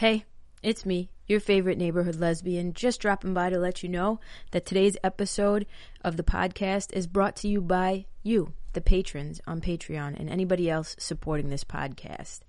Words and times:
Hey, 0.00 0.24
it's 0.62 0.86
me, 0.86 1.10
your 1.26 1.40
favorite 1.40 1.76
neighborhood 1.76 2.16
lesbian, 2.16 2.72
just 2.72 3.02
dropping 3.02 3.34
by 3.34 3.50
to 3.50 3.58
let 3.58 3.82
you 3.82 3.90
know 3.90 4.18
that 4.50 4.64
today's 4.64 4.96
episode 5.04 5.66
of 6.02 6.16
the 6.16 6.22
podcast 6.22 6.94
is 6.94 7.06
brought 7.06 7.36
to 7.36 7.48
you 7.48 7.60
by 7.60 8.06
you, 8.22 8.54
the 8.72 8.80
patrons 8.80 9.42
on 9.46 9.60
Patreon, 9.60 10.18
and 10.18 10.30
anybody 10.30 10.70
else 10.70 10.96
supporting 10.98 11.50
this 11.50 11.64
podcast. 11.64 12.40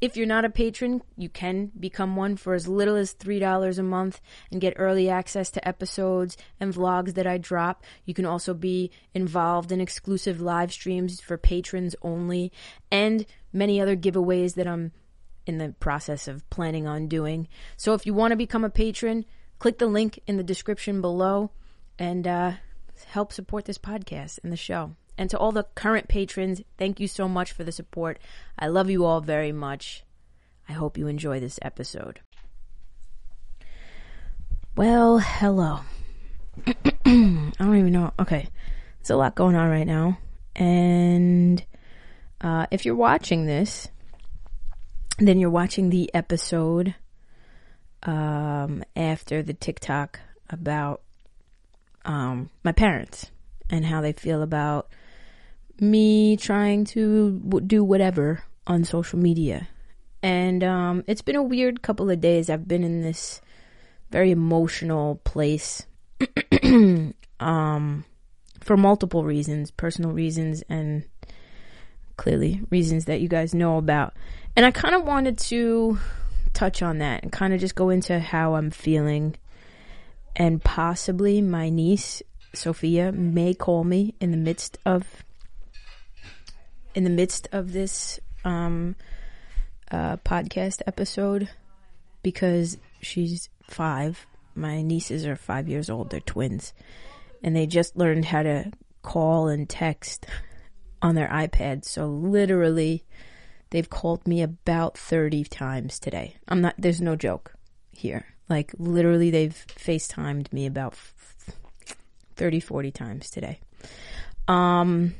If 0.00 0.16
you're 0.16 0.26
not 0.26 0.46
a 0.46 0.48
patron, 0.48 1.02
you 1.14 1.28
can 1.28 1.72
become 1.78 2.16
one 2.16 2.36
for 2.36 2.54
as 2.54 2.66
little 2.66 2.96
as 2.96 3.14
$3 3.14 3.78
a 3.78 3.82
month 3.82 4.22
and 4.50 4.58
get 4.58 4.72
early 4.78 5.10
access 5.10 5.50
to 5.50 5.68
episodes 5.68 6.38
and 6.58 6.72
vlogs 6.72 7.12
that 7.16 7.26
I 7.26 7.36
drop. 7.36 7.84
You 8.06 8.14
can 8.14 8.24
also 8.24 8.54
be 8.54 8.90
involved 9.12 9.70
in 9.70 9.78
exclusive 9.78 10.40
live 10.40 10.72
streams 10.72 11.20
for 11.20 11.36
patrons 11.36 11.94
only 12.00 12.50
and 12.90 13.26
many 13.52 13.78
other 13.78 13.94
giveaways 13.94 14.54
that 14.54 14.66
I'm 14.66 14.92
in 15.46 15.58
the 15.58 15.74
process 15.80 16.28
of 16.28 16.48
planning 16.50 16.86
on 16.86 17.08
doing. 17.08 17.48
So 17.76 17.94
if 17.94 18.06
you 18.06 18.14
want 18.14 18.32
to 18.32 18.36
become 18.36 18.64
a 18.64 18.70
patron, 18.70 19.24
click 19.58 19.78
the 19.78 19.86
link 19.86 20.20
in 20.26 20.36
the 20.36 20.42
description 20.42 21.00
below 21.00 21.50
and 21.98 22.26
uh, 22.26 22.52
help 23.06 23.32
support 23.32 23.64
this 23.64 23.78
podcast 23.78 24.38
and 24.42 24.52
the 24.52 24.56
show. 24.56 24.92
And 25.16 25.30
to 25.30 25.38
all 25.38 25.52
the 25.52 25.66
current 25.74 26.08
patrons, 26.08 26.62
thank 26.76 26.98
you 26.98 27.06
so 27.06 27.28
much 27.28 27.52
for 27.52 27.62
the 27.62 27.72
support. 27.72 28.18
I 28.58 28.66
love 28.66 28.90
you 28.90 29.04
all 29.04 29.20
very 29.20 29.52
much. 29.52 30.04
I 30.68 30.72
hope 30.72 30.98
you 30.98 31.06
enjoy 31.06 31.40
this 31.40 31.58
episode. 31.62 32.20
Well, 34.76 35.18
hello. 35.18 35.80
I 36.66 37.52
don't 37.58 37.76
even 37.76 37.92
know. 37.92 38.12
Okay. 38.18 38.48
There's 38.98 39.10
a 39.10 39.16
lot 39.16 39.34
going 39.34 39.54
on 39.54 39.68
right 39.68 39.86
now. 39.86 40.18
And 40.56 41.64
uh, 42.40 42.66
if 42.70 42.84
you're 42.84 42.96
watching 42.96 43.46
this, 43.46 43.88
then 45.18 45.38
you're 45.38 45.50
watching 45.50 45.90
the 45.90 46.12
episode 46.14 46.94
um, 48.02 48.82
after 48.96 49.42
the 49.42 49.54
TikTok 49.54 50.20
about 50.50 51.02
um, 52.04 52.50
my 52.62 52.72
parents 52.72 53.30
and 53.70 53.84
how 53.84 54.00
they 54.00 54.12
feel 54.12 54.42
about 54.42 54.88
me 55.80 56.36
trying 56.36 56.84
to 56.84 57.38
w- 57.44 57.66
do 57.66 57.82
whatever 57.82 58.42
on 58.66 58.84
social 58.84 59.18
media. 59.18 59.68
And 60.22 60.64
um, 60.64 61.04
it's 61.06 61.22
been 61.22 61.36
a 61.36 61.42
weird 61.42 61.82
couple 61.82 62.10
of 62.10 62.20
days. 62.20 62.48
I've 62.48 62.68
been 62.68 62.84
in 62.84 63.02
this 63.02 63.40
very 64.10 64.30
emotional 64.30 65.16
place 65.24 65.86
um, 67.40 68.04
for 68.60 68.76
multiple 68.76 69.24
reasons, 69.24 69.70
personal 69.70 70.12
reasons, 70.12 70.62
and 70.68 71.04
clearly 72.16 72.62
reasons 72.70 73.06
that 73.06 73.20
you 73.20 73.28
guys 73.28 73.54
know 73.54 73.78
about. 73.78 74.14
And 74.56 74.64
I 74.64 74.70
kind 74.70 74.94
of 74.94 75.04
wanted 75.04 75.38
to 75.38 75.98
touch 76.52 76.82
on 76.82 76.98
that 76.98 77.22
and 77.22 77.32
kind 77.32 77.52
of 77.52 77.60
just 77.60 77.74
go 77.74 77.90
into 77.90 78.18
how 78.20 78.54
I'm 78.54 78.70
feeling. 78.70 79.36
And 80.36 80.62
possibly 80.62 81.40
my 81.40 81.68
niece, 81.68 82.22
Sophia, 82.52 83.12
may 83.12 83.54
call 83.54 83.84
me 83.84 84.14
in 84.20 84.30
the 84.30 84.36
midst 84.36 84.78
of 84.84 85.24
in 86.94 87.02
the 87.04 87.10
midst 87.10 87.48
of 87.50 87.72
this 87.72 88.20
um, 88.44 88.94
uh, 89.90 90.16
podcast 90.18 90.80
episode 90.86 91.48
because 92.22 92.78
she's 93.00 93.48
five. 93.62 94.26
My 94.54 94.82
nieces 94.82 95.26
are 95.26 95.34
five 95.34 95.68
years 95.68 95.90
old. 95.90 96.10
They're 96.10 96.20
twins. 96.20 96.72
And 97.42 97.56
they 97.56 97.66
just 97.66 97.96
learned 97.96 98.26
how 98.26 98.44
to 98.44 98.72
call 99.02 99.48
and 99.48 99.68
text 99.68 100.26
on 101.04 101.14
their 101.14 101.28
iPad. 101.28 101.84
So 101.84 102.06
literally, 102.06 103.04
they've 103.70 103.88
called 103.88 104.26
me 104.26 104.40
about 104.40 104.96
30 104.96 105.44
times 105.44 105.98
today. 105.98 106.36
I'm 106.48 106.62
not, 106.62 106.74
there's 106.78 107.02
no 107.02 107.14
joke 107.14 107.52
here. 107.92 108.24
Like 108.48 108.72
literally, 108.78 109.30
they've 109.30 109.66
FaceTimed 109.68 110.50
me 110.50 110.64
about 110.64 110.96
30, 112.36 112.58
40 112.58 112.90
times 112.90 113.30
today. 113.30 113.60
Um, 114.48 115.14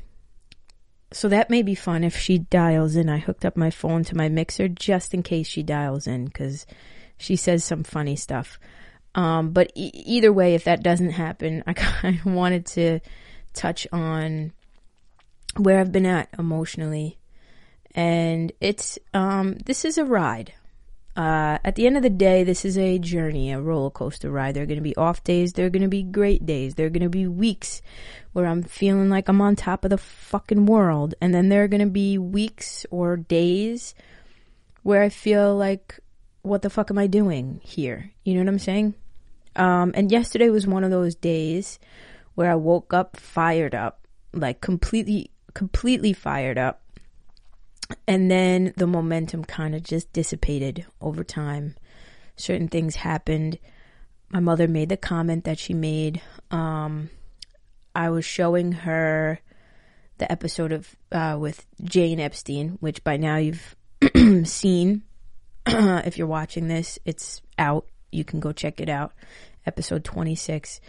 so 1.11 1.29
that 1.29 1.51
may 1.51 1.61
be 1.61 1.75
fun 1.75 2.03
if 2.03 2.17
she 2.17 2.39
dials 2.39 2.95
in. 2.95 3.07
I 3.07 3.19
hooked 3.19 3.45
up 3.45 3.55
my 3.55 3.69
phone 3.69 4.03
to 4.05 4.17
my 4.17 4.27
mixer 4.27 4.67
just 4.67 5.13
in 5.13 5.21
case 5.21 5.47
she 5.47 5.61
dials 5.61 6.07
in 6.07 6.25
because 6.25 6.65
she 7.17 7.35
says 7.35 7.63
some 7.63 7.83
funny 7.83 8.15
stuff. 8.15 8.59
Um, 9.13 9.51
but 9.51 9.71
e- 9.75 9.91
either 9.93 10.33
way, 10.33 10.55
if 10.55 10.63
that 10.63 10.81
doesn't 10.81 11.11
happen, 11.11 11.63
I 11.67 11.73
kind 11.73 12.17
of 12.19 12.25
wanted 12.25 12.65
to 12.67 13.01
touch 13.53 13.85
on 13.91 14.51
where 15.57 15.79
I've 15.79 15.91
been 15.91 16.05
at 16.05 16.29
emotionally. 16.37 17.17
And 17.93 18.51
it's, 18.59 18.99
um, 19.13 19.55
this 19.65 19.85
is 19.85 19.97
a 19.97 20.05
ride. 20.05 20.53
Uh, 21.15 21.57
at 21.63 21.75
the 21.75 21.87
end 21.87 21.95
of 21.95 22.03
the 22.03 22.09
day, 22.09 22.43
this 22.43 22.65
is 22.65 22.77
a 22.77 22.99
journey, 22.99 23.51
a 23.51 23.61
roller 23.61 23.89
coaster 23.89 24.29
ride. 24.29 24.53
There 24.53 24.63
are 24.63 24.67
going 24.67 24.79
to 24.79 24.83
be 24.83 24.97
off 24.97 25.23
days. 25.23 25.53
There 25.53 25.65
are 25.65 25.69
going 25.69 25.81
to 25.81 25.87
be 25.87 26.03
great 26.03 26.45
days. 26.45 26.75
There 26.75 26.87
are 26.87 26.89
going 26.89 27.03
to 27.03 27.09
be 27.09 27.25
weeks 27.25 27.81
where 28.33 28.45
I'm 28.45 28.63
feeling 28.63 29.09
like 29.09 29.29
I'm 29.29 29.39
on 29.39 29.55
top 29.55 29.85
of 29.85 29.91
the 29.91 29.97
fucking 29.97 30.65
world. 30.65 31.15
And 31.21 31.33
then 31.33 31.47
there 31.47 31.63
are 31.63 31.69
going 31.69 31.85
to 31.85 31.89
be 31.89 32.17
weeks 32.17 32.85
or 32.91 33.15
days 33.15 33.95
where 34.83 35.01
I 35.01 35.07
feel 35.07 35.55
like, 35.55 35.99
what 36.41 36.61
the 36.61 36.69
fuck 36.69 36.91
am 36.91 36.97
I 36.97 37.07
doing 37.07 37.61
here? 37.63 38.11
You 38.25 38.33
know 38.33 38.41
what 38.41 38.49
I'm 38.49 38.59
saying? 38.59 38.95
Um, 39.55 39.93
and 39.95 40.11
yesterday 40.11 40.49
was 40.49 40.67
one 40.67 40.83
of 40.83 40.91
those 40.91 41.15
days 41.15 41.79
where 42.35 42.51
I 42.51 42.55
woke 42.55 42.93
up 42.93 43.15
fired 43.15 43.73
up, 43.73 44.05
like 44.33 44.59
completely, 44.59 45.31
completely 45.55 46.13
fired 46.13 46.59
up. 46.59 46.83
And 48.07 48.29
then 48.29 48.73
the 48.77 48.85
momentum 48.85 49.43
kind 49.43 49.73
of 49.73 49.81
just 49.81 50.13
dissipated 50.13 50.85
over 51.01 51.23
time. 51.23 51.75
Certain 52.35 52.67
things 52.67 52.95
happened. 52.95 53.57
My 54.29 54.39
mother 54.39 54.67
made 54.67 54.89
the 54.89 54.97
comment 54.97 55.45
that 55.45 55.57
she 55.57 55.73
made. 55.73 56.21
Um, 56.51 57.09
I 57.95 58.09
was 58.09 58.25
showing 58.25 58.71
her 58.73 59.39
the 60.17 60.31
episode 60.31 60.71
of 60.71 60.95
uh, 61.11 61.37
with 61.39 61.65
Jane 61.83 62.19
Epstein, 62.19 62.77
which 62.79 63.03
by 63.03 63.17
now 63.17 63.37
you've 63.37 63.75
seen. 64.43 65.03
if 65.67 66.17
you're 66.17 66.27
watching 66.27 66.67
this, 66.67 66.99
it's 67.05 67.41
out. 67.57 67.87
You 68.11 68.23
can 68.23 68.39
go 68.39 68.51
check 68.51 68.81
it 68.81 68.89
out. 68.89 69.13
Episode 69.65 70.03
26. 70.03 70.81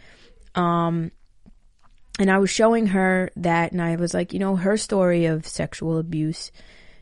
Um, 0.54 1.12
and 2.18 2.30
I 2.30 2.38
was 2.38 2.50
showing 2.50 2.88
her 2.88 3.30
that, 3.36 3.72
and 3.72 3.82
I 3.82 3.96
was 3.96 4.14
like, 4.14 4.32
you 4.32 4.38
know, 4.38 4.56
her 4.56 4.76
story 4.76 5.26
of 5.26 5.46
sexual 5.46 5.98
abuse 5.98 6.50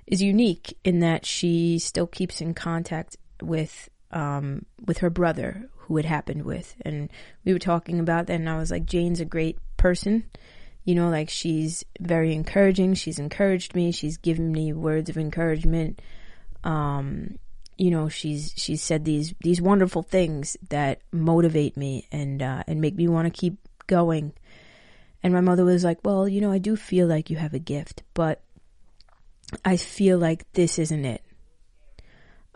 is 0.06 0.22
unique 0.22 0.76
in 0.84 1.00
that 1.00 1.24
she 1.24 1.78
still 1.78 2.06
keeps 2.06 2.40
in 2.40 2.54
contact 2.54 3.16
with 3.42 3.88
um, 4.10 4.64
with 4.86 4.98
her 4.98 5.10
brother 5.10 5.68
who 5.76 5.98
it 5.98 6.04
happened 6.04 6.44
with, 6.44 6.74
and 6.82 7.10
we 7.44 7.52
were 7.52 7.58
talking 7.58 8.00
about 8.00 8.26
that, 8.26 8.34
and 8.34 8.48
I 8.48 8.58
was 8.58 8.70
like, 8.70 8.86
Jane's 8.86 9.20
a 9.20 9.24
great 9.24 9.58
person. 9.76 10.24
You 10.84 10.94
know, 10.94 11.08
like 11.08 11.30
she's 11.30 11.82
very 11.98 12.34
encouraging. 12.34 12.92
She's 12.94 13.18
encouraged 13.18 13.74
me. 13.74 13.90
She's 13.90 14.18
given 14.18 14.52
me 14.52 14.74
words 14.74 15.08
of 15.08 15.16
encouragement. 15.16 16.02
Um, 16.62 17.38
you 17.78 17.90
know, 17.90 18.08
she's 18.08 18.52
she's 18.56 18.82
said 18.82 19.04
these 19.04 19.34
these 19.42 19.60
wonderful 19.60 20.02
things 20.02 20.56
that 20.68 21.00
motivate 21.12 21.76
me 21.76 22.06
and 22.12 22.42
uh, 22.42 22.64
and 22.66 22.80
make 22.80 22.96
me 22.96 23.08
want 23.08 23.32
to 23.32 23.40
keep 23.40 23.56
going. 23.86 24.32
And 25.24 25.32
my 25.32 25.40
mother 25.40 25.64
was 25.64 25.82
like, 25.82 26.04
"Well, 26.04 26.28
you 26.28 26.42
know, 26.42 26.52
I 26.52 26.58
do 26.58 26.76
feel 26.76 27.08
like 27.08 27.30
you 27.30 27.38
have 27.38 27.54
a 27.54 27.58
gift, 27.58 28.02
but 28.12 28.44
I 29.64 29.78
feel 29.78 30.18
like 30.18 30.50
this 30.52 30.78
isn't 30.78 31.04
it. 31.04 31.22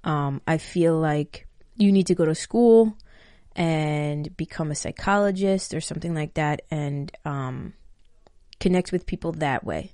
Um, 0.04 0.42
I 0.46 0.58
feel 0.58 0.98
like 0.98 1.46
you 1.76 1.90
need 1.90 2.06
to 2.08 2.14
go 2.14 2.26
to 2.26 2.34
school 2.34 2.94
and 3.56 4.36
become 4.36 4.70
a 4.70 4.74
psychologist 4.74 5.72
or 5.72 5.80
something 5.80 6.14
like 6.14 6.34
that 6.34 6.62
and 6.70 7.10
um, 7.24 7.72
connect 8.60 8.92
with 8.92 9.06
people 9.06 9.32
that 9.32 9.64
way. 9.64 9.90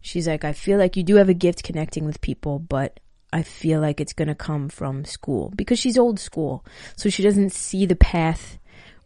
She's 0.00 0.28
like, 0.28 0.44
I 0.44 0.52
feel 0.52 0.78
like 0.78 0.96
you 0.96 1.02
do 1.02 1.16
have 1.16 1.28
a 1.28 1.34
gift 1.34 1.64
connecting 1.64 2.04
with 2.04 2.20
people, 2.20 2.60
but 2.60 3.00
I 3.32 3.42
feel 3.42 3.80
like 3.80 4.00
it's 4.00 4.14
going 4.14 4.28
to 4.28 4.34
come 4.34 4.68
from 4.68 5.04
school 5.04 5.52
because 5.56 5.78
she's 5.78 5.98
old 5.98 6.18
school. 6.18 6.64
So 6.96 7.10
she 7.10 7.22
doesn't 7.22 7.52
see 7.52 7.84
the 7.84 7.96
path 7.96 8.58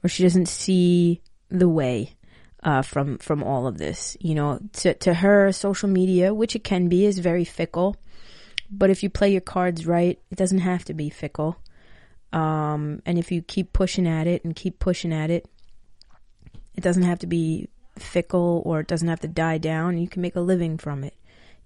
or 0.03 0.09
she 0.09 0.23
doesn't 0.23 0.47
see 0.47 1.21
the 1.49 1.69
way 1.69 2.15
uh, 2.65 2.83
from 2.83 3.19
from 3.19 3.43
all 3.43 3.67
of 3.67 3.79
this. 3.79 4.17
You 4.21 4.35
know, 4.35 4.59
to 4.75 4.95
to 4.95 5.15
her, 5.15 5.53
social 5.53 5.89
media, 5.89 6.35
which 6.35 6.57
it 6.57 6.65
can 6.65 6.89
be, 6.89 7.05
is 7.05 7.19
very 7.19 7.45
fickle. 7.45 7.97
But 8.71 8.91
if 8.91 9.03
you 9.03 9.11
play 9.11 9.31
your 9.31 9.41
cards 9.41 9.87
right, 9.87 10.19
it 10.31 10.39
doesn't 10.39 10.59
have 10.59 10.85
to 10.87 10.95
be 10.95 11.11
fickle. 11.11 11.57
Um, 12.33 13.01
and 13.07 13.19
if 13.19 13.31
you 13.31 13.43
keep 13.43 13.73
pushing 13.73 14.09
at 14.09 14.27
it 14.27 14.45
and 14.45 14.57
keep 14.57 14.81
pushing 14.81 15.13
at 15.13 15.31
it, 15.31 15.47
it 16.75 16.81
doesn't 16.81 17.05
have 17.05 17.21
to 17.21 17.29
be 17.29 17.69
fickle 17.99 18.63
or 18.65 18.81
it 18.81 18.89
doesn't 18.89 19.07
have 19.07 19.21
to 19.21 19.29
die 19.29 19.59
down. 19.59 19.99
You 19.99 20.09
can 20.09 20.23
make 20.23 20.35
a 20.35 20.41
living 20.41 20.77
from 20.79 21.05
it. 21.05 21.15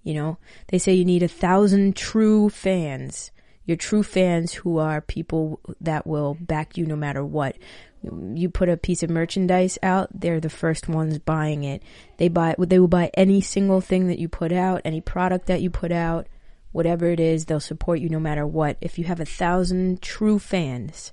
You 0.03 0.13
know, 0.13 0.37
they 0.67 0.77
say 0.77 0.93
you 0.93 1.05
need 1.05 1.23
a 1.23 1.27
thousand 1.27 1.95
true 1.95 2.49
fans. 2.49 3.31
Your 3.65 3.77
true 3.77 4.03
fans 4.03 4.53
who 4.53 4.77
are 4.77 5.01
people 5.01 5.59
that 5.81 6.07
will 6.07 6.37
back 6.39 6.77
you 6.77 6.85
no 6.85 6.95
matter 6.95 7.23
what 7.23 7.57
you 8.01 8.49
put 8.49 8.69
a 8.69 8.77
piece 8.77 9.03
of 9.03 9.09
merchandise 9.09 9.77
out, 9.83 10.09
they're 10.13 10.39
the 10.39 10.49
first 10.49 10.87
ones 10.87 11.19
buying 11.19 11.63
it. 11.63 11.83
They 12.17 12.29
buy, 12.29 12.55
they 12.57 12.79
will 12.79 12.87
buy 12.87 13.11
any 13.13 13.41
single 13.41 13.81
thing 13.81 14.07
that 14.07 14.19
you 14.19 14.29
put 14.29 14.51
out, 14.51 14.81
any 14.85 15.01
product 15.01 15.47
that 15.47 15.61
you 15.61 15.69
put 15.69 15.91
out, 15.91 16.27
whatever 16.71 17.07
it 17.07 17.19
is, 17.19 17.45
they'll 17.45 17.59
support 17.59 17.99
you 17.99 18.09
no 18.09 18.19
matter 18.19 18.45
what. 18.45 18.77
If 18.79 18.97
you 18.97 19.05
have 19.05 19.19
a 19.19 19.25
thousand 19.25 20.01
true 20.01 20.39
fans, 20.39 21.11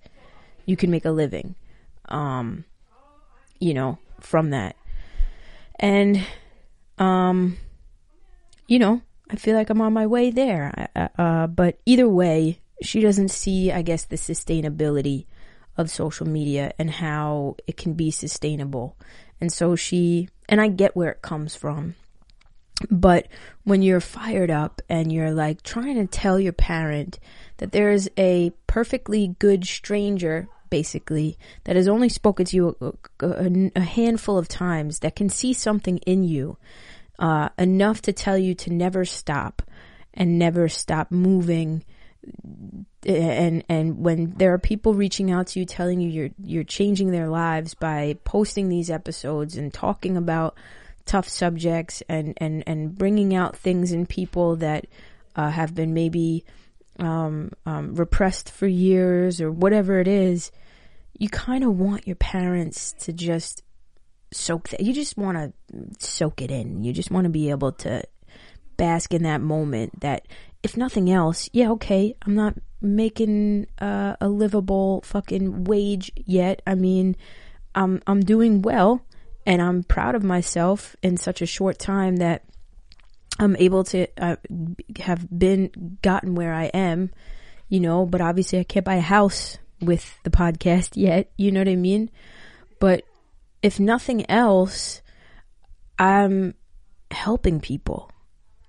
you 0.65 0.77
can 0.77 0.91
make 0.91 1.05
a 1.05 1.11
living, 1.11 1.55
um, 2.09 2.65
you 3.59 3.75
know, 3.75 3.99
from 4.21 4.51
that. 4.51 4.77
And, 5.79 6.25
um, 6.99 7.59
you 8.67 8.79
know, 8.79 9.03
I 9.31 9.37
feel 9.37 9.57
like 9.57 9.71
I'm 9.71 9.81
on 9.81 9.93
my 9.93 10.07
way 10.07 10.31
there. 10.31 10.89
Uh, 11.19 11.47
but 11.49 11.79
either 11.85 12.09
way, 12.09 12.61
she 12.83 13.01
doesn't 13.01 13.31
see, 13.31 13.73
I 13.73 13.83
guess, 13.83 14.05
the 14.05 14.17
sustainability 14.17 15.27
of 15.77 15.91
social 15.91 16.27
media 16.27 16.73
and 16.79 16.91
how 16.91 17.57
it 17.67 17.77
can 17.77 17.95
be 17.95 18.11
sustainable. 18.11 18.97
And 19.41 19.53
so 19.53 19.77
she, 19.77 20.29
and 20.49 20.61
I 20.61 20.69
get 20.69 20.97
where 20.97 21.11
it 21.11 21.23
comes 21.23 21.55
from. 21.55 21.95
But 22.91 23.29
when 23.65 23.83
you're 23.83 24.01
fired 24.01 24.51
up 24.51 24.83
and 24.89 25.13
you're 25.13 25.33
like 25.33 25.63
trying 25.63 25.97
to 25.97 26.07
tell 26.07 26.39
your 26.39 26.53
parent 26.53 27.19
that 27.57 27.73
there 27.73 27.91
is 27.91 28.11
a 28.19 28.53
perfectly 28.67 29.35
good 29.39 29.65
stranger, 29.65 30.49
basically, 30.69 31.39
that 31.65 31.77
has 31.77 31.89
only 31.89 32.09
spoken 32.09 32.45
to 32.47 32.57
you 32.57 32.77
a, 33.21 33.27
a, 33.27 33.71
a 33.77 33.81
handful 33.81 34.37
of 34.37 34.49
times, 34.49 34.99
that 34.99 35.17
can 35.17 35.29
see 35.31 35.53
something 35.55 35.99
in 35.99 36.25
you, 36.25 36.59
uh, 37.19 37.49
enough 37.59 38.03
to 38.03 38.13
tell 38.13 38.37
you 38.37 38.55
to 38.55 38.73
never 38.73 39.05
stop 39.05 39.63
and 40.13 40.39
never 40.39 40.69
stop 40.69 41.11
moving 41.11 41.83
and 43.05 43.65
and 43.69 43.99
when 43.99 44.33
there 44.37 44.53
are 44.53 44.59
people 44.59 44.95
reaching 44.95 45.31
out 45.31 45.49
to 45.49 45.61
you 45.61 45.67
telling 45.67 46.01
you 46.01 46.11
you're 46.11 46.31
you're 46.43 46.65
changing 46.65 47.11
their 47.11 47.29
lives 47.29 47.75
by 47.75 48.17
posting 48.25 48.69
these 48.69 48.91
episodes 48.91 49.57
and 49.57 49.73
talking 49.73 50.17
about 50.17 50.57
tough 51.05 51.29
subjects 51.29 52.03
and 52.09 52.35
and 52.39 52.65
and 52.67 52.97
bringing 52.97 53.35
out 53.35 53.57
things 53.57 53.93
in 53.93 54.07
people 54.07 54.57
that 54.57 54.87
uh, 55.37 55.51
have 55.51 55.75
been 55.75 55.95
maybe 55.95 56.45
um, 56.99 57.53
um, 57.65 57.95
repressed 57.95 58.51
for 58.51 58.67
years 58.67 59.41
or 59.41 59.51
whatever 59.51 60.01
it 60.01 60.09
is, 60.09 60.51
you 61.19 61.29
kind 61.29 61.63
of 61.65 61.79
want 61.79 62.07
your 62.07 62.17
parents 62.17 62.95
to 63.01 63.13
just 63.13 63.63
soak 64.33 64.71
that. 64.71 64.81
You 64.81 64.93
just 64.93 65.17
want 65.17 65.37
to 65.37 65.53
soak 65.99 66.43
it 66.43 66.51
in. 66.51 66.83
You 66.83 66.93
just 66.93 67.11
want 67.11 67.25
to 67.25 67.31
be 67.31 67.51
able 67.51 67.73
to 67.73 68.03
bask 68.77 69.13
in 69.15 69.23
that 69.23 69.41
moment. 69.41 70.01
That 70.01 70.27
if 70.67 70.77
nothing 70.77 71.09
else, 71.09 71.49
yeah, 71.53 71.71
okay, 71.71 72.17
I'm 72.23 72.35
not 72.35 72.55
making 72.81 73.69
uh, 73.81 74.17
a 74.21 74.29
livable 74.29 75.01
fucking 75.03 75.63
wage 75.63 76.11
yet. 76.17 76.61
I 76.67 76.75
mean, 76.75 77.15
I'm 77.77 78.03
I'm 78.05 78.21
doing 78.21 78.63
well 78.63 79.01
and 79.47 79.63
I'm 79.63 79.85
proud 79.85 80.17
of 80.17 80.25
myself 80.25 80.97
in 81.05 81.19
such 81.19 81.41
a 81.41 81.47
short 81.47 81.79
time 81.79 82.17
that 82.17 82.43
I'm 83.39 83.55
able 83.61 83.85
to 83.85 84.09
uh, 84.21 84.37
have 84.99 85.29
been 85.31 85.99
gotten 86.03 86.35
where 86.35 86.53
I 86.53 86.65
am, 86.65 87.13
you 87.69 87.79
know, 87.79 88.05
but 88.05 88.21
obviously 88.21 88.59
I 88.59 88.65
can't 88.65 88.85
buy 88.85 88.97
a 88.97 89.01
house 89.01 89.59
with 89.81 90.19
the 90.25 90.31
podcast 90.31 90.97
yet, 90.97 91.31
you 91.37 91.53
know 91.53 91.61
what 91.61 91.69
I 91.69 91.77
mean? 91.77 92.11
But 92.81 93.05
if 93.63 93.79
nothing 93.79 94.29
else, 94.29 95.01
I'm 95.97 96.55
helping 97.13 97.61
people 97.61 98.11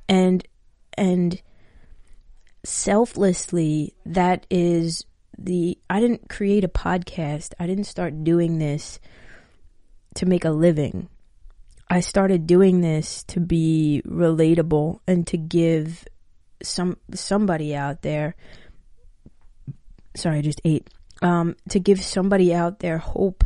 and, 0.08 0.46
and 0.96 1.42
selflessly, 2.68 3.94
that 4.06 4.46
is 4.50 5.06
the, 5.38 5.78
I 5.90 6.00
didn't 6.00 6.30
create 6.30 6.64
a 6.64 6.70
podcast. 6.70 7.54
I 7.60 7.68
didn't 7.68 7.86
start 7.86 8.24
doing 8.24 8.60
this 8.60 9.00
to 10.16 10.26
make 10.26 10.46
a 10.46 10.52
living. 10.52 11.10
I 11.90 12.02
started 12.02 12.48
doing 12.48 12.82
this 12.82 13.24
to 13.26 13.40
be 13.40 14.02
relatable 14.06 15.00
and 15.08 15.26
to 15.28 15.38
give 15.38 16.06
some 16.62 16.98
somebody 17.14 17.76
out 17.76 18.02
there 18.02 18.36
sorry 20.16 20.40
I 20.40 20.42
just 20.42 20.60
ate 20.66 20.90
um, 21.22 21.56
to 21.70 21.80
give 21.80 22.02
somebody 22.02 22.54
out 22.54 22.80
there 22.80 22.98
hope 22.98 23.44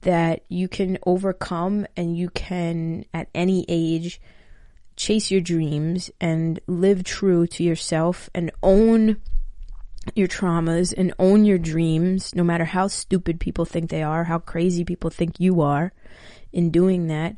that 0.00 0.44
you 0.48 0.66
can 0.66 0.98
overcome 1.04 1.86
and 1.96 2.16
you 2.16 2.30
can 2.30 3.04
at 3.12 3.28
any 3.34 3.64
age 3.68 4.20
chase 4.98 5.30
your 5.30 5.40
dreams 5.40 6.10
and 6.20 6.60
live 6.66 7.04
true 7.04 7.46
to 7.46 7.62
yourself 7.62 8.28
and 8.34 8.50
own 8.62 9.16
your 10.14 10.26
traumas 10.26 10.92
and 10.96 11.14
own 11.18 11.44
your 11.44 11.56
dreams, 11.56 12.34
no 12.34 12.42
matter 12.42 12.64
how 12.64 12.88
stupid 12.88 13.38
people 13.38 13.64
think 13.64 13.90
they 13.90 14.02
are, 14.02 14.24
how 14.24 14.38
crazy 14.38 14.84
people 14.84 15.08
think 15.08 15.38
you 15.38 15.60
are 15.60 15.92
in 16.52 16.70
doing 16.70 17.06
that. 17.06 17.36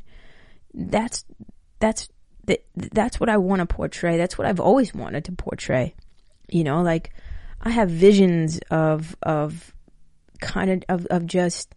That's, 0.73 1.23
that's, 1.79 2.09
that's 2.75 3.19
what 3.19 3.29
I 3.29 3.37
want 3.37 3.59
to 3.59 3.67
portray. 3.67 4.17
That's 4.17 4.37
what 4.37 4.47
I've 4.47 4.59
always 4.59 4.93
wanted 4.93 5.25
to 5.25 5.31
portray. 5.33 5.93
You 6.49 6.63
know, 6.63 6.81
like 6.81 7.13
I 7.61 7.69
have 7.69 7.89
visions 7.89 8.59
of, 8.71 9.15
of 9.21 9.73
kind 10.39 10.71
of, 10.71 10.83
of, 10.89 11.05
of 11.07 11.27
just, 11.27 11.75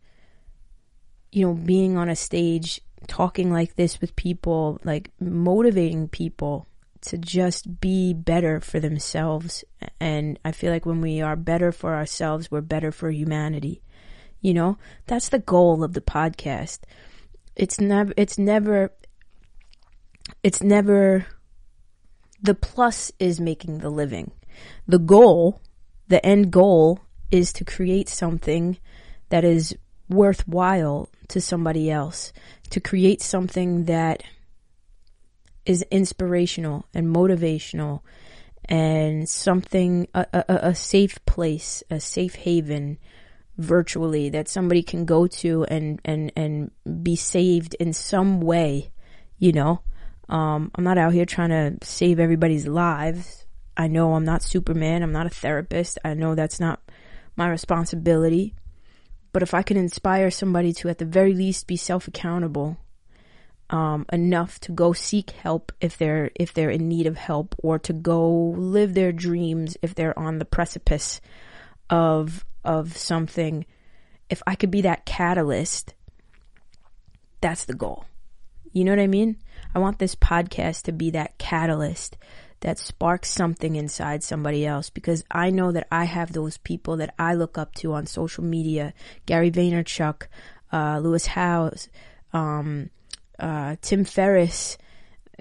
you 1.30 1.46
know, 1.46 1.52
being 1.52 1.98
on 1.98 2.08
a 2.08 2.16
stage, 2.16 2.80
talking 3.04 3.52
like 3.52 3.76
this 3.76 4.00
with 4.00 4.16
people, 4.16 4.80
like 4.84 5.10
motivating 5.20 6.08
people 6.08 6.66
to 7.02 7.18
just 7.18 7.80
be 7.80 8.14
better 8.14 8.60
for 8.60 8.80
themselves. 8.80 9.64
And 10.00 10.38
I 10.44 10.52
feel 10.52 10.72
like 10.72 10.86
when 10.86 11.00
we 11.00 11.20
are 11.20 11.36
better 11.36 11.70
for 11.70 11.94
ourselves, 11.94 12.50
we're 12.50 12.62
better 12.62 12.90
for 12.90 13.10
humanity. 13.10 13.82
You 14.40 14.54
know, 14.54 14.78
that's 15.06 15.28
the 15.28 15.38
goal 15.38 15.84
of 15.84 15.92
the 15.92 16.00
podcast. 16.00 16.80
It's 17.56 17.80
never, 17.80 18.12
it's 18.16 18.38
never, 18.38 18.92
it's 20.42 20.62
never, 20.62 21.26
the 22.42 22.54
plus 22.54 23.12
is 23.18 23.40
making 23.40 23.78
the 23.78 23.90
living. 23.90 24.32
The 24.86 24.98
goal, 24.98 25.60
the 26.08 26.24
end 26.24 26.50
goal 26.50 27.00
is 27.30 27.52
to 27.54 27.64
create 27.64 28.08
something 28.08 28.78
that 29.28 29.44
is 29.44 29.76
worthwhile 30.08 31.08
to 31.28 31.40
somebody 31.40 31.90
else, 31.90 32.32
to 32.70 32.80
create 32.80 33.22
something 33.22 33.84
that 33.84 34.22
is 35.66 35.84
inspirational 35.90 36.86
and 36.94 37.14
motivational 37.14 38.00
and 38.66 39.28
something, 39.28 40.08
a, 40.14 40.26
a, 40.32 40.44
a 40.68 40.74
safe 40.74 41.24
place, 41.26 41.82
a 41.90 42.00
safe 42.00 42.34
haven 42.34 42.98
virtually 43.58 44.30
that 44.30 44.48
somebody 44.48 44.82
can 44.82 45.04
go 45.04 45.26
to 45.26 45.64
and, 45.64 46.00
and, 46.04 46.32
and 46.36 46.70
be 47.02 47.16
saved 47.16 47.74
in 47.74 47.92
some 47.92 48.40
way, 48.40 48.90
you 49.38 49.52
know? 49.52 49.80
Um, 50.28 50.70
I'm 50.74 50.84
not 50.84 50.98
out 50.98 51.12
here 51.12 51.26
trying 51.26 51.50
to 51.50 51.86
save 51.86 52.18
everybody's 52.18 52.66
lives. 52.66 53.44
I 53.76 53.88
know 53.88 54.14
I'm 54.14 54.24
not 54.24 54.42
Superman. 54.42 55.02
I'm 55.02 55.12
not 55.12 55.26
a 55.26 55.30
therapist. 55.30 55.98
I 56.04 56.14
know 56.14 56.34
that's 56.34 56.60
not 56.60 56.80
my 57.36 57.48
responsibility. 57.48 58.54
But 59.34 59.42
if 59.42 59.52
I 59.52 59.62
can 59.62 59.76
inspire 59.76 60.30
somebody 60.30 60.72
to 60.74 60.88
at 60.88 60.98
the 60.98 61.04
very 61.04 61.34
least 61.34 61.66
be 61.66 61.76
self 61.76 62.06
accountable 62.06 62.78
um, 63.68 64.06
enough 64.12 64.60
to 64.60 64.70
go 64.70 64.92
seek 64.92 65.30
help 65.30 65.72
if 65.80 65.98
they're 65.98 66.30
if 66.36 66.54
they're 66.54 66.70
in 66.70 66.88
need 66.88 67.08
of 67.08 67.16
help, 67.16 67.56
or 67.58 67.80
to 67.80 67.92
go 67.92 68.30
live 68.56 68.94
their 68.94 69.10
dreams 69.10 69.76
if 69.82 69.92
they're 69.92 70.16
on 70.16 70.38
the 70.38 70.44
precipice 70.44 71.20
of 71.90 72.44
of 72.64 72.96
something. 72.96 73.66
If 74.30 74.40
I 74.46 74.54
could 74.54 74.70
be 74.70 74.82
that 74.82 75.04
catalyst, 75.04 75.94
that's 77.40 77.64
the 77.64 77.74
goal. 77.74 78.04
You 78.72 78.84
know 78.84 78.92
what 78.92 79.00
I 79.00 79.08
mean? 79.08 79.38
I 79.74 79.80
want 79.80 79.98
this 79.98 80.14
podcast 80.14 80.82
to 80.82 80.92
be 80.92 81.10
that 81.10 81.38
catalyst 81.38 82.16
that 82.64 82.78
sparks 82.78 83.28
something 83.28 83.76
inside 83.76 84.22
somebody 84.22 84.64
else 84.64 84.88
because 84.88 85.22
I 85.30 85.50
know 85.50 85.70
that 85.72 85.86
I 85.92 86.04
have 86.04 86.32
those 86.32 86.56
people 86.56 86.96
that 86.96 87.14
I 87.18 87.34
look 87.34 87.58
up 87.58 87.74
to 87.76 87.92
on 87.92 88.06
social 88.06 88.42
media 88.42 88.94
Gary 89.26 89.50
Vaynerchuk, 89.50 90.28
uh, 90.72 90.98
Lewis 90.98 91.26
Howes, 91.26 91.90
um, 92.32 92.88
uh, 93.38 93.76
Tim 93.82 94.06
Ferriss, 94.06 94.78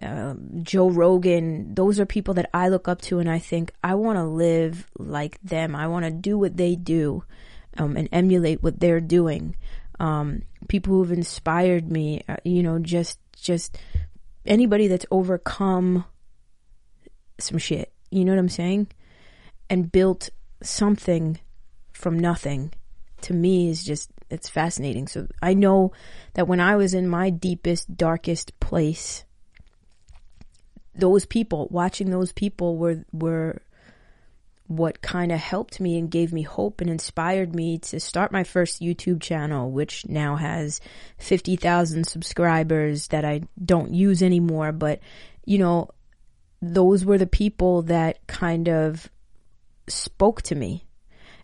uh, 0.01 0.33
Joe 0.63 0.89
Rogan, 0.89 1.73
those 1.73 1.97
are 1.97 2.05
people 2.05 2.33
that 2.33 2.49
I 2.53 2.67
look 2.67 2.89
up 2.89 3.01
to 3.03 3.19
and 3.19 3.31
I 3.31 3.39
think 3.39 3.71
I 3.81 3.95
want 3.95 4.17
to 4.17 4.25
live 4.25 4.85
like 4.99 5.39
them. 5.41 5.77
I 5.77 5.87
want 5.87 6.03
to 6.03 6.11
do 6.11 6.37
what 6.37 6.57
they 6.57 6.75
do 6.75 7.23
um, 7.77 7.95
and 7.95 8.09
emulate 8.11 8.61
what 8.61 8.81
they're 8.81 8.99
doing. 8.99 9.55
Um, 9.97 10.41
people 10.67 10.95
who've 10.95 11.13
inspired 11.13 11.89
me, 11.89 12.21
uh, 12.27 12.35
you 12.43 12.63
know, 12.63 12.79
just, 12.79 13.17
just 13.31 13.77
anybody 14.45 14.89
that's 14.89 15.05
overcome 15.09 16.03
some 17.39 17.57
shit. 17.57 17.91
You 18.11 18.25
know 18.25 18.31
what 18.31 18.39
I'm 18.39 18.49
saying? 18.49 18.87
And 19.69 19.91
built 19.91 20.29
something 20.61 21.39
from 21.91 22.19
nothing 22.19 22.71
to 23.21 23.33
me 23.33 23.69
is 23.69 23.83
just 23.83 24.09
it's 24.29 24.49
fascinating. 24.49 25.07
So 25.07 25.27
I 25.41 25.53
know 25.53 25.91
that 26.33 26.47
when 26.47 26.59
I 26.59 26.75
was 26.75 26.93
in 26.93 27.07
my 27.07 27.29
deepest, 27.29 27.95
darkest 27.95 28.59
place, 28.59 29.23
those 30.95 31.25
people, 31.25 31.67
watching 31.71 32.09
those 32.09 32.31
people 32.31 32.77
were, 32.77 33.05
were 33.11 33.61
what 34.67 35.01
kind 35.01 35.31
of 35.31 35.39
helped 35.39 35.79
me 35.79 35.99
and 35.99 36.09
gave 36.09 36.33
me 36.33 36.41
hope 36.41 36.81
and 36.81 36.89
inspired 36.89 37.53
me 37.53 37.77
to 37.77 37.99
start 37.99 38.31
my 38.31 38.43
first 38.43 38.81
YouTube 38.81 39.21
channel, 39.21 39.69
which 39.71 40.05
now 40.07 40.35
has 40.35 40.81
50,000 41.19 42.05
subscribers 42.05 43.07
that 43.09 43.25
I 43.25 43.41
don't 43.63 43.93
use 43.93 44.23
anymore. 44.23 44.71
But, 44.71 44.99
you 45.45 45.59
know, 45.59 45.89
those 46.63 47.03
were 47.03 47.17
the 47.17 47.27
people 47.27 47.81
that 47.83 48.25
kind 48.27 48.69
of 48.69 49.09
spoke 49.87 50.41
to 50.43 50.55
me. 50.55 50.85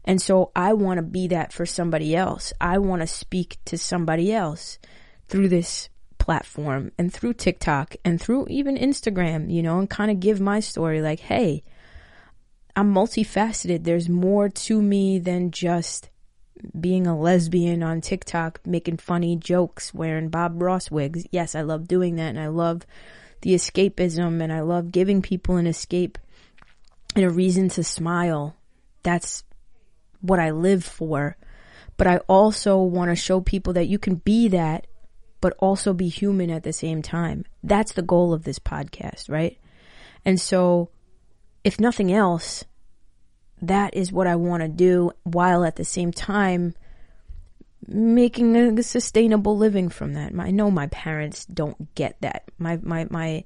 And 0.05 0.21
so 0.21 0.51
I 0.55 0.73
want 0.73 0.97
to 0.97 1.03
be 1.03 1.27
that 1.27 1.51
for 1.51 1.65
somebody 1.65 2.15
else. 2.15 2.53
I 2.59 2.77
want 2.77 3.01
to 3.01 3.07
speak 3.07 3.57
to 3.65 3.77
somebody 3.77 4.31
else 4.31 4.79
through 5.27 5.49
this 5.49 5.89
platform 6.17 6.91
and 6.97 7.11
through 7.11 7.33
TikTok 7.33 7.95
and 8.05 8.19
through 8.19 8.47
even 8.49 8.77
Instagram, 8.77 9.51
you 9.51 9.61
know, 9.61 9.79
and 9.79 9.89
kind 9.89 10.09
of 10.09 10.19
give 10.19 10.39
my 10.39 10.59
story 10.59 11.01
like, 11.01 11.19
hey, 11.19 11.63
I'm 12.75 12.93
multifaceted. 12.93 13.83
There's 13.83 14.07
more 14.07 14.47
to 14.47 14.81
me 14.81 15.19
than 15.19 15.51
just 15.51 16.09
being 16.79 17.07
a 17.07 17.17
lesbian 17.17 17.83
on 17.83 18.01
TikTok, 18.01 18.61
making 18.65 18.97
funny 18.97 19.35
jokes, 19.35 19.93
wearing 19.93 20.29
Bob 20.29 20.61
Ross 20.61 20.89
wigs. 20.89 21.25
Yes, 21.31 21.55
I 21.55 21.61
love 21.61 21.87
doing 21.87 22.15
that 22.15 22.29
and 22.29 22.39
I 22.39 22.47
love 22.47 22.85
the 23.41 23.53
escapism 23.53 24.41
and 24.41 24.51
I 24.51 24.61
love 24.61 24.91
giving 24.91 25.21
people 25.21 25.57
an 25.57 25.67
escape 25.67 26.17
and 27.15 27.25
a 27.25 27.29
reason 27.29 27.69
to 27.69 27.83
smile. 27.83 28.55
That's 29.03 29.43
what 30.21 30.39
I 30.39 30.51
live 30.51 30.83
for. 30.83 31.37
But 31.97 32.07
I 32.07 32.17
also 32.27 32.77
want 32.77 33.11
to 33.11 33.15
show 33.15 33.41
people 33.41 33.73
that 33.73 33.87
you 33.87 33.99
can 33.99 34.15
be 34.15 34.47
that, 34.49 34.87
but 35.41 35.53
also 35.59 35.93
be 35.93 36.07
human 36.07 36.49
at 36.49 36.63
the 36.63 36.73
same 36.73 37.01
time. 37.01 37.45
That's 37.63 37.93
the 37.93 38.01
goal 38.01 38.33
of 38.33 38.43
this 38.43 38.59
podcast, 38.59 39.29
right? 39.29 39.57
And 40.25 40.39
so, 40.39 40.89
if 41.63 41.79
nothing 41.79 42.11
else, 42.11 42.63
that 43.61 43.93
is 43.93 44.11
what 44.11 44.27
I 44.27 44.35
want 44.35 44.63
to 44.63 44.69
do 44.69 45.11
while 45.23 45.65
at 45.65 45.75
the 45.75 45.85
same 45.85 46.11
time 46.11 46.73
making 47.89 48.55
a 48.55 48.83
sustainable 48.83 49.57
living 49.57 49.89
from 49.89 50.13
that. 50.13 50.31
I 50.37 50.51
know 50.51 50.69
my 50.69 50.87
parents 50.87 51.45
don't 51.45 51.93
get 51.95 52.17
that. 52.21 52.43
My 52.57 52.79
my 52.81 53.07
my 53.09 53.43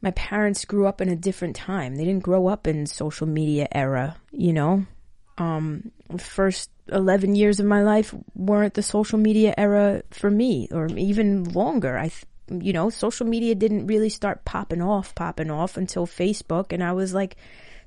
my 0.00 0.10
parents 0.12 0.64
grew 0.64 0.86
up 0.86 1.00
in 1.00 1.08
a 1.08 1.16
different 1.16 1.56
time. 1.56 1.96
They 1.96 2.04
didn't 2.04 2.22
grow 2.22 2.46
up 2.46 2.66
in 2.66 2.86
social 2.86 3.26
media 3.26 3.66
era, 3.72 4.16
you 4.30 4.52
know. 4.52 4.86
Um 5.38 5.90
first 6.18 6.70
11 6.88 7.34
years 7.34 7.58
of 7.58 7.66
my 7.66 7.82
life 7.82 8.14
weren't 8.34 8.74
the 8.74 8.82
social 8.82 9.18
media 9.18 9.52
era 9.58 10.02
for 10.10 10.30
me 10.30 10.68
or 10.70 10.86
even 10.86 11.44
longer. 11.44 11.98
I 11.98 12.10
you 12.48 12.72
know, 12.72 12.90
social 12.90 13.26
media 13.26 13.56
didn't 13.56 13.88
really 13.88 14.08
start 14.08 14.44
popping 14.44 14.80
off 14.80 15.14
popping 15.16 15.50
off 15.50 15.76
until 15.76 16.06
Facebook 16.06 16.72
and 16.72 16.82
I 16.82 16.92
was 16.92 17.12
like 17.12 17.36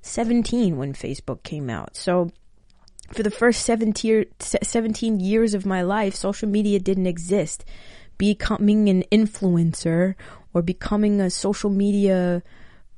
17 0.02 0.78
when 0.78 0.94
Facebook 0.94 1.44
came 1.44 1.70
out. 1.70 1.96
So 1.96 2.32
for 3.12 3.24
the 3.24 3.32
first 3.32 3.64
17, 3.64 4.26
17 4.40 5.20
years 5.20 5.54
of 5.54 5.66
my 5.66 5.82
life, 5.82 6.16
social 6.16 6.48
media 6.48 6.80
didn't 6.80 7.08
exist. 7.08 7.66
Becoming 8.18 8.90
an 8.90 9.04
influencer 9.12 10.16
or 10.54 10.62
becoming 10.62 11.22
a 11.22 11.30
social 11.30 11.70
media 11.70 12.44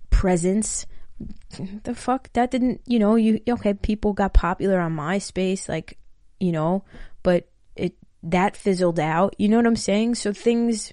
presence, 0.10 0.86
the 1.84 1.96
fuck, 1.96 2.32
that 2.34 2.52
didn't, 2.52 2.82
you 2.86 3.00
know, 3.00 3.16
you, 3.16 3.40
okay, 3.48 3.74
people 3.74 4.14
got 4.14 4.34
popular 4.34 4.80
on 4.80 4.96
MySpace, 4.96 5.70
like, 5.70 5.98
you 6.40 6.52
know, 6.52 6.84
but 7.24 7.48
it, 7.76 7.94
that 8.24 8.58
fizzled 8.58 9.00
out. 9.00 9.36
You 9.38 9.50
know 9.50 9.58
what 9.58 9.68
I'm 9.68 9.76
saying? 9.76 10.16
So 10.16 10.34
things, 10.34 10.92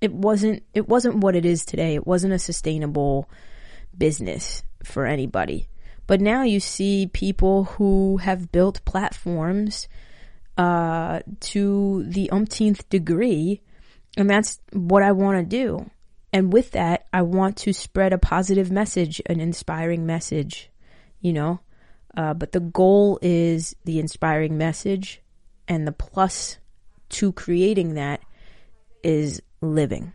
it 0.00 0.12
wasn't, 0.12 0.62
it 0.74 0.88
wasn't 0.88 1.16
what 1.16 1.36
it 1.36 1.46
is 1.46 1.64
today. 1.64 1.94
It 1.94 2.06
wasn't 2.06 2.34
a 2.34 2.38
sustainable 2.38 3.28
business 3.96 4.62
for 4.82 5.06
anybody. 5.06 5.66
But 6.06 6.20
now 6.20 6.42
you 6.42 6.60
see 6.60 7.08
people 7.12 7.64
who 7.64 8.18
have 8.18 8.52
built 8.52 8.84
platforms 8.84 9.88
uh, 10.56 11.20
to 11.40 12.04
the 12.06 12.30
umpteenth 12.30 12.88
degree, 12.88 13.62
and 14.16 14.28
that's 14.28 14.60
what 14.72 15.02
I 15.02 15.12
want 15.12 15.38
to 15.38 15.44
do. 15.44 15.90
And 16.32 16.52
with 16.52 16.72
that, 16.72 17.06
I 17.12 17.22
want 17.22 17.56
to 17.58 17.72
spread 17.72 18.12
a 18.12 18.18
positive 18.18 18.70
message, 18.70 19.22
an 19.26 19.40
inspiring 19.40 20.04
message, 20.04 20.70
you 21.20 21.32
know. 21.32 21.60
Uh, 22.16 22.34
but 22.34 22.52
the 22.52 22.60
goal 22.60 23.18
is 23.22 23.74
the 23.84 23.98
inspiring 23.98 24.58
message, 24.58 25.20
and 25.66 25.86
the 25.86 25.92
plus 25.92 26.58
to 27.10 27.32
creating 27.32 27.94
that 27.94 28.20
is 29.02 29.42
living, 29.60 30.12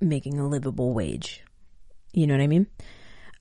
making 0.00 0.38
a 0.38 0.46
livable 0.46 0.92
wage. 0.92 1.42
You 2.12 2.26
know 2.26 2.34
what 2.34 2.42
I 2.42 2.46
mean? 2.46 2.66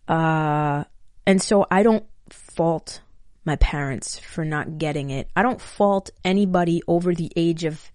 Uh, 0.08 0.84
and 1.25 1.42
so 1.42 1.65
I 1.70 1.84
don't 1.84 2.06
fault 2.30 3.01
my 3.46 3.56
parents 3.58 4.20
for 4.20 4.46
not 4.46 4.77
getting 4.77 5.10
it. 5.10 5.30
I 5.36 5.44
don't 5.44 5.62
fault 5.62 6.10
anybody 6.24 6.82
over 6.88 7.13
the 7.13 7.32
age 7.36 7.63
of 7.63 7.92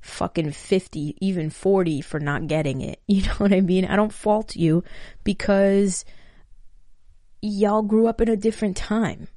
fucking 0.00 0.52
50, 0.52 1.16
even 1.20 1.50
40 1.50 2.00
for 2.00 2.20
not 2.20 2.46
getting 2.46 2.80
it. 2.80 3.00
You 3.06 3.22
know 3.22 3.34
what 3.34 3.52
I 3.52 3.60
mean? 3.60 3.84
I 3.84 3.96
don't 3.96 4.12
fault 4.12 4.56
you 4.56 4.84
because 5.24 6.04
y'all 7.42 7.82
grew 7.82 8.06
up 8.06 8.20
in 8.20 8.28
a 8.28 8.36
different 8.36 8.76
time. 8.76 9.28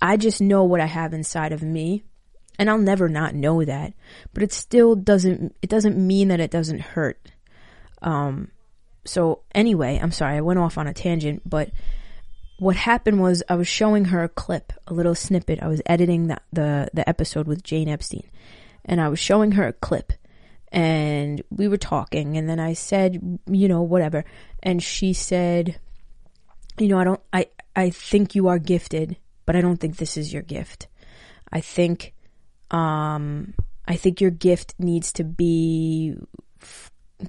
I 0.00 0.16
just 0.16 0.40
know 0.40 0.64
what 0.64 0.80
I 0.80 0.86
have 0.86 1.14
inside 1.14 1.52
of 1.52 1.62
me 1.62 2.02
and 2.58 2.68
I'll 2.68 2.78
never 2.78 3.08
not 3.08 3.34
know 3.34 3.64
that, 3.64 3.94
but 4.34 4.42
it 4.42 4.52
still 4.52 4.94
doesn't 4.94 5.54
it 5.62 5.70
doesn't 5.70 5.96
mean 5.96 6.28
that 6.28 6.40
it 6.40 6.50
doesn't 6.50 6.80
hurt. 6.80 7.30
Um 8.02 8.50
so 9.04 9.42
anyway, 9.54 9.98
I'm 10.00 10.12
sorry, 10.12 10.36
I 10.36 10.40
went 10.40 10.58
off 10.58 10.78
on 10.78 10.86
a 10.86 10.94
tangent, 10.94 11.42
but 11.48 11.70
what 12.62 12.76
happened 12.76 13.20
was 13.20 13.42
I 13.48 13.56
was 13.56 13.66
showing 13.66 14.04
her 14.06 14.22
a 14.22 14.28
clip, 14.28 14.72
a 14.86 14.94
little 14.94 15.16
snippet. 15.16 15.60
I 15.60 15.66
was 15.66 15.82
editing 15.84 16.28
the, 16.28 16.38
the, 16.52 16.88
the 16.94 17.08
episode 17.08 17.48
with 17.48 17.64
Jane 17.64 17.88
Epstein 17.88 18.30
and 18.84 19.00
I 19.00 19.08
was 19.08 19.18
showing 19.18 19.52
her 19.52 19.66
a 19.66 19.72
clip 19.72 20.12
and 20.70 21.42
we 21.50 21.66
were 21.66 21.76
talking 21.76 22.36
and 22.36 22.48
then 22.48 22.60
I 22.60 22.74
said, 22.74 23.40
you 23.48 23.66
know, 23.66 23.82
whatever. 23.82 24.24
And 24.62 24.80
she 24.80 25.12
said, 25.12 25.80
you 26.78 26.86
know, 26.86 27.00
I 27.00 27.04
don't, 27.04 27.20
I, 27.32 27.46
I 27.74 27.90
think 27.90 28.36
you 28.36 28.46
are 28.46 28.60
gifted, 28.60 29.16
but 29.44 29.56
I 29.56 29.60
don't 29.60 29.78
think 29.78 29.96
this 29.96 30.16
is 30.16 30.32
your 30.32 30.42
gift. 30.42 30.86
I 31.52 31.60
think, 31.60 32.14
um, 32.70 33.54
I 33.88 33.96
think 33.96 34.20
your 34.20 34.30
gift 34.30 34.76
needs 34.78 35.12
to 35.14 35.24
be 35.24 36.14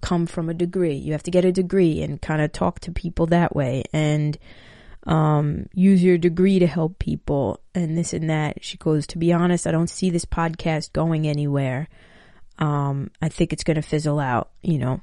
come 0.02 0.28
from 0.28 0.50
a 0.50 0.54
degree. 0.54 0.94
You 0.94 1.14
have 1.14 1.24
to 1.24 1.32
get 1.32 1.44
a 1.44 1.52
degree 1.52 2.04
and 2.04 2.22
kind 2.22 2.40
of 2.40 2.52
talk 2.52 2.82
to 2.82 2.92
people 2.92 3.26
that 3.28 3.56
way 3.56 3.84
and 3.92 4.38
um, 5.06 5.68
use 5.74 6.04
your 6.04 6.18
degree 6.18 6.60
to 6.60 6.68
help 6.68 7.00
people 7.00 7.60
and 7.76 7.98
this 7.98 8.14
and 8.14 8.30
that. 8.30 8.64
She 8.64 8.78
goes, 8.78 9.06
to 9.08 9.18
be 9.18 9.34
honest, 9.34 9.68
I 9.68 9.72
don't 9.72 9.90
see 9.90 10.10
this 10.10 10.26
podcast 10.26 10.94
going 10.94 11.28
anywhere. 11.28 11.88
Um, 12.60 13.12
I 13.22 13.30
think 13.30 13.52
it's 13.52 13.64
going 13.64 13.76
to 13.76 13.82
fizzle 13.82 14.20
out, 14.20 14.52
you 14.62 14.78
know. 14.78 15.02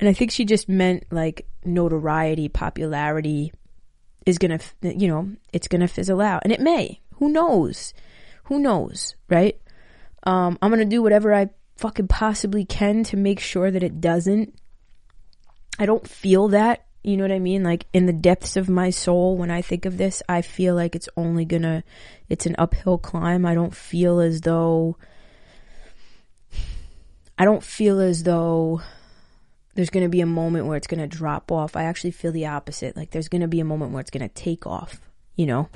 And 0.00 0.08
I 0.08 0.12
think 0.12 0.30
she 0.30 0.44
just 0.44 0.68
meant 0.68 1.04
like 1.10 1.46
notoriety, 1.64 2.48
popularity 2.48 3.52
is 4.26 4.38
going 4.38 4.58
to, 4.58 4.96
you 4.96 5.08
know, 5.08 5.30
it's 5.52 5.68
going 5.68 5.80
to 5.80 5.88
fizzle 5.88 6.20
out. 6.20 6.42
And 6.44 6.52
it 6.52 6.60
may. 6.60 7.00
Who 7.16 7.28
knows? 7.28 7.92
Who 8.44 8.58
knows, 8.58 9.14
right? 9.28 9.60
Um, 10.24 10.58
I'm 10.62 10.70
going 10.70 10.80
to 10.80 10.86
do 10.86 11.02
whatever 11.02 11.34
I 11.34 11.50
fucking 11.76 12.08
possibly 12.08 12.64
can 12.64 13.04
to 13.04 13.16
make 13.16 13.40
sure 13.40 13.70
that 13.70 13.82
it 13.82 14.00
doesn't. 14.00 14.54
I 15.78 15.86
don't 15.86 16.06
feel 16.06 16.48
that, 16.48 16.86
you 17.02 17.16
know 17.16 17.24
what 17.24 17.32
I 17.32 17.40
mean? 17.40 17.64
Like 17.64 17.86
in 17.92 18.06
the 18.06 18.12
depths 18.12 18.56
of 18.56 18.68
my 18.68 18.90
soul, 18.90 19.36
when 19.36 19.50
I 19.50 19.62
think 19.62 19.84
of 19.84 19.96
this, 19.96 20.22
I 20.28 20.42
feel 20.42 20.74
like 20.74 20.94
it's 20.94 21.08
only 21.16 21.44
gonna, 21.44 21.82
it's 22.28 22.46
an 22.46 22.54
uphill 22.58 22.98
climb. 22.98 23.44
I 23.44 23.54
don't 23.54 23.74
feel 23.74 24.20
as 24.20 24.42
though, 24.42 24.96
I 27.36 27.44
don't 27.44 27.62
feel 27.62 27.98
as 28.00 28.22
though 28.22 28.82
there's 29.74 29.90
gonna 29.90 30.08
be 30.08 30.20
a 30.20 30.26
moment 30.26 30.66
where 30.66 30.76
it's 30.76 30.86
gonna 30.86 31.08
drop 31.08 31.50
off. 31.50 31.74
I 31.74 31.84
actually 31.84 32.12
feel 32.12 32.30
the 32.30 32.46
opposite. 32.46 32.96
Like 32.96 33.10
there's 33.10 33.28
gonna 33.28 33.48
be 33.48 33.60
a 33.60 33.64
moment 33.64 33.92
where 33.92 34.00
it's 34.00 34.10
gonna 34.10 34.28
take 34.28 34.66
off, 34.66 35.00
you 35.34 35.46
know? 35.46 35.68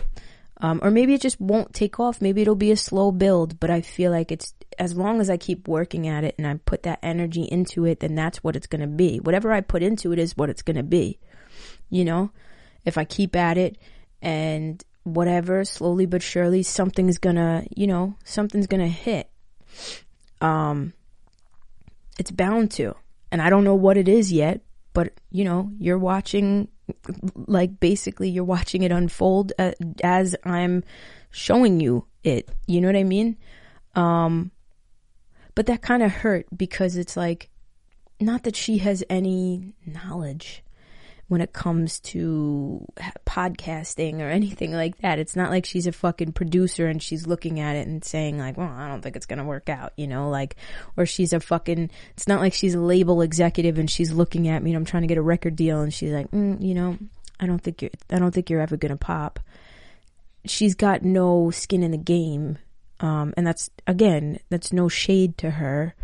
Um, 0.59 0.81
or 0.83 0.91
maybe 0.91 1.13
it 1.13 1.21
just 1.21 1.41
won't 1.41 1.75
take 1.75 1.99
off. 1.99 2.23
Maybe 2.23 2.43
it'll 2.43 2.55
be 2.55 2.71
a 2.71 2.77
slow 2.77 3.11
build, 3.11 3.59
but 3.59 3.71
I 3.71 3.81
feel 3.81 4.11
like 4.11 4.31
it's 4.31 4.55
as 4.79 4.97
long 4.97 5.21
as 5.21 5.31
I 5.31 5.37
keep 5.37 5.69
working 5.69 6.07
at 6.07 6.25
it 6.25 6.35
and 6.39 6.47
I 6.47 6.55
put 6.65 6.83
that 6.85 6.99
energy 7.03 7.43
into 7.45 7.85
it, 7.85 8.01
then 8.01 8.15
that's 8.15 8.43
what 8.43 8.57
it's 8.57 8.67
going 8.67 8.81
to 8.81 8.87
be. 8.87 9.19
Whatever 9.19 9.53
I 9.53 9.61
put 9.61 9.83
into 9.83 10.13
it 10.13 10.19
is 10.19 10.37
what 10.37 10.51
it's 10.51 10.63
going 10.63 10.77
to 10.77 10.83
be. 10.83 11.19
You 11.91 12.05
know, 12.05 12.31
if 12.85 12.99
I 12.99 13.05
keep 13.05 13.37
at 13.37 13.59
it 13.59 13.79
and 14.23 14.83
whatever, 15.07 15.65
slowly 15.65 16.07
but 16.07 16.23
surely, 16.23 16.63
something's 16.63 17.19
gonna, 17.19 17.65
you 17.75 17.87
know, 17.87 18.17
something's 18.25 18.67
gonna 18.67 18.89
hit. 18.89 19.31
Um, 20.41 20.93
it's 22.19 22.31
bound 22.31 22.73
to. 22.73 22.95
And 23.31 23.41
I 23.41 23.51
don't 23.51 23.65
know 23.65 23.75
what 23.75 23.97
it 23.97 24.09
is 24.09 24.33
yet, 24.33 24.61
but 24.93 25.13
you 25.31 25.45
know, 25.45 25.71
you're 25.79 25.99
watching 25.99 26.69
like 27.35 27.79
basically 27.81 28.31
you're 28.31 28.45
watching 28.45 28.83
it 28.83 28.93
unfold 28.93 29.53
uh, 29.59 29.73
as 30.03 30.35
I'm 30.45 30.85
showing 31.31 31.81
you 31.81 32.07
it. 32.25 32.49
You 32.67 32.81
know 32.81 32.89
what 32.89 32.97
I 32.97 33.05
mean? 33.05 33.37
Um, 33.95 34.51
but 35.57 35.67
that 35.67 35.83
kind 35.83 36.05
of 36.05 36.13
hurt 36.13 36.47
because 36.57 36.97
it's 36.97 37.17
like, 37.17 37.51
not 38.21 38.45
that 38.45 38.55
she 38.55 38.79
has 38.79 39.03
any 39.11 39.75
knowledge, 39.85 40.63
when 41.29 41.41
it 41.41 41.53
comes 41.53 41.99
to 41.99 42.87
podcasting 43.27 44.21
or 44.21 44.29
anything 44.29 44.73
like 44.73 44.99
that. 44.99 45.19
It's 45.19 45.35
not 45.35 45.51
like 45.51 45.65
she's 45.65 45.87
a 45.87 45.93
fucking 45.93 46.33
producer 46.33 46.87
and 46.87 47.03
she's 47.03 47.27
looking 47.27 47.59
at 47.59 47.75
it 47.75 47.89
and 47.89 48.05
saying 48.05 48.39
like, 48.39 48.57
well, 48.57 48.73
I 48.73 48.89
don't 48.89 49.03
think 49.03 49.17
it's 49.17 49.27
going 49.27 49.41
to 49.41 49.45
work 49.45 49.69
out, 49.69 49.93
you 49.97 50.07
know, 50.07 50.31
like, 50.31 50.57
or 50.97 51.05
she's 51.05 51.33
a 51.33 51.41
fucking, 51.41 51.91
it's 52.17 52.29
not 52.29 52.41
like 52.41 52.53
she's 52.53 52.75
a 52.75 52.81
label 52.81 53.23
executive 53.23 53.79
and 53.79 53.91
she's 53.91 54.13
looking 54.13 54.47
at 54.47 54.63
me 54.63 54.71
and 54.71 54.77
I'm 54.77 54.85
trying 54.85 55.03
to 55.03 55.09
get 55.09 55.19
a 55.19 55.23
record 55.23 55.57
deal 55.57 55.81
and 55.81 55.93
she's 55.93 56.13
like, 56.13 56.31
mm, 56.31 56.63
you 56.63 56.75
know, 56.75 56.97
I 57.41 57.47
don't 57.47 57.61
think 57.61 57.83
you're, 57.83 57.91
I 58.11 58.19
don't 58.19 58.33
think 58.33 58.49
you're 58.49 58.61
ever 58.61 58.77
going 58.77 58.91
to 58.91 58.97
pop. 58.97 59.41
She's 60.45 60.77
got 60.77 61.03
no 61.03 61.51
skin 61.51 61.83
in 61.83 61.91
the 61.91 61.99
game. 61.99 62.59
Um, 63.01 63.35
and 63.37 63.47
that's, 63.47 63.71
again, 63.87 64.41
that's 64.49 64.73
no 64.73 64.89
shade 64.89 65.37
to 65.39 65.51
her. 65.51 65.95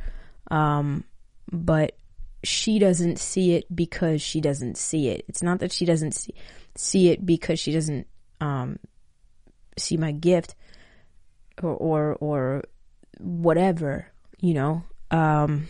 Um, 0.50 1.04
but 1.50 1.96
she 2.44 2.78
doesn't 2.78 3.18
see 3.18 3.54
it 3.54 3.74
because 3.74 4.20
she 4.20 4.40
doesn't 4.40 4.76
see 4.76 5.08
it. 5.08 5.24
It's 5.28 5.42
not 5.42 5.60
that 5.60 5.72
she 5.72 5.84
doesn't 5.84 6.12
see, 6.12 6.34
see 6.76 7.08
it 7.08 7.24
because 7.24 7.60
she 7.60 7.72
doesn't 7.72 8.06
um, 8.40 8.78
see 9.78 9.96
my 9.96 10.12
gift 10.12 10.54
or 11.62 11.74
or, 11.74 12.14
or 12.14 12.64
whatever, 13.18 14.08
you 14.40 14.54
know. 14.54 14.82
Um, 15.10 15.68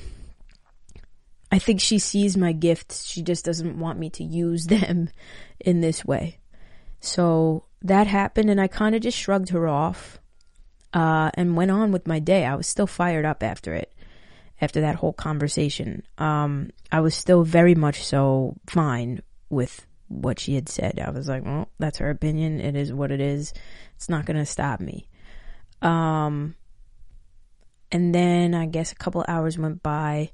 I 1.51 1.59
think 1.59 1.81
she 1.81 1.99
sees 1.99 2.37
my 2.37 2.53
gifts. 2.53 3.05
She 3.05 3.23
just 3.23 3.45
doesn't 3.45 3.79
want 3.79 3.99
me 3.99 4.09
to 4.11 4.25
use 4.25 4.67
them 4.69 5.11
in 5.61 5.81
this 5.81 6.05
way. 6.05 6.39
So 7.01 7.65
that 7.83 8.07
happened, 8.07 8.49
and 8.49 8.61
I 8.61 8.69
kind 8.69 8.95
of 8.95 9.03
just 9.03 9.19
shrugged 9.19 9.51
her 9.51 9.69
off 9.69 10.21
uh, 10.93 11.31
and 11.35 11.57
went 11.57 11.71
on 11.71 11.93
with 11.93 12.07
my 12.07 12.19
day. 12.19 12.45
I 12.45 12.55
was 12.55 12.67
still 12.67 12.87
fired 12.87 13.25
up 13.25 13.43
after 13.43 13.75
it 13.75 13.93
after 14.61 14.83
that 14.83 14.95
whole 14.95 15.13
conversation. 15.13 16.05
Um, 16.19 16.71
I 16.91 17.01
was 17.01 17.15
still 17.15 17.43
very 17.43 17.75
much 17.75 18.05
so 18.05 18.57
fine 18.69 19.21
with 19.51 19.85
what 20.09 20.39
she 20.39 20.55
had 20.55 20.69
said. 20.69 21.01
I 21.05 21.11
was 21.11 21.29
like, 21.29 21.45
well, 21.45 21.69
that's 21.79 21.99
her 21.99 22.11
opinion. 22.11 22.61
It 22.61 22.77
is 22.77 22.93
what 22.93 23.11
it 23.11 23.21
is. 23.21 23.53
It's 23.97 24.09
not 24.09 24.25
going 24.25 24.37
to 24.37 24.47
stop 24.47 24.81
me. 24.81 25.09
Um, 25.83 26.55
and 27.91 28.15
then 28.15 28.55
I 28.55 28.67
guess 28.67 28.93
a 28.93 28.97
couple 28.97 29.25
hours 29.27 29.59
went 29.59 29.83
by 29.83 30.31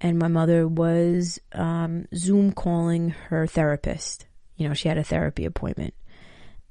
and 0.00 0.18
my 0.18 0.28
mother 0.28 0.66
was 0.66 1.40
um, 1.52 2.06
Zoom 2.14 2.52
calling 2.52 3.10
her 3.10 3.46
therapist. 3.46 4.26
You 4.56 4.68
know, 4.68 4.74
she 4.74 4.88
had 4.88 4.98
a 4.98 5.04
therapy 5.04 5.44
appointment. 5.44 5.94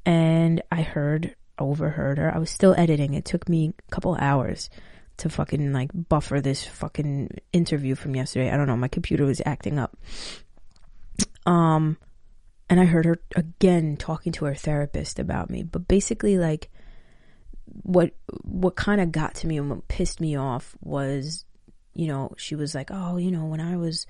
And 0.05 0.61
I 0.71 0.81
heard, 0.81 1.35
overheard 1.59 2.17
her. 2.17 2.33
I 2.33 2.39
was 2.39 2.49
still 2.49 2.75
editing. 2.77 3.13
It 3.13 3.25
took 3.25 3.47
me 3.49 3.73
a 3.77 3.91
couple 3.91 4.15
hours 4.15 4.69
to 5.17 5.29
fucking 5.29 5.73
like 5.73 5.89
buffer 5.93 6.41
this 6.41 6.63
fucking 6.65 7.39
interview 7.51 7.95
from 7.95 8.15
yesterday. 8.15 8.51
I 8.51 8.57
don't 8.57 8.67
know, 8.67 8.77
my 8.77 8.87
computer 8.87 9.25
was 9.25 9.41
acting 9.45 9.79
up. 9.79 9.97
Um 11.45 11.97
and 12.69 12.79
I 12.79 12.85
heard 12.85 13.05
her 13.05 13.19
again 13.35 13.97
talking 13.97 14.31
to 14.33 14.45
her 14.45 14.55
therapist 14.55 15.19
about 15.19 15.49
me, 15.49 15.63
but 15.63 15.87
basically 15.87 16.37
like 16.37 16.69
what 17.65 18.11
what 18.43 18.75
kind 18.75 19.01
of 19.01 19.11
got 19.11 19.35
to 19.35 19.47
me 19.47 19.57
and 19.57 19.69
what 19.69 19.87
pissed 19.87 20.21
me 20.21 20.35
off 20.35 20.75
was 20.81 21.45
you 21.93 22.05
know, 22.05 22.31
she 22.37 22.53
was 22.53 22.75
like, 22.75 22.91
"Oh, 22.91 23.17
you 23.17 23.31
know, 23.31 23.45
when 23.45 23.59
I 23.59 23.75
was 23.75 24.05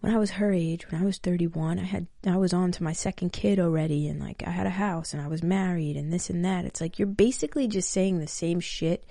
when 0.00 0.14
I 0.14 0.18
was 0.18 0.32
her 0.32 0.52
age, 0.52 0.90
when 0.90 1.00
I 1.00 1.04
was 1.04 1.18
31, 1.18 1.78
I 1.78 1.84
had 1.84 2.06
I 2.26 2.36
was 2.36 2.52
on 2.52 2.72
to 2.72 2.82
my 2.82 2.92
second 2.92 3.32
kid 3.32 3.60
already 3.60 4.08
and 4.08 4.20
like 4.20 4.42
I 4.46 4.50
had 4.50 4.66
a 4.66 4.70
house 4.70 5.12
and 5.12 5.22
I 5.22 5.28
was 5.28 5.42
married 5.42 5.96
and 5.96 6.12
this 6.12 6.30
and 6.30 6.44
that." 6.44 6.64
It's 6.64 6.80
like 6.80 6.98
you're 6.98 7.06
basically 7.06 7.68
just 7.68 7.90
saying 7.90 8.18
the 8.18 8.26
same 8.26 8.60
shit 8.60 9.04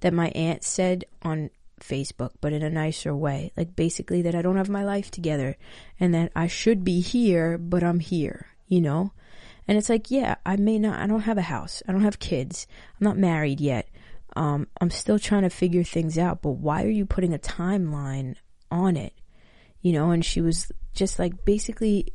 that 0.00 0.12
my 0.12 0.28
aunt 0.28 0.64
said 0.64 1.04
on 1.22 1.50
Facebook, 1.80 2.32
but 2.40 2.52
in 2.52 2.62
a 2.62 2.70
nicer 2.70 3.14
way. 3.14 3.52
Like 3.56 3.76
basically 3.76 4.22
that 4.22 4.34
I 4.34 4.42
don't 4.42 4.56
have 4.56 4.68
my 4.68 4.84
life 4.84 5.10
together 5.10 5.56
and 6.00 6.14
that 6.14 6.32
I 6.34 6.46
should 6.46 6.84
be 6.84 7.00
here, 7.00 7.58
but 7.58 7.82
I'm 7.82 8.00
here, 8.00 8.46
you 8.66 8.80
know? 8.80 9.12
And 9.66 9.78
it's 9.78 9.88
like, 9.88 10.10
yeah, 10.10 10.36
I 10.44 10.56
may 10.56 10.78
not, 10.78 11.00
I 11.00 11.06
don't 11.06 11.22
have 11.22 11.38
a 11.38 11.42
house. 11.42 11.82
I 11.88 11.92
don't 11.92 12.02
have 12.02 12.18
kids. 12.18 12.66
I'm 13.00 13.04
not 13.04 13.16
married 13.16 13.60
yet. 13.60 13.88
Um, 14.36 14.66
I'm 14.80 14.90
still 14.90 15.18
trying 15.18 15.42
to 15.42 15.50
figure 15.50 15.84
things 15.84 16.18
out, 16.18 16.42
but 16.42 16.52
why 16.52 16.84
are 16.84 16.90
you 16.90 17.06
putting 17.06 17.32
a 17.32 17.38
timeline 17.38 18.36
on 18.70 18.96
it? 18.96 19.14
You 19.84 19.92
know, 19.92 20.10
and 20.10 20.24
she 20.24 20.40
was 20.40 20.72
just 20.94 21.20
like 21.20 21.44
basically 21.44 22.12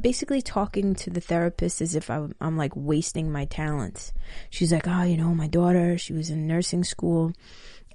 basically 0.00 0.42
talking 0.42 0.94
to 0.94 1.10
the 1.10 1.20
therapist 1.20 1.80
as 1.80 1.94
if 1.94 2.10
I'm, 2.10 2.34
I'm, 2.40 2.56
like 2.56 2.72
wasting 2.74 3.30
my 3.30 3.44
talents. 3.44 4.12
She's 4.50 4.72
like, 4.72 4.86
oh, 4.86 5.02
you 5.02 5.16
know, 5.16 5.34
my 5.34 5.46
daughter, 5.46 5.96
she 5.96 6.12
was 6.12 6.30
in 6.30 6.46
nursing 6.46 6.84
school. 6.84 7.32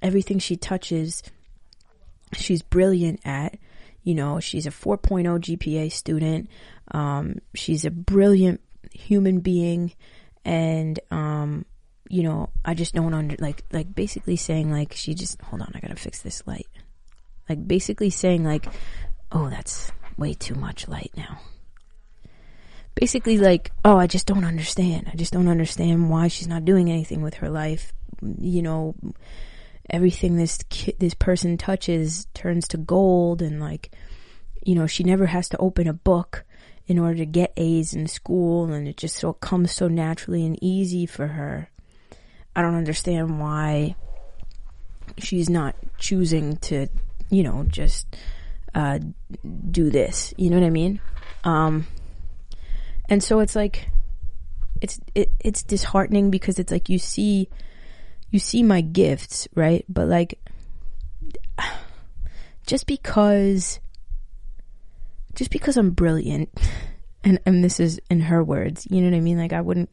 Everything 0.00 0.38
she 0.38 0.56
touches, 0.56 1.22
she's 2.32 2.62
brilliant 2.62 3.20
at. 3.24 3.58
You 4.02 4.14
know, 4.14 4.40
she's 4.40 4.66
a 4.66 4.70
4.0 4.70 5.26
GPA 5.38 5.92
student. 5.92 6.48
Um, 6.92 7.40
she's 7.54 7.84
a 7.84 7.90
brilliant 7.90 8.60
human 8.92 9.40
being. 9.40 9.92
And, 10.44 10.98
um, 11.10 11.66
you 12.08 12.22
know, 12.22 12.48
I 12.64 12.72
just 12.72 12.94
don't 12.94 13.12
under, 13.12 13.36
like, 13.38 13.64
like 13.70 13.94
basically 13.94 14.36
saying 14.36 14.70
like, 14.70 14.94
she 14.94 15.14
just, 15.14 15.42
hold 15.42 15.60
on, 15.60 15.72
I 15.74 15.80
gotta 15.80 15.96
fix 15.96 16.22
this 16.22 16.46
light. 16.46 16.68
Like 17.48 17.66
basically 17.66 18.10
saying 18.10 18.44
like, 18.44 18.66
oh, 19.32 19.48
that's 19.50 19.92
way 20.16 20.34
too 20.34 20.54
much 20.54 20.88
light 20.88 21.12
now 21.16 21.38
basically 22.98 23.38
like, 23.38 23.70
oh, 23.84 23.96
I 23.96 24.08
just 24.08 24.26
don't 24.26 24.44
understand. 24.44 25.08
I 25.12 25.16
just 25.16 25.32
don't 25.32 25.46
understand 25.46 26.10
why 26.10 26.26
she's 26.26 26.48
not 26.48 26.64
doing 26.64 26.90
anything 26.90 27.22
with 27.22 27.34
her 27.34 27.48
life. 27.48 27.92
You 28.40 28.62
know, 28.62 28.96
everything 29.88 30.36
this 30.36 30.58
ki- 30.68 30.96
this 30.98 31.14
person 31.14 31.56
touches 31.56 32.26
turns 32.34 32.66
to 32.68 32.76
gold 32.76 33.40
and 33.40 33.60
like, 33.60 33.92
you 34.64 34.74
know, 34.74 34.88
she 34.88 35.04
never 35.04 35.26
has 35.26 35.48
to 35.50 35.58
open 35.58 35.86
a 35.86 35.92
book 35.92 36.44
in 36.88 36.98
order 36.98 37.18
to 37.18 37.26
get 37.26 37.52
A's 37.56 37.94
in 37.94 38.08
school 38.08 38.72
and 38.72 38.88
it 38.88 38.96
just 38.96 39.16
so 39.16 39.32
comes 39.32 39.70
so 39.70 39.86
naturally 39.86 40.44
and 40.44 40.58
easy 40.60 41.06
for 41.06 41.28
her. 41.28 41.70
I 42.56 42.62
don't 42.62 42.74
understand 42.74 43.38
why 43.38 43.94
she's 45.18 45.48
not 45.48 45.76
choosing 45.98 46.56
to, 46.56 46.88
you 47.30 47.44
know, 47.44 47.64
just 47.68 48.16
uh, 48.78 49.00
do 49.70 49.90
this. 49.90 50.32
You 50.36 50.50
know 50.50 50.60
what 50.60 50.66
I 50.66 50.70
mean? 50.70 51.00
Um, 51.42 51.88
and 53.08 53.22
so 53.22 53.40
it's 53.40 53.56
like, 53.56 53.88
it's, 54.80 55.00
it, 55.16 55.32
it's 55.40 55.64
disheartening 55.64 56.30
because 56.30 56.60
it's 56.60 56.70
like 56.70 56.88
you 56.88 57.00
see, 57.00 57.48
you 58.30 58.38
see 58.38 58.62
my 58.62 58.80
gifts, 58.80 59.48
right? 59.56 59.84
But 59.88 60.06
like, 60.06 60.38
just 62.66 62.86
because, 62.86 63.80
just 65.34 65.50
because 65.50 65.76
I'm 65.76 65.90
brilliant, 65.90 66.50
and, 67.24 67.40
and 67.44 67.64
this 67.64 67.80
is 67.80 68.00
in 68.08 68.20
her 68.20 68.44
words, 68.44 68.86
you 68.88 69.00
know 69.00 69.10
what 69.10 69.16
I 69.16 69.20
mean? 69.20 69.38
Like 69.38 69.52
I 69.52 69.60
wouldn't 69.60 69.90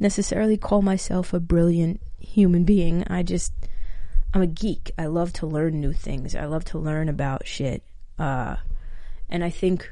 necessarily 0.00 0.56
call 0.56 0.80
myself 0.80 1.34
a 1.34 1.40
brilliant 1.40 2.00
human 2.18 2.64
being. 2.64 3.04
I 3.06 3.22
just, 3.22 3.52
I'm 4.32 4.40
a 4.40 4.46
geek. 4.46 4.92
I 4.98 5.06
love 5.06 5.34
to 5.34 5.46
learn 5.46 5.78
new 5.78 5.92
things. 5.92 6.34
I 6.34 6.46
love 6.46 6.64
to 6.66 6.78
learn 6.78 7.10
about 7.10 7.46
shit. 7.46 7.82
Uh, 8.18 8.56
and 9.28 9.42
I 9.42 9.50
think 9.50 9.90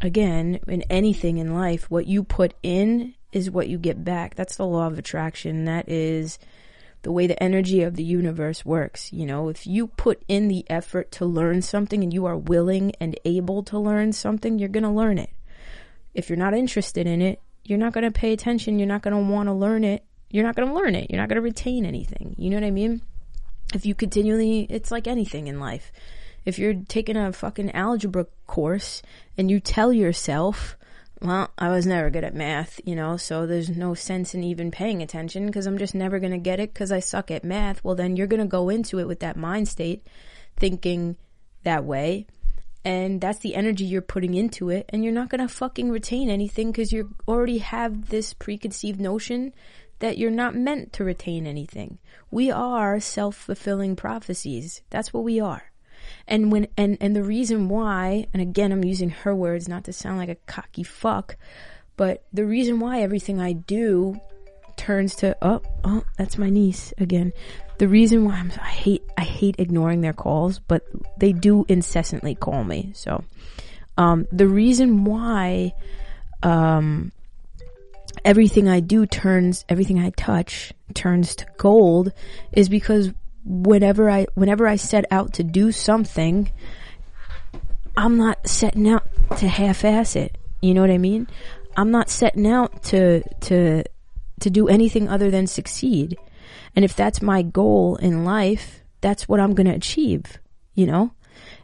again, 0.00 0.60
in 0.66 0.82
anything 0.82 1.38
in 1.38 1.54
life, 1.54 1.90
what 1.90 2.06
you 2.06 2.22
put 2.22 2.54
in 2.62 3.14
is 3.32 3.50
what 3.50 3.68
you 3.68 3.78
get 3.78 4.04
back. 4.04 4.34
That's 4.34 4.56
the 4.56 4.66
law 4.66 4.86
of 4.86 4.98
attraction. 4.98 5.64
That 5.64 5.88
is 5.88 6.38
the 7.02 7.12
way 7.12 7.26
the 7.26 7.40
energy 7.42 7.82
of 7.82 7.96
the 7.96 8.04
universe 8.04 8.64
works. 8.64 9.12
You 9.12 9.26
know, 9.26 9.48
if 9.48 9.66
you 9.66 9.88
put 9.88 10.22
in 10.28 10.48
the 10.48 10.64
effort 10.70 11.12
to 11.12 11.26
learn 11.26 11.62
something 11.62 12.02
and 12.02 12.12
you 12.12 12.26
are 12.26 12.36
willing 12.36 12.92
and 13.00 13.18
able 13.24 13.62
to 13.64 13.78
learn 13.78 14.12
something, 14.12 14.58
you're 14.58 14.68
going 14.68 14.84
to 14.84 14.90
learn 14.90 15.18
it. 15.18 15.30
If 16.14 16.28
you're 16.28 16.38
not 16.38 16.54
interested 16.54 17.06
in 17.06 17.22
it, 17.22 17.40
you're 17.64 17.78
not 17.78 17.92
going 17.92 18.04
to 18.04 18.10
pay 18.10 18.32
attention. 18.32 18.78
You're 18.78 18.88
not 18.88 19.02
going 19.02 19.14
to 19.14 19.32
want 19.32 19.48
to 19.48 19.52
learn 19.52 19.84
it. 19.84 20.04
You're 20.30 20.44
not 20.44 20.56
going 20.56 20.68
to 20.68 20.74
learn 20.74 20.94
it. 20.94 21.10
You're 21.10 21.20
not 21.20 21.28
going 21.28 21.36
to 21.36 21.42
retain 21.42 21.84
anything. 21.84 22.34
You 22.38 22.50
know 22.50 22.56
what 22.56 22.64
I 22.64 22.70
mean? 22.70 23.02
If 23.74 23.84
you 23.84 23.94
continually, 23.94 24.66
it's 24.70 24.90
like 24.90 25.06
anything 25.06 25.46
in 25.46 25.60
life 25.60 25.92
if 26.48 26.58
you're 26.58 26.82
taking 26.88 27.14
a 27.18 27.30
fucking 27.30 27.70
algebra 27.72 28.26
course 28.46 29.02
and 29.36 29.50
you 29.50 29.60
tell 29.60 29.92
yourself, 29.92 30.78
well, 31.20 31.50
I 31.58 31.68
was 31.68 31.84
never 31.84 32.08
good 32.08 32.24
at 32.24 32.34
math, 32.34 32.80
you 32.86 32.96
know, 32.96 33.18
so 33.18 33.46
there's 33.46 33.68
no 33.68 33.92
sense 33.92 34.34
in 34.34 34.42
even 34.42 34.70
paying 34.70 35.02
attention 35.02 35.44
because 35.44 35.66
I'm 35.66 35.76
just 35.76 35.94
never 35.94 36.18
going 36.18 36.32
to 36.32 36.38
get 36.38 36.58
it 36.58 36.72
because 36.72 36.90
I 36.90 37.00
suck 37.00 37.30
at 37.30 37.44
math. 37.44 37.84
Well, 37.84 37.96
then 37.96 38.16
you're 38.16 38.26
going 38.26 38.40
to 38.40 38.46
go 38.46 38.70
into 38.70 38.98
it 38.98 39.06
with 39.06 39.20
that 39.20 39.36
mind 39.36 39.68
state 39.68 40.06
thinking 40.56 41.16
that 41.64 41.84
way. 41.84 42.26
And 42.82 43.20
that's 43.20 43.40
the 43.40 43.54
energy 43.54 43.84
you're 43.84 44.00
putting 44.00 44.32
into 44.32 44.70
it. 44.70 44.86
And 44.88 45.04
you're 45.04 45.12
not 45.12 45.28
going 45.28 45.46
to 45.46 45.52
fucking 45.52 45.90
retain 45.90 46.30
anything 46.30 46.72
because 46.72 46.92
you 46.92 47.14
already 47.28 47.58
have 47.58 48.08
this 48.08 48.32
preconceived 48.32 49.02
notion 49.02 49.52
that 49.98 50.16
you're 50.16 50.30
not 50.30 50.54
meant 50.54 50.94
to 50.94 51.04
retain 51.04 51.46
anything. 51.46 51.98
We 52.30 52.50
are 52.50 53.00
self 53.00 53.36
fulfilling 53.36 53.96
prophecies. 53.96 54.80
That's 54.88 55.12
what 55.12 55.24
we 55.24 55.40
are. 55.40 55.64
And 56.28 56.52
when 56.52 56.68
and 56.76 56.98
and 57.00 57.16
the 57.16 57.24
reason 57.24 57.68
why, 57.68 58.26
and 58.32 58.42
again 58.42 58.70
I'm 58.70 58.84
using 58.84 59.10
her 59.10 59.34
words 59.34 59.68
not 59.68 59.84
to 59.84 59.92
sound 59.92 60.18
like 60.18 60.28
a 60.28 60.36
cocky 60.46 60.82
fuck, 60.82 61.36
but 61.96 62.24
the 62.32 62.44
reason 62.44 62.78
why 62.78 63.00
everything 63.00 63.40
I 63.40 63.52
do 63.52 64.20
turns 64.76 65.16
to 65.16 65.36
oh 65.42 65.62
oh 65.84 66.04
that's 66.16 66.38
my 66.38 66.50
niece 66.50 66.92
again. 66.98 67.32
The 67.78 67.88
reason 67.88 68.24
why 68.24 68.34
I'm 68.34 68.52
I 68.60 68.68
hate 68.68 69.02
I 69.16 69.24
hate 69.24 69.56
ignoring 69.58 70.02
their 70.02 70.12
calls, 70.12 70.58
but 70.58 70.82
they 71.18 71.32
do 71.32 71.64
incessantly 71.68 72.34
call 72.34 72.62
me. 72.62 72.92
So 72.94 73.24
Um, 73.98 74.26
the 74.30 74.46
reason 74.46 75.02
why, 75.04 75.74
um, 76.44 77.10
everything 78.24 78.68
I 78.68 78.78
do 78.78 79.06
turns, 79.06 79.64
everything 79.68 79.98
I 79.98 80.10
touch 80.10 80.72
turns 80.94 81.34
to 81.36 81.46
gold 81.56 82.12
is 82.52 82.68
because 82.68 83.10
whenever 83.48 84.10
I, 84.10 84.26
whenever 84.34 84.66
I 84.66 84.76
set 84.76 85.06
out 85.10 85.32
to 85.34 85.42
do 85.42 85.72
something, 85.72 86.50
I'm 87.96 88.16
not 88.16 88.46
setting 88.46 88.88
out 88.88 89.08
to 89.38 89.48
half-ass 89.48 90.16
it. 90.16 90.36
You 90.60 90.74
know 90.74 90.82
what 90.82 90.90
I 90.90 90.98
mean? 90.98 91.26
I'm 91.76 91.90
not 91.90 92.10
setting 92.10 92.46
out 92.46 92.82
to, 92.84 93.22
to, 93.40 93.84
to 94.40 94.50
do 94.50 94.68
anything 94.68 95.08
other 95.08 95.30
than 95.30 95.46
succeed. 95.46 96.16
And 96.76 96.84
if 96.84 96.94
that's 96.94 97.22
my 97.22 97.42
goal 97.42 97.96
in 97.96 98.24
life, 98.24 98.82
that's 99.00 99.28
what 99.28 99.40
I'm 99.40 99.54
going 99.54 99.66
to 99.66 99.74
achieve. 99.74 100.38
You 100.74 100.86
know, 100.86 101.12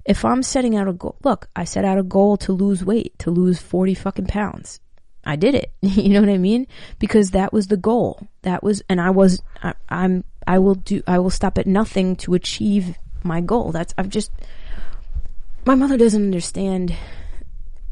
if 0.05 0.25
I'm 0.25 0.42
setting 0.42 0.77
out 0.77 0.88
a 0.88 0.92
goal, 0.92 1.16
look, 1.23 1.49
I 1.55 1.64
set 1.64 1.85
out 1.85 1.99
a 1.99 2.03
goal 2.03 2.37
to 2.38 2.53
lose 2.53 2.85
weight, 2.85 3.18
to 3.20 3.31
lose 3.31 3.61
40 3.61 3.94
fucking 3.94 4.27
pounds. 4.27 4.81
I 5.25 5.37
did 5.37 5.55
it. 5.55 5.73
you 5.81 6.11
know 6.11 6.20
what 6.20 6.29
I 6.29 6.38
mean? 6.38 6.66
Because 6.99 7.31
that 7.31 7.53
was 7.53 7.68
the 7.68 7.77
goal. 7.77 8.27
That 8.42 8.62
was, 8.62 8.83
and 8.88 9.01
I 9.01 9.11
was, 9.11 9.42
I, 9.62 9.75
I'm, 9.88 10.25
I 10.47 10.59
will 10.59 10.75
do, 10.75 11.03
I 11.07 11.19
will 11.19 11.31
stop 11.31 11.59
at 11.59 11.67
nothing 11.67 12.17
to 12.17 12.35
achieve 12.35 12.97
my 13.23 13.41
goal. 13.41 13.73
That's, 13.73 13.95
I've 13.97 14.09
just, 14.09 14.31
my 15.65 15.75
mother 15.75 15.97
doesn't 15.97 16.23
understand 16.23 16.95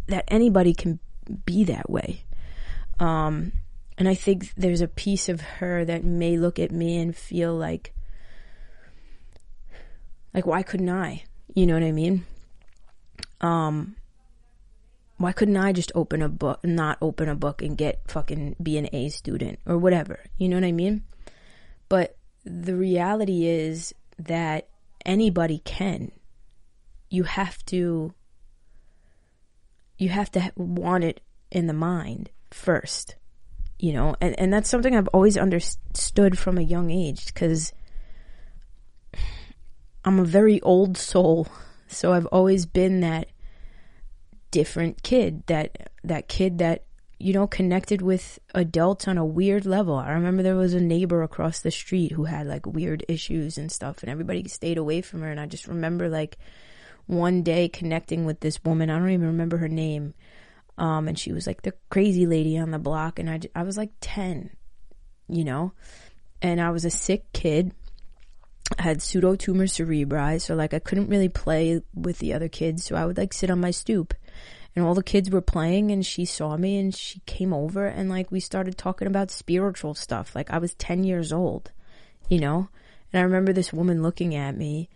that 0.09 0.25
anybody 0.29 0.75
can 0.75 0.99
be 1.47 1.65
that 1.65 1.89
way. 1.89 2.25
Um, 3.01 3.53
and 3.99 4.09
I 4.09 4.15
think 4.15 4.53
there's 4.55 4.81
a 4.81 4.89
piece 4.89 5.29
of 5.29 5.41
her 5.41 5.85
that 5.85 6.05
may 6.05 6.37
look 6.37 6.59
at 6.59 6.71
me 6.71 6.99
and 6.99 7.17
feel 7.17 7.55
like, 7.55 7.93
like, 10.35 10.47
why 10.47 10.63
couldn't 10.63 10.89
I? 10.89 11.25
You 11.55 11.67
know 11.67 11.75
what 11.75 11.83
I 11.83 11.93
mean? 11.93 12.25
Um, 13.41 13.97
why 15.19 15.33
couldn't 15.33 15.57
I 15.57 15.73
just 15.73 15.93
open 15.95 16.23
a 16.23 16.29
book, 16.29 16.65
not 16.65 16.99
open 17.01 17.29
a 17.29 17.35
book 17.35 17.63
and 17.63 17.77
get 17.77 18.01
fucking 18.09 18.57
be 18.63 18.79
an 18.79 18.89
A 18.93 19.09
student 19.11 19.61
or 19.67 19.79
whatever? 19.79 20.21
You 20.39 20.49
know 20.49 20.57
what 20.57 20.65
I 20.65 20.73
mean? 20.73 21.05
But 21.89 22.17
the 22.45 22.75
reality 22.75 23.47
is 23.47 23.95
that 24.19 24.69
anybody 25.05 25.61
can. 25.65 26.11
You 27.11 27.25
have 27.25 27.65
to, 27.67 28.15
you 29.99 30.09
have 30.09 30.31
to 30.33 30.53
want 30.57 31.05
it 31.05 31.21
in 31.51 31.67
the 31.67 31.75
mind 31.75 32.31
first, 32.51 33.17
you 33.79 33.93
know, 33.93 34.17
and, 34.21 34.39
and 34.39 34.53
that's 34.53 34.69
something 34.69 34.97
I've 34.97 35.09
always 35.09 35.37
understood 35.37 36.39
from 36.39 36.59
a 36.59 36.63
young 36.63 36.91
age 36.91 37.27
because 37.27 37.73
I'm 40.05 40.19
a 40.19 40.25
very 40.25 40.61
old 40.63 40.97
soul, 40.97 41.47
so 41.87 42.13
I've 42.13 42.27
always 42.27 42.67
been 42.67 43.01
that 43.01 43.29
different 44.51 45.03
kid, 45.03 45.45
that 45.47 45.91
that 46.03 46.29
kid 46.29 46.59
that 46.59 46.85
you 47.23 47.33
know 47.33 47.47
connected 47.47 48.03
with 48.03 48.39
adults 48.55 49.07
on 49.07 49.17
a 49.17 49.25
weird 49.25 49.65
level. 49.65 49.95
I 49.95 50.11
remember 50.11 50.43
there 50.43 50.57
was 50.57 50.75
a 50.75 50.81
neighbor 50.81 51.23
across 51.23 51.61
the 51.61 51.71
street 51.71 52.13
who 52.13 52.25
had 52.25 52.47
like 52.47 52.67
weird 52.67 53.05
issues 53.09 53.59
and 53.59 53.71
stuff 53.71 54.03
and 54.03 54.11
everybody 54.11 54.47
stayed 54.49 54.77
away 54.77 55.03
from 55.03 55.21
her 55.23 55.31
and 55.31 55.39
I 55.39 55.47
just 55.47 55.69
remember 55.69 56.09
like 56.09 56.37
one 57.07 57.43
day 57.43 57.69
connecting 57.69 58.25
with 58.25 58.41
this 58.41 58.63
woman. 58.65 58.91
I 58.91 58.99
don't 58.99 59.11
even 59.11 59.27
remember 59.29 59.59
her 59.59 59.69
name. 59.69 60.15
Um, 60.79 61.07
and 61.07 61.19
she 61.19 61.33
was 61.33 61.47
like 61.47 61.63
the 61.63 61.75
crazy 61.91 62.27
lady 62.27 62.59
on 62.59 62.73
the 62.73 62.79
block 62.79 63.19
and 63.19 63.31
I, 63.31 63.41
I 63.55 63.63
was 63.63 63.77
like 63.77 63.93
10, 64.01 64.51
you 65.29 65.45
know, 65.45 65.73
and 66.41 66.61
I 66.61 66.71
was 66.71 66.85
a 66.85 66.91
sick 66.91 67.33
kid 67.33 67.73
I 68.79 68.83
had 68.83 68.99
pseudotumor 68.99 69.69
cerebri, 69.69 70.41
so 70.41 70.55
like 70.55 70.73
I 70.73 70.79
couldn't 70.79 71.09
really 71.09 71.29
play 71.29 71.83
with 71.95 72.19
the 72.19 72.33
other 72.33 72.49
kids, 72.49 72.85
so 72.85 72.97
I 72.97 73.05
would 73.05 73.19
like 73.19 73.33
sit 73.33 73.51
on 73.51 73.61
my 73.61 73.71
stoop. 73.71 74.15
And 74.75 74.85
all 74.85 74.95
the 74.95 75.03
kids 75.03 75.31
were 75.31 75.43
playing 75.43 75.91
and 75.91 76.05
she 76.05 76.25
saw 76.25 76.57
me 76.57 76.79
and 76.79 76.95
she 76.95 77.21
came 77.27 77.53
over 77.53 77.87
and 77.87 78.09
like 78.09 78.31
we 78.31 78.41
started 78.41 78.79
talking 78.79 79.07
about 79.07 79.31
spiritual 79.31 79.95
stuff. 79.95 80.35
Like 80.35 80.51
I 80.51 80.59
was 80.59 80.75
10 80.75 81.05
years 81.05 81.33
old, 81.33 81.73
you 82.29 82.41
know? 82.41 82.69
And 83.13 83.21
I 83.21 83.25
remember 83.25 83.53
this 83.53 83.73
woman 83.73 84.03
looking 84.03 84.35
at 84.35 84.57
me 84.57 84.89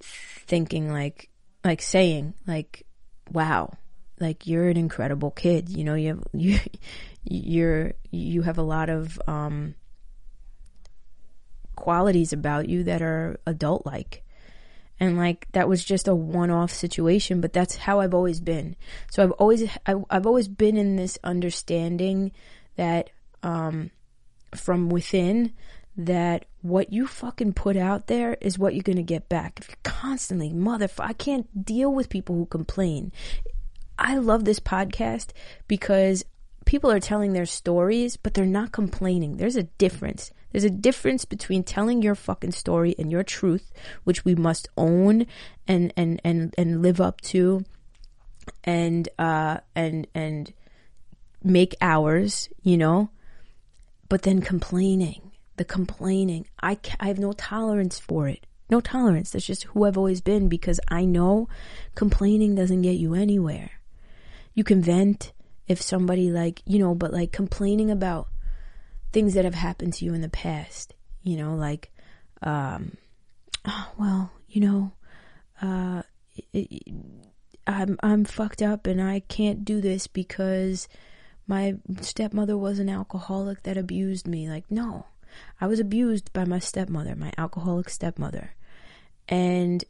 thinking 0.00 0.90
like 0.90 1.28
like 1.62 1.82
saying 1.82 2.32
like 2.46 2.86
wow, 3.30 3.72
like 4.18 4.46
you're 4.46 4.68
an 4.68 4.76
incredible 4.76 5.30
kid, 5.30 5.68
you 5.68 5.84
know, 5.84 5.94
you 5.94 6.08
have 6.08 6.24
you 6.32 6.58
you're 7.24 7.92
you 8.10 8.42
have 8.42 8.58
a 8.58 8.62
lot 8.62 8.88
of 8.88 9.20
um 9.26 9.74
qualities 11.76 12.32
about 12.32 12.68
you 12.68 12.84
that 12.84 13.02
are 13.02 13.38
adult 13.46 13.84
like. 13.84 14.22
And 15.00 15.16
like 15.16 15.48
that 15.52 15.68
was 15.68 15.82
just 15.82 16.06
a 16.06 16.14
one-off 16.14 16.70
situation, 16.70 17.40
but 17.40 17.54
that's 17.54 17.74
how 17.76 18.00
I've 18.00 18.12
always 18.12 18.38
been. 18.38 18.76
So 19.10 19.22
I've 19.22 19.32
always 19.32 19.68
I, 19.86 19.94
have 20.10 20.26
always 20.26 20.46
been 20.46 20.76
in 20.76 20.96
this 20.96 21.18
understanding 21.24 22.32
that 22.76 23.08
um, 23.42 23.90
from 24.54 24.90
within 24.90 25.54
that 25.96 26.44
what 26.62 26.92
you 26.92 27.06
fucking 27.06 27.54
put 27.54 27.76
out 27.76 28.06
there 28.06 28.36
is 28.42 28.58
what 28.58 28.74
you're 28.74 28.82
gonna 28.82 29.02
get 29.02 29.28
back. 29.28 29.58
If 29.60 29.68
you're 29.68 29.76
constantly 29.82 30.50
motherfucker, 30.50 31.00
I 31.08 31.12
can't 31.14 31.64
deal 31.64 31.92
with 31.92 32.10
people 32.10 32.36
who 32.36 32.46
complain. 32.46 33.10
I 33.98 34.16
love 34.16 34.44
this 34.44 34.60
podcast 34.60 35.30
because 35.66 36.24
people 36.70 36.92
are 36.92 37.00
telling 37.00 37.32
their 37.32 37.46
stories, 37.46 38.16
but 38.16 38.32
they're 38.32 38.46
not 38.46 38.70
complaining. 38.70 39.38
There's 39.38 39.56
a 39.56 39.64
difference. 39.64 40.30
There's 40.52 40.62
a 40.62 40.70
difference 40.70 41.24
between 41.24 41.64
telling 41.64 42.00
your 42.00 42.14
fucking 42.14 42.52
story 42.52 42.94
and 42.96 43.10
your 43.10 43.24
truth, 43.24 43.72
which 44.04 44.24
we 44.24 44.36
must 44.36 44.68
own 44.76 45.26
and 45.66 45.92
and 45.96 46.20
and 46.22 46.54
and 46.56 46.80
live 46.80 47.00
up 47.00 47.20
to, 47.32 47.64
and 48.62 49.08
uh 49.18 49.58
and 49.74 50.06
and 50.14 50.52
make 51.42 51.74
ours, 51.80 52.48
you 52.62 52.76
know. 52.76 53.10
But 54.08 54.22
then 54.22 54.40
complaining, 54.40 55.32
the 55.56 55.64
complaining, 55.64 56.46
I 56.62 56.78
I 57.00 57.08
have 57.08 57.18
no 57.18 57.32
tolerance 57.32 57.98
for 57.98 58.28
it. 58.28 58.46
No 58.70 58.80
tolerance. 58.80 59.30
That's 59.30 59.44
just 59.44 59.64
who 59.64 59.86
I've 59.86 59.98
always 59.98 60.20
been 60.20 60.48
because 60.48 60.78
I 60.86 61.04
know 61.04 61.48
complaining 61.96 62.54
doesn't 62.54 62.82
get 62.82 62.94
you 62.94 63.14
anywhere. 63.14 63.72
You 64.54 64.62
can 64.62 64.80
vent 64.80 65.32
if 65.70 65.80
somebody 65.80 66.32
like, 66.32 66.62
you 66.66 66.80
know, 66.80 66.96
but 66.96 67.12
like 67.12 67.30
complaining 67.30 67.92
about 67.92 68.26
things 69.12 69.34
that 69.34 69.44
have 69.44 69.54
happened 69.54 69.94
to 69.94 70.04
you 70.04 70.12
in 70.12 70.20
the 70.20 70.28
past, 70.28 70.94
you 71.22 71.36
know, 71.36 71.54
like, 71.54 71.92
um, 72.42 72.96
oh, 73.64 73.92
well, 73.96 74.32
you 74.48 74.60
know, 74.62 74.92
uh, 75.62 76.02
it, 76.52 76.82
I'm, 77.68 77.96
I'm 78.02 78.24
fucked 78.24 78.62
up 78.62 78.88
and 78.88 79.00
I 79.00 79.20
can't 79.20 79.64
do 79.64 79.80
this 79.80 80.08
because 80.08 80.88
my 81.46 81.76
stepmother 82.00 82.58
was 82.58 82.80
an 82.80 82.88
alcoholic 82.88 83.62
that 83.62 83.76
abused 83.76 84.26
me. 84.26 84.48
Like, 84.48 84.68
no, 84.72 85.06
I 85.60 85.68
was 85.68 85.78
abused 85.78 86.32
by 86.32 86.46
my 86.46 86.58
stepmother, 86.58 87.14
my 87.14 87.32
alcoholic 87.38 87.88
stepmother. 87.88 88.56
And 89.28 89.84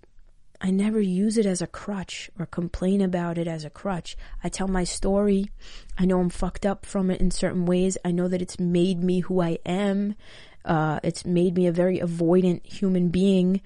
I 0.60 0.70
never 0.70 1.00
use 1.00 1.38
it 1.38 1.46
as 1.46 1.62
a 1.62 1.66
crutch 1.66 2.30
or 2.38 2.46
complain 2.46 3.00
about 3.00 3.38
it 3.38 3.48
as 3.48 3.64
a 3.64 3.70
crutch. 3.70 4.16
I 4.44 4.50
tell 4.50 4.68
my 4.68 4.84
story. 4.84 5.50
I 5.98 6.04
know 6.04 6.20
I'm 6.20 6.28
fucked 6.28 6.66
up 6.66 6.84
from 6.84 7.10
it 7.10 7.20
in 7.20 7.30
certain 7.30 7.64
ways. 7.64 7.96
I 8.04 8.10
know 8.10 8.28
that 8.28 8.42
it's 8.42 8.60
made 8.60 9.02
me 9.02 9.20
who 9.20 9.40
I 9.40 9.58
am. 9.64 10.16
Uh, 10.64 11.00
it's 11.02 11.24
made 11.24 11.56
me 11.56 11.66
a 11.66 11.72
very 11.72 11.98
avoidant 11.98 12.66
human 12.66 13.08
being 13.08 13.62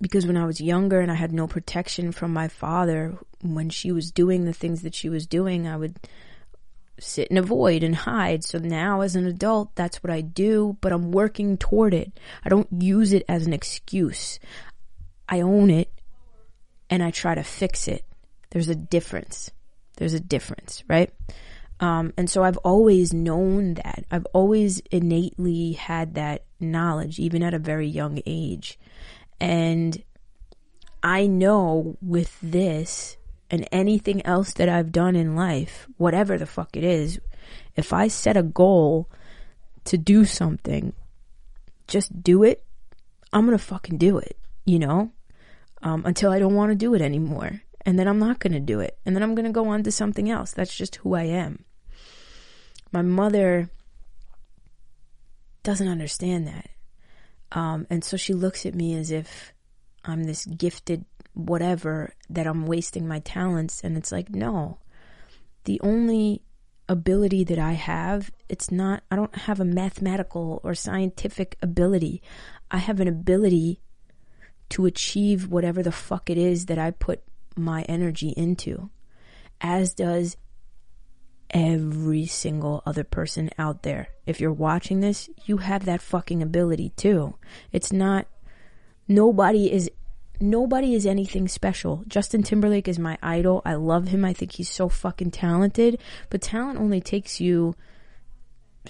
because 0.00 0.26
when 0.26 0.36
I 0.36 0.46
was 0.46 0.60
younger 0.60 1.00
and 1.00 1.12
I 1.12 1.14
had 1.14 1.32
no 1.32 1.46
protection 1.46 2.10
from 2.10 2.32
my 2.32 2.48
father, 2.48 3.16
when 3.40 3.70
she 3.70 3.92
was 3.92 4.10
doing 4.10 4.44
the 4.44 4.52
things 4.52 4.82
that 4.82 4.94
she 4.94 5.08
was 5.08 5.26
doing, 5.28 5.68
I 5.68 5.76
would 5.76 5.96
sit 6.98 7.30
and 7.30 7.38
avoid 7.38 7.82
and 7.82 7.94
hide. 7.94 8.44
So 8.44 8.58
now 8.58 9.00
as 9.00 9.16
an 9.16 9.26
adult, 9.26 9.74
that's 9.74 10.02
what 10.02 10.10
I 10.10 10.20
do, 10.20 10.76
but 10.80 10.92
I'm 10.92 11.12
working 11.12 11.56
toward 11.56 11.94
it. 11.94 12.12
I 12.44 12.48
don't 12.48 12.68
use 12.82 13.12
it 13.12 13.24
as 13.28 13.46
an 13.46 13.52
excuse. 13.52 14.38
I 15.28 15.40
own 15.40 15.70
it 15.70 15.90
and 16.90 17.02
I 17.02 17.10
try 17.10 17.34
to 17.34 17.42
fix 17.42 17.88
it. 17.88 18.04
There's 18.50 18.68
a 18.68 18.74
difference. 18.74 19.50
There's 19.96 20.14
a 20.14 20.20
difference, 20.20 20.84
right? 20.88 21.10
Um, 21.80 22.12
and 22.16 22.30
so 22.30 22.44
I've 22.44 22.58
always 22.58 23.12
known 23.12 23.74
that. 23.74 24.04
I've 24.10 24.26
always 24.32 24.80
innately 24.90 25.72
had 25.72 26.14
that 26.14 26.44
knowledge, 26.60 27.18
even 27.18 27.42
at 27.42 27.54
a 27.54 27.58
very 27.58 27.88
young 27.88 28.20
age. 28.24 28.78
And 29.40 30.02
I 31.02 31.26
know 31.26 31.96
with 32.00 32.38
this 32.40 33.16
and 33.50 33.68
anything 33.72 34.24
else 34.24 34.52
that 34.54 34.68
I've 34.68 34.92
done 34.92 35.16
in 35.16 35.34
life, 35.34 35.88
whatever 35.96 36.38
the 36.38 36.46
fuck 36.46 36.76
it 36.76 36.84
is, 36.84 37.18
if 37.74 37.92
I 37.92 38.08
set 38.08 38.36
a 38.36 38.42
goal 38.42 39.08
to 39.84 39.98
do 39.98 40.24
something, 40.24 40.92
just 41.88 42.22
do 42.22 42.44
it, 42.44 42.64
I'm 43.32 43.44
gonna 43.44 43.58
fucking 43.58 43.98
do 43.98 44.18
it, 44.18 44.36
you 44.64 44.78
know? 44.78 45.12
um, 45.82 46.04
until 46.06 46.30
I 46.30 46.38
don't 46.38 46.54
want 46.54 46.70
to 46.70 46.76
do 46.76 46.94
it 46.94 47.02
anymore. 47.02 47.62
And 47.84 47.98
then 47.98 48.06
I'm 48.06 48.18
not 48.18 48.38
going 48.38 48.52
to 48.52 48.60
do 48.60 48.80
it. 48.80 48.96
And 49.04 49.14
then 49.14 49.22
I'm 49.22 49.34
going 49.34 49.46
to 49.46 49.52
go 49.52 49.68
on 49.68 49.82
to 49.82 49.92
something 49.92 50.30
else. 50.30 50.52
That's 50.52 50.74
just 50.74 50.96
who 50.96 51.14
I 51.14 51.24
am. 51.24 51.64
My 52.92 53.02
mother 53.02 53.70
doesn't 55.62 55.88
understand 55.88 56.46
that. 56.46 56.68
Um, 57.50 57.86
and 57.90 58.04
so 58.04 58.16
she 58.16 58.32
looks 58.32 58.64
at 58.64 58.74
me 58.74 58.94
as 58.94 59.10
if 59.10 59.52
I'm 60.04 60.24
this 60.24 60.46
gifted 60.46 61.04
whatever 61.34 62.12
that 62.30 62.46
I'm 62.46 62.66
wasting 62.66 63.08
my 63.08 63.18
talents 63.20 63.80
and 63.82 63.96
it's 63.96 64.12
like 64.12 64.28
no 64.28 64.76
the 65.64 65.80
only 65.80 66.42
ability 66.90 67.42
that 67.44 67.58
I 67.58 67.72
have 67.72 68.30
it's 68.50 68.70
not 68.70 69.02
I 69.10 69.16
don't 69.16 69.34
have 69.34 69.58
a 69.58 69.64
mathematical 69.64 70.60
or 70.62 70.74
scientific 70.74 71.56
ability 71.62 72.20
I 72.70 72.78
have 72.78 73.00
an 73.00 73.08
ability 73.08 73.80
to 74.72 74.86
achieve 74.86 75.48
whatever 75.48 75.82
the 75.82 75.92
fuck 75.92 76.30
it 76.30 76.38
is 76.38 76.66
that 76.66 76.78
I 76.78 76.90
put 76.90 77.22
my 77.56 77.82
energy 77.82 78.30
into 78.30 78.88
as 79.60 79.92
does 79.92 80.36
every 81.50 82.24
single 82.24 82.82
other 82.86 83.04
person 83.04 83.50
out 83.58 83.82
there. 83.82 84.08
If 84.24 84.40
you're 84.40 84.50
watching 84.50 85.00
this, 85.00 85.28
you 85.44 85.58
have 85.58 85.84
that 85.84 86.00
fucking 86.00 86.42
ability 86.42 86.92
too. 86.96 87.34
It's 87.70 87.92
not, 87.92 88.26
nobody 89.06 89.70
is, 89.70 89.90
nobody 90.40 90.94
is 90.94 91.04
anything 91.04 91.48
special. 91.48 92.04
Justin 92.08 92.42
Timberlake 92.42 92.88
is 92.88 92.98
my 92.98 93.18
idol. 93.22 93.60
I 93.66 93.74
love 93.74 94.08
him. 94.08 94.24
I 94.24 94.32
think 94.32 94.52
he's 94.52 94.70
so 94.70 94.88
fucking 94.88 95.32
talented, 95.32 96.00
but 96.30 96.40
talent 96.40 96.80
only 96.80 97.02
takes 97.02 97.40
you 97.40 97.74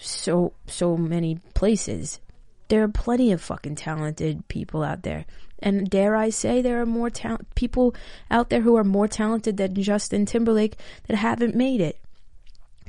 so, 0.01 0.53
so 0.69 0.97
many 0.97 1.41
places. 1.55 2.21
There 2.69 2.85
are 2.85 2.89
plenty 2.89 3.33
of 3.33 3.43
fucking 3.43 3.75
talented 3.75 4.47
people 4.47 4.85
out 4.85 5.03
there. 5.03 5.27
And 5.63 5.89
dare 5.89 6.17
I 6.17 6.31
say, 6.31 6.61
there 6.61 6.81
are 6.81 6.87
more 6.87 7.09
talent 7.09 7.55
people 7.55 7.95
out 8.31 8.51
there 8.51 8.63
who 8.63 8.77
are 8.77 8.85
more 8.85 9.09
talented 9.09 9.57
than 9.57 9.81
Justin 9.81 10.27
Timberlake 10.27 10.77
that 11.07 11.17
haven't 11.17 11.55
made 11.55 11.81
it. 11.81 11.99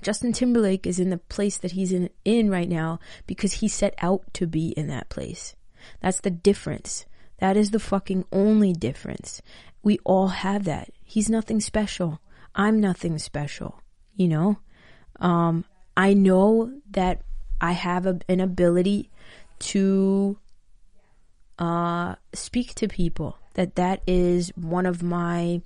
Justin 0.01 0.33
Timberlake 0.33 0.85
is 0.85 0.99
in 0.99 1.09
the 1.09 1.17
place 1.17 1.57
that 1.57 1.71
he's 1.71 1.93
in, 1.93 2.09
in 2.25 2.49
right 2.49 2.67
now 2.67 2.99
because 3.25 3.53
he 3.53 3.67
set 3.67 3.93
out 3.99 4.21
to 4.33 4.47
be 4.47 4.69
in 4.69 4.87
that 4.87 5.09
place. 5.09 5.55
That's 6.01 6.19
the 6.19 6.31
difference. 6.31 7.05
That 7.39 7.55
is 7.55 7.71
the 7.71 7.79
fucking 7.79 8.25
only 8.31 8.73
difference. 8.73 9.41
We 9.81 9.99
all 10.03 10.29
have 10.29 10.65
that. 10.65 10.89
He's 11.03 11.29
nothing 11.29 11.59
special. 11.59 12.19
I'm 12.55 12.79
nothing 12.79 13.17
special. 13.17 13.81
You 14.15 14.27
know? 14.27 14.57
Um, 15.19 15.65
I 15.95 16.13
know 16.13 16.73
that 16.91 17.21
I 17.61 17.71
have 17.71 18.05
a, 18.05 18.19
an 18.27 18.39
ability 18.39 19.09
to 19.59 20.37
uh, 21.59 22.15
speak 22.33 22.75
to 22.75 22.87
people. 22.87 23.37
That 23.55 23.75
that 23.75 24.01
is 24.07 24.51
one 24.55 24.85
of 24.85 25.03
my 25.03 25.61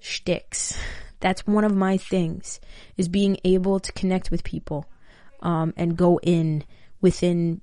shticks. 0.00 0.76
That's 1.20 1.46
one 1.46 1.64
of 1.64 1.74
my 1.74 1.98
things 1.98 2.60
is 2.96 3.06
being 3.08 3.36
able 3.44 3.78
to 3.78 3.92
connect 3.92 4.32
with 4.32 4.42
people 4.42 4.86
um, 5.40 5.72
and 5.76 5.96
go 5.96 6.18
in 6.20 6.64
within. 7.00 7.60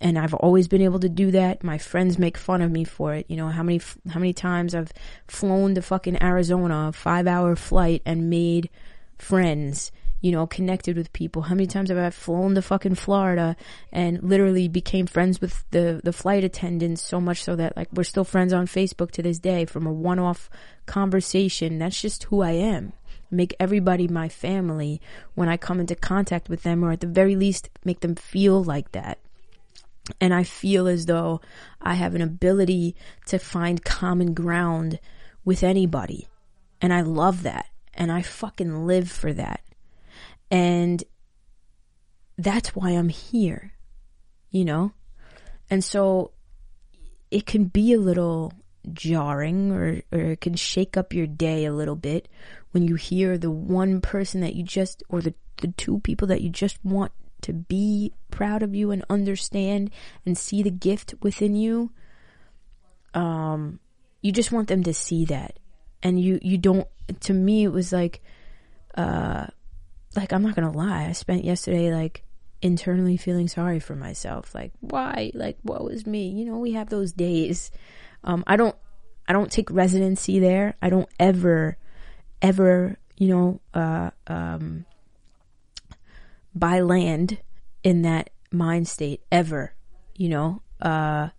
And 0.00 0.18
I've 0.18 0.34
always 0.34 0.66
been 0.66 0.82
able 0.82 0.98
to 0.98 1.08
do 1.08 1.30
that. 1.30 1.62
My 1.62 1.78
friends 1.78 2.18
make 2.18 2.36
fun 2.36 2.60
of 2.60 2.72
me 2.72 2.82
for 2.82 3.14
it. 3.14 3.26
You 3.28 3.36
know 3.36 3.48
how 3.48 3.62
many 3.62 3.80
how 4.10 4.18
many 4.18 4.32
times 4.32 4.74
I've 4.74 4.92
flown 5.28 5.76
to 5.76 5.82
fucking 5.82 6.20
Arizona, 6.20 6.90
five 6.92 7.28
hour 7.28 7.54
flight, 7.54 8.02
and 8.04 8.28
made 8.28 8.68
friends 9.16 9.92
you 10.22 10.30
know, 10.30 10.46
connected 10.46 10.96
with 10.96 11.12
people. 11.12 11.42
How 11.42 11.56
many 11.56 11.66
times 11.66 11.90
have 11.90 11.98
I 11.98 12.10
flown 12.10 12.54
to 12.54 12.62
fucking 12.62 12.94
Florida 12.94 13.56
and 13.90 14.22
literally 14.22 14.68
became 14.68 15.06
friends 15.06 15.40
with 15.40 15.68
the, 15.72 16.00
the 16.02 16.12
flight 16.12 16.44
attendants 16.44 17.02
so 17.02 17.20
much 17.20 17.42
so 17.42 17.56
that 17.56 17.76
like 17.76 17.88
we're 17.92 18.04
still 18.04 18.24
friends 18.24 18.52
on 18.52 18.66
Facebook 18.66 19.10
to 19.12 19.22
this 19.22 19.40
day 19.40 19.64
from 19.64 19.84
a 19.84 19.92
one 19.92 20.20
off 20.20 20.48
conversation. 20.86 21.78
That's 21.78 22.00
just 22.00 22.24
who 22.24 22.40
I 22.40 22.52
am. 22.52 22.92
Make 23.32 23.56
everybody 23.58 24.06
my 24.06 24.28
family 24.28 25.00
when 25.34 25.48
I 25.48 25.56
come 25.56 25.80
into 25.80 25.96
contact 25.96 26.48
with 26.48 26.62
them 26.62 26.84
or 26.84 26.92
at 26.92 27.00
the 27.00 27.08
very 27.08 27.34
least 27.34 27.68
make 27.84 28.00
them 28.00 28.14
feel 28.14 28.62
like 28.62 28.92
that. 28.92 29.18
And 30.20 30.32
I 30.32 30.44
feel 30.44 30.86
as 30.86 31.06
though 31.06 31.40
I 31.80 31.94
have 31.94 32.14
an 32.14 32.22
ability 32.22 32.94
to 33.26 33.38
find 33.38 33.84
common 33.84 34.34
ground 34.34 35.00
with 35.44 35.64
anybody. 35.64 36.28
And 36.80 36.92
I 36.92 37.00
love 37.00 37.42
that. 37.42 37.66
And 37.94 38.12
I 38.12 38.22
fucking 38.22 38.86
live 38.86 39.10
for 39.10 39.32
that. 39.32 39.62
And 40.52 41.02
that's 42.36 42.76
why 42.76 42.90
I'm 42.90 43.08
here, 43.08 43.72
you 44.50 44.66
know? 44.66 44.92
And 45.70 45.82
so 45.82 46.32
it 47.30 47.46
can 47.46 47.64
be 47.64 47.94
a 47.94 47.98
little 47.98 48.52
jarring 48.92 49.72
or, 49.72 50.02
or 50.12 50.32
it 50.32 50.42
can 50.42 50.54
shake 50.54 50.98
up 50.98 51.14
your 51.14 51.26
day 51.26 51.64
a 51.64 51.72
little 51.72 51.96
bit 51.96 52.28
when 52.72 52.86
you 52.86 52.96
hear 52.96 53.38
the 53.38 53.50
one 53.50 54.02
person 54.02 54.42
that 54.42 54.54
you 54.54 54.62
just, 54.62 55.02
or 55.08 55.22
the, 55.22 55.32
the 55.62 55.68
two 55.68 56.00
people 56.00 56.28
that 56.28 56.42
you 56.42 56.50
just 56.50 56.76
want 56.84 57.12
to 57.40 57.54
be 57.54 58.12
proud 58.30 58.62
of 58.62 58.74
you 58.74 58.90
and 58.90 59.06
understand 59.08 59.90
and 60.26 60.36
see 60.36 60.62
the 60.62 60.70
gift 60.70 61.14
within 61.22 61.56
you. 61.56 61.90
Um, 63.14 63.80
you 64.20 64.32
just 64.32 64.52
want 64.52 64.68
them 64.68 64.82
to 64.82 64.92
see 64.92 65.24
that. 65.24 65.58
And 66.02 66.20
you, 66.20 66.38
you 66.42 66.58
don't, 66.58 66.86
to 67.20 67.32
me, 67.32 67.64
it 67.64 67.72
was 67.72 67.90
like, 67.90 68.20
uh, 68.94 69.46
like 70.16 70.32
I'm 70.32 70.42
not 70.42 70.54
gonna 70.54 70.72
lie, 70.72 71.06
I 71.06 71.12
spent 71.12 71.44
yesterday 71.44 71.94
like 71.94 72.24
internally 72.62 73.16
feeling 73.16 73.48
sorry 73.48 73.80
for 73.80 73.96
myself. 73.96 74.54
Like, 74.54 74.72
why? 74.80 75.32
Like, 75.34 75.58
what 75.62 75.84
was 75.84 76.06
me? 76.06 76.28
You 76.28 76.46
know, 76.46 76.58
we 76.58 76.72
have 76.72 76.88
those 76.88 77.12
days. 77.12 77.70
Um, 78.24 78.44
I 78.46 78.56
don't, 78.56 78.76
I 79.26 79.32
don't 79.32 79.50
take 79.50 79.70
residency 79.70 80.38
there. 80.38 80.76
I 80.80 80.88
don't 80.88 81.08
ever, 81.18 81.76
ever, 82.40 82.96
you 83.16 83.28
know, 83.28 83.60
uh, 83.74 84.10
um, 84.28 84.84
buy 86.54 86.80
land 86.80 87.38
in 87.82 88.02
that 88.02 88.30
mind 88.52 88.86
state 88.88 89.22
ever. 89.30 89.74
You 90.16 90.28
know, 90.28 90.62
uh, 90.80 91.30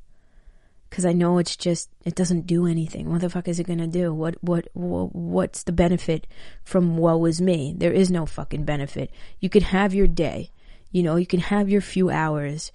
because 0.93 1.05
I 1.07 1.13
know 1.13 1.39
it's 1.39 1.55
just 1.55 1.89
it 2.05 2.13
doesn't 2.13 2.45
do 2.45 2.67
anything. 2.67 3.09
What 3.09 3.21
the 3.21 3.29
fuck 3.31 3.47
is 3.47 3.59
it 3.59 3.65
gonna 3.65 3.87
do? 3.87 4.13
What 4.13 4.35
what, 4.41 4.67
what 4.73 5.15
what's 5.15 5.63
the 5.63 5.71
benefit 5.71 6.27
from 6.63 6.97
woe 6.97 7.25
is 7.25 7.41
me? 7.41 7.73
There 7.75 7.91
is 7.91 8.11
no 8.11 8.27
fucking 8.27 8.63
benefit. 8.63 9.09
You 9.39 9.49
can 9.49 9.63
have 9.63 9.95
your 9.95 10.05
day, 10.05 10.51
you 10.91 11.01
know, 11.01 11.15
you 11.15 11.25
can 11.25 11.39
have 11.39 11.67
your 11.67 11.81
few 11.81 12.11
hours, 12.11 12.71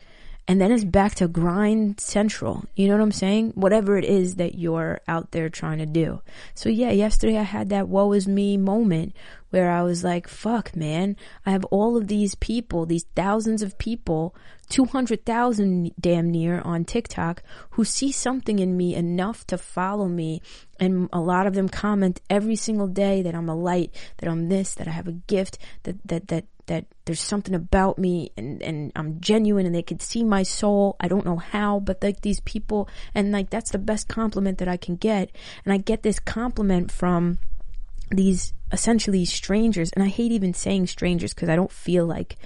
and 0.48 0.58
then 0.58 0.72
it's 0.72 0.82
back 0.82 1.14
to 1.16 1.28
grind 1.28 2.00
central. 2.00 2.64
You 2.74 2.88
know 2.88 2.94
what 2.94 3.02
I'm 3.02 3.12
saying? 3.12 3.52
Whatever 3.54 3.98
it 3.98 4.06
is 4.06 4.36
that 4.36 4.58
you're 4.58 4.98
out 5.06 5.30
there 5.30 5.50
trying 5.50 5.78
to 5.78 5.86
do. 5.86 6.22
So 6.54 6.70
yeah, 6.70 6.90
yesterday 6.90 7.36
I 7.36 7.42
had 7.42 7.68
that 7.68 7.88
woe 7.88 8.12
is 8.12 8.26
me 8.26 8.56
moment 8.56 9.14
where 9.50 9.70
I 9.70 9.82
was 9.82 10.02
like, 10.02 10.26
fuck 10.26 10.74
man, 10.74 11.16
I 11.44 11.50
have 11.50 11.66
all 11.66 11.98
of 11.98 12.08
these 12.08 12.34
people, 12.34 12.86
these 12.86 13.04
thousands 13.14 13.60
of 13.60 13.76
people 13.76 14.34
200,000 14.70 15.92
damn 16.00 16.30
near 16.30 16.60
on 16.60 16.84
TikTok 16.84 17.42
who 17.70 17.84
see 17.84 18.12
something 18.12 18.58
in 18.58 18.76
me 18.76 18.94
enough 18.94 19.46
to 19.46 19.58
follow 19.58 20.08
me. 20.08 20.42
And 20.80 21.08
a 21.12 21.20
lot 21.20 21.46
of 21.46 21.54
them 21.54 21.68
comment 21.68 22.20
every 22.28 22.56
single 22.56 22.88
day 22.88 23.22
that 23.22 23.34
I'm 23.34 23.48
a 23.48 23.54
light, 23.54 23.94
that 24.18 24.28
I'm 24.28 24.48
this, 24.48 24.74
that 24.74 24.88
I 24.88 24.92
have 24.92 25.08
a 25.08 25.12
gift, 25.12 25.58
that, 25.84 25.96
that, 26.06 26.28
that, 26.28 26.44
that 26.68 26.86
there's 27.04 27.20
something 27.20 27.54
about 27.54 27.98
me 27.98 28.30
and, 28.36 28.62
and 28.62 28.92
I'm 28.96 29.20
genuine 29.20 29.66
and 29.66 29.74
they 29.74 29.82
could 29.82 30.00
see 30.00 30.24
my 30.24 30.42
soul. 30.42 30.96
I 31.00 31.08
don't 31.08 31.26
know 31.26 31.36
how, 31.36 31.80
but 31.80 32.02
like 32.02 32.20
these 32.22 32.40
people, 32.40 32.88
and 33.14 33.32
like 33.32 33.50
that's 33.50 33.72
the 33.72 33.78
best 33.78 34.08
compliment 34.08 34.58
that 34.58 34.68
I 34.68 34.76
can 34.76 34.96
get. 34.96 35.30
And 35.64 35.72
I 35.72 35.78
get 35.78 36.02
this 36.02 36.18
compliment 36.18 36.92
from 36.92 37.38
these 38.10 38.52
essentially 38.72 39.24
strangers. 39.24 39.90
And 39.92 40.02
I 40.02 40.08
hate 40.08 40.32
even 40.32 40.54
saying 40.54 40.86
strangers 40.86 41.34
because 41.34 41.48
I 41.48 41.56
don't 41.56 41.72
feel 41.72 42.06
like 42.06 42.36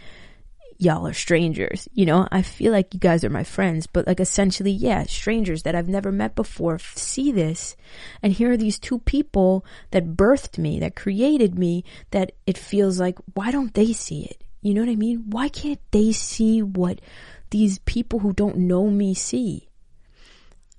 y'all 0.82 1.06
are 1.06 1.12
strangers. 1.12 1.88
You 1.92 2.06
know, 2.06 2.26
I 2.32 2.42
feel 2.42 2.72
like 2.72 2.92
you 2.92 2.98
guys 2.98 3.22
are 3.22 3.30
my 3.30 3.44
friends, 3.44 3.86
but 3.86 4.06
like 4.06 4.18
essentially, 4.18 4.72
yeah, 4.72 5.04
strangers 5.04 5.62
that 5.62 5.76
I've 5.76 5.88
never 5.88 6.10
met 6.10 6.34
before 6.34 6.78
see 6.80 7.30
this. 7.30 7.76
And 8.22 8.32
here 8.32 8.50
are 8.50 8.56
these 8.56 8.80
two 8.80 8.98
people 8.98 9.64
that 9.92 10.16
birthed 10.16 10.58
me, 10.58 10.80
that 10.80 10.96
created 10.96 11.56
me, 11.56 11.84
that 12.10 12.32
it 12.46 12.58
feels 12.58 12.98
like, 12.98 13.18
why 13.34 13.52
don't 13.52 13.74
they 13.74 13.92
see 13.92 14.24
it? 14.24 14.42
You 14.60 14.74
know 14.74 14.80
what 14.80 14.90
I 14.90 14.96
mean? 14.96 15.30
Why 15.30 15.48
can't 15.48 15.80
they 15.92 16.10
see 16.10 16.62
what 16.62 17.00
these 17.50 17.78
people 17.80 18.18
who 18.18 18.32
don't 18.32 18.56
know 18.56 18.90
me 18.90 19.14
see? 19.14 19.68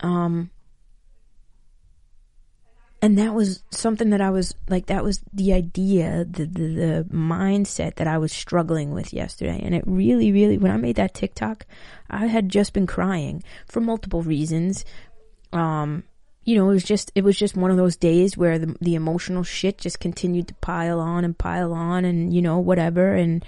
Um, 0.01 0.49
and 3.03 3.17
that 3.17 3.33
was 3.33 3.61
something 3.69 4.11
that 4.11 4.21
I 4.21 4.29
was 4.29 4.55
like 4.69 4.85
that 4.85 5.03
was 5.03 5.19
the 5.33 5.51
idea 5.51 6.23
the, 6.23 6.45
the, 6.45 6.67
the 6.67 7.07
mindset 7.11 7.95
that 7.95 8.07
I 8.07 8.17
was 8.17 8.31
struggling 8.31 8.93
with 8.93 9.11
yesterday. 9.11 9.59
And 9.61 9.75
it 9.75 9.83
really 9.85 10.31
really 10.31 10.57
when 10.57 10.71
I 10.71 10.77
made 10.77 10.95
that 10.95 11.13
TikTok 11.13 11.65
I 12.09 12.27
had 12.27 12.47
just 12.47 12.71
been 12.71 12.87
crying 12.87 13.43
for 13.67 13.81
multiple 13.81 14.23
reasons. 14.23 14.85
Um 15.51 16.03
you 16.45 16.55
know 16.55 16.69
it 16.69 16.73
was 16.75 16.85
just 16.85 17.11
it 17.13 17.25
was 17.25 17.37
just 17.37 17.57
one 17.57 17.71
of 17.71 17.77
those 17.77 17.97
days 17.97 18.37
where 18.37 18.57
the 18.57 18.73
the 18.79 18.95
emotional 18.95 19.43
shit 19.43 19.79
just 19.79 19.99
continued 19.99 20.47
to 20.47 20.53
pile 20.55 21.01
on 21.01 21.25
and 21.25 21.37
pile 21.37 21.73
on 21.73 22.05
and 22.05 22.33
you 22.33 22.41
know 22.41 22.59
whatever. 22.59 23.15
And 23.15 23.43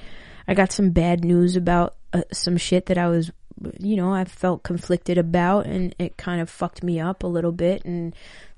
I 0.50 0.54
got 0.54 0.74
some 0.74 0.90
bad 0.90 1.24
news 1.24 1.56
about 1.56 1.96
uh, 2.12 2.24
some 2.34 2.58
shit 2.58 2.88
that 2.88 2.98
I 2.98 3.08
was 3.08 3.32
you 3.80 3.96
know 3.96 4.14
I 4.14 4.26
felt 4.26 4.64
conflicted 4.64 5.18
about 5.18 5.66
and 5.66 5.96
it 5.98 6.18
kind 6.18 6.42
of 6.42 6.50
fucked 6.50 6.84
me 6.84 7.00
up 7.00 7.24
a 7.24 7.28
little 7.28 7.54
bit. 7.54 7.86
And 7.86 8.14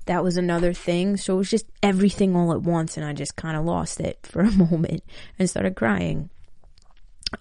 that 0.08 0.24
was 0.24 0.36
another 0.36 0.72
thing. 0.72 1.16
So 1.16 1.34
it 1.34 1.38
was 1.38 1.50
just 1.50 1.66
everything 1.82 2.34
all 2.34 2.52
at 2.52 2.62
once, 2.62 2.96
and 2.96 3.06
I 3.06 3.12
just 3.12 3.36
kind 3.36 3.56
of 3.56 3.64
lost 3.64 4.00
it 4.00 4.18
for 4.22 4.40
a 4.40 4.50
moment 4.70 5.04
and 5.38 5.48
started 5.48 5.76
crying. 5.76 6.30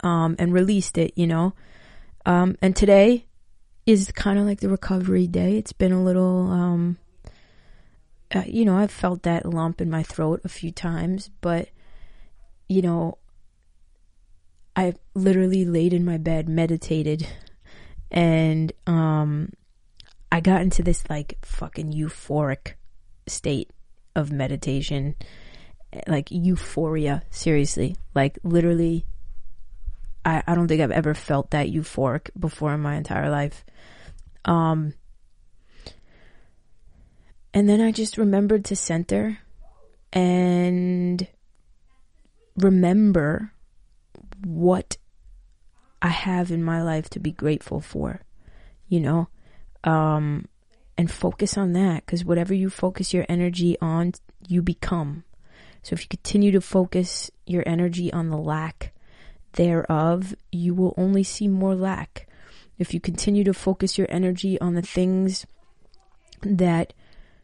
Um, 0.04 0.36
and 0.38 0.54
released 0.54 0.98
it, 0.98 1.14
you 1.16 1.26
know. 1.26 1.54
Um, 2.26 2.58
and 2.62 2.76
today 2.76 3.26
is 3.86 4.12
kind 4.12 4.38
of 4.38 4.46
like 4.46 4.60
the 4.60 4.68
recovery 4.68 5.28
day. 5.28 5.58
It's 5.58 5.72
been 5.72 5.94
a 5.94 6.04
little, 6.04 6.52
um, 6.52 6.98
uh, 8.36 8.44
you 8.46 8.66
know, 8.66 8.78
I've 8.78 8.92
felt 8.92 9.24
that 9.24 9.46
lump 9.46 9.80
in 9.80 9.90
my 9.90 10.04
throat 10.04 10.42
a 10.44 10.50
few 10.50 10.72
times, 10.72 11.30
but, 11.40 11.70
you 12.68 12.82
know, 12.82 13.18
I 14.76 14.94
literally 15.14 15.64
laid 15.64 15.94
in 15.94 16.04
my 16.04 16.18
bed, 16.18 16.50
meditated, 16.50 17.26
and, 18.12 18.74
um, 18.86 19.54
I 20.32 20.40
got 20.42 20.62
into 20.62 20.84
this 20.84 21.04
like 21.10 21.38
fucking 21.42 21.94
euphoric 21.94 22.74
state 23.28 23.72
of 24.16 24.32
meditation, 24.32 25.16
like 26.08 26.32
euphoria, 26.32 27.24
seriously, 27.30 27.96
like 28.14 28.38
literally. 28.44 29.06
I, 30.26 30.44
I 30.46 30.56
don't 30.56 30.68
think 30.68 30.82
I've 30.82 30.92
ever 30.92 31.14
felt 31.14 31.52
that 31.52 31.68
euphoric 31.68 32.30
before 32.38 32.74
in 32.74 32.82
my 32.82 32.96
entire 32.96 33.30
life. 33.30 33.64
Um, 34.44 34.94
and 37.54 37.70
then 37.70 37.80
I 37.80 37.92
just 37.92 38.18
remembered 38.18 38.66
to 38.66 38.76
center 38.76 39.40
and 40.12 41.26
remember 42.58 43.54
what 44.44 44.98
I 46.02 46.10
have 46.10 46.52
in 46.52 46.64
my 46.64 46.82
life 46.82 47.10
to 47.12 47.20
be 47.20 47.32
grateful 47.32 47.82
for, 47.82 48.22
you 48.88 49.00
know, 49.00 49.30
um, 49.88 50.46
and 50.98 51.10
focus 51.10 51.58
on 51.58 51.72
that 51.74 52.06
because 52.06 52.26
whatever 52.26 52.54
you 52.54 52.70
focus 52.70 53.14
your 53.14 53.26
energy 53.30 53.78
on, 53.82 54.14
you 54.48 54.62
become. 54.62 55.24
So 55.82 55.94
if 55.94 56.02
you 56.02 56.08
continue 56.10 56.52
to 56.52 56.62
focus 56.62 57.32
your 57.46 57.64
energy 57.66 58.12
on 58.12 58.30
the 58.30 58.38
lack 58.38 58.94
thereof, 59.54 60.36
you 60.52 60.74
will 60.74 60.94
only 60.98 61.24
see 61.24 61.48
more 61.48 61.74
lack. 61.74 62.28
If 62.78 62.94
you 62.94 63.00
continue 63.00 63.46
to 63.46 63.54
focus 63.54 63.98
your 63.98 64.08
energy 64.10 64.60
on 64.60 64.74
the 64.74 64.82
things 64.82 65.46
that 66.42 66.94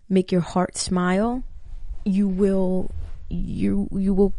make 0.09 0.31
your 0.31 0.41
heart 0.41 0.75
smile, 0.75 1.43
you 2.03 2.27
will 2.27 2.91
you 3.29 3.87
you 3.93 4.13
will 4.13 4.33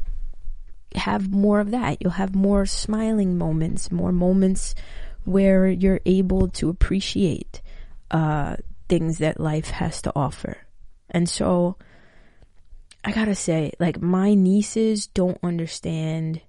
have 0.95 1.31
more 1.31 1.59
of 1.59 1.71
that. 1.71 2.03
You'll 2.03 2.12
have 2.12 2.35
more 2.35 2.67
smiling 2.67 3.38
moments, 3.38 3.90
more 3.90 4.12
moments 4.12 4.75
where 5.25 5.67
you're 5.67 6.01
able 6.05 6.49
to 6.49 6.69
appreciate 6.69 7.62
uh, 8.11 8.57
things 8.88 9.19
that 9.19 9.40
life 9.40 9.71
has 9.71 10.03
to 10.03 10.12
offer. 10.14 10.59
And 11.11 11.29
so 11.29 11.77
I 13.05 13.12
gotta 13.12 13.35
say, 13.35 13.73
like, 13.79 14.01
my 14.01 14.35
nieces 14.35 15.07
don't 15.07 15.38
understand 15.43 16.40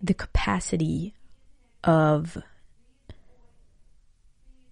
the 0.00 0.14
capacity 0.14 1.14
of 1.84 2.38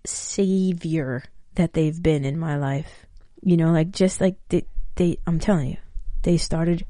savior 0.05 1.25
that 1.55 1.73
they've 1.73 2.03
been 2.03 2.25
in 2.25 2.38
my 2.38 2.57
life. 2.57 3.07
You 3.42 3.57
know, 3.57 3.73
like 3.73 3.90
just 3.90 4.20
like 4.20 4.37
they, 4.49 4.64
they 4.97 5.18
I'm 5.27 5.38
telling 5.38 5.70
you, 5.70 5.77
they 6.23 6.37
started 6.37 6.85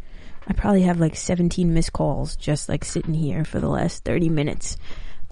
I 0.46 0.52
probably 0.52 0.82
have 0.82 1.00
like 1.00 1.16
17 1.16 1.72
missed 1.72 1.92
calls 1.92 2.36
just 2.36 2.68
like 2.68 2.84
sitting 2.84 3.14
here 3.14 3.44
for 3.44 3.60
the 3.60 3.68
last 3.68 4.04
30 4.04 4.28
minutes. 4.28 4.76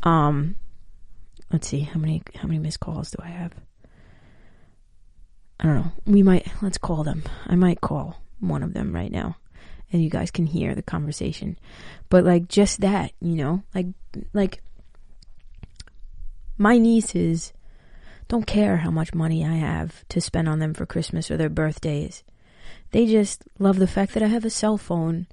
Um 0.03 0.57
let's 1.53 1.69
see 1.69 1.81
how 1.81 1.99
many 1.99 2.23
how 2.35 2.49
many 2.49 2.59
missed 2.59 2.81
calls 2.81 3.11
do 3.11 3.19
I 3.23 3.29
have? 3.29 3.53
I 5.61 5.67
don't 5.67 5.77
know. 5.77 5.93
We 6.07 6.23
might 6.23 6.47
let's 6.63 6.79
call 6.79 7.05
them. 7.05 7.23
I 7.47 7.55
might 7.55 7.81
call 7.81 8.21
one 8.41 8.63
of 8.63 8.75
them 8.75 8.95
right 8.95 9.13
now 9.13 9.37
and 9.93 10.03
you 10.03 10.11
guys 10.11 10.31
can 10.31 10.47
hear 10.47 10.75
the 10.75 10.83
conversation. 10.83 11.59
But 12.09 12.25
like 12.25 12.49
just 12.49 12.81
that, 12.81 13.13
you 13.21 13.37
know, 13.37 13.63
like 13.75 13.87
like 14.33 14.63
my 16.59 16.79
nieces 16.79 17.53
don't 18.29 18.47
care 18.47 18.79
how 18.79 18.91
much 18.91 19.15
money 19.15 19.45
I 19.45 19.55
have 19.55 20.07
to 20.09 20.21
spend 20.21 20.49
on 20.49 20.59
them 20.59 20.75
for 20.75 20.87
Christmas 20.87 21.31
or 21.31 21.37
their 21.37 21.51
birthdays. 21.51 22.23
They 22.93 23.07
just 23.07 23.45
love 23.59 23.79
the 23.79 23.87
fact 23.87 24.15
that 24.15 24.23
I 24.23 24.29
have 24.29 24.45
a 24.45 24.51
cell 24.51 24.79
phone 24.79 25.27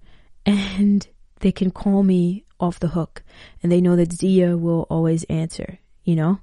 and 0.45 1.07
they 1.39 1.51
can 1.51 1.71
call 1.71 2.03
me 2.03 2.45
off 2.59 2.79
the 2.79 2.89
hook 2.89 3.23
and 3.63 3.71
they 3.71 3.81
know 3.81 3.95
that 3.95 4.13
Zia 4.13 4.57
will 4.57 4.85
always 4.89 5.23
answer, 5.25 5.79
you 6.09 6.15
know? 6.15 6.39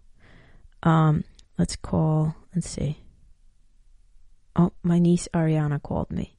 Um, 0.84 1.24
let's 1.58 1.74
call, 1.74 2.36
let's 2.54 2.70
see. 2.70 2.98
Oh, 4.54 4.72
my 4.84 5.00
niece 5.00 5.28
Ariana 5.34 5.82
called 5.82 6.10
me. 6.12 6.36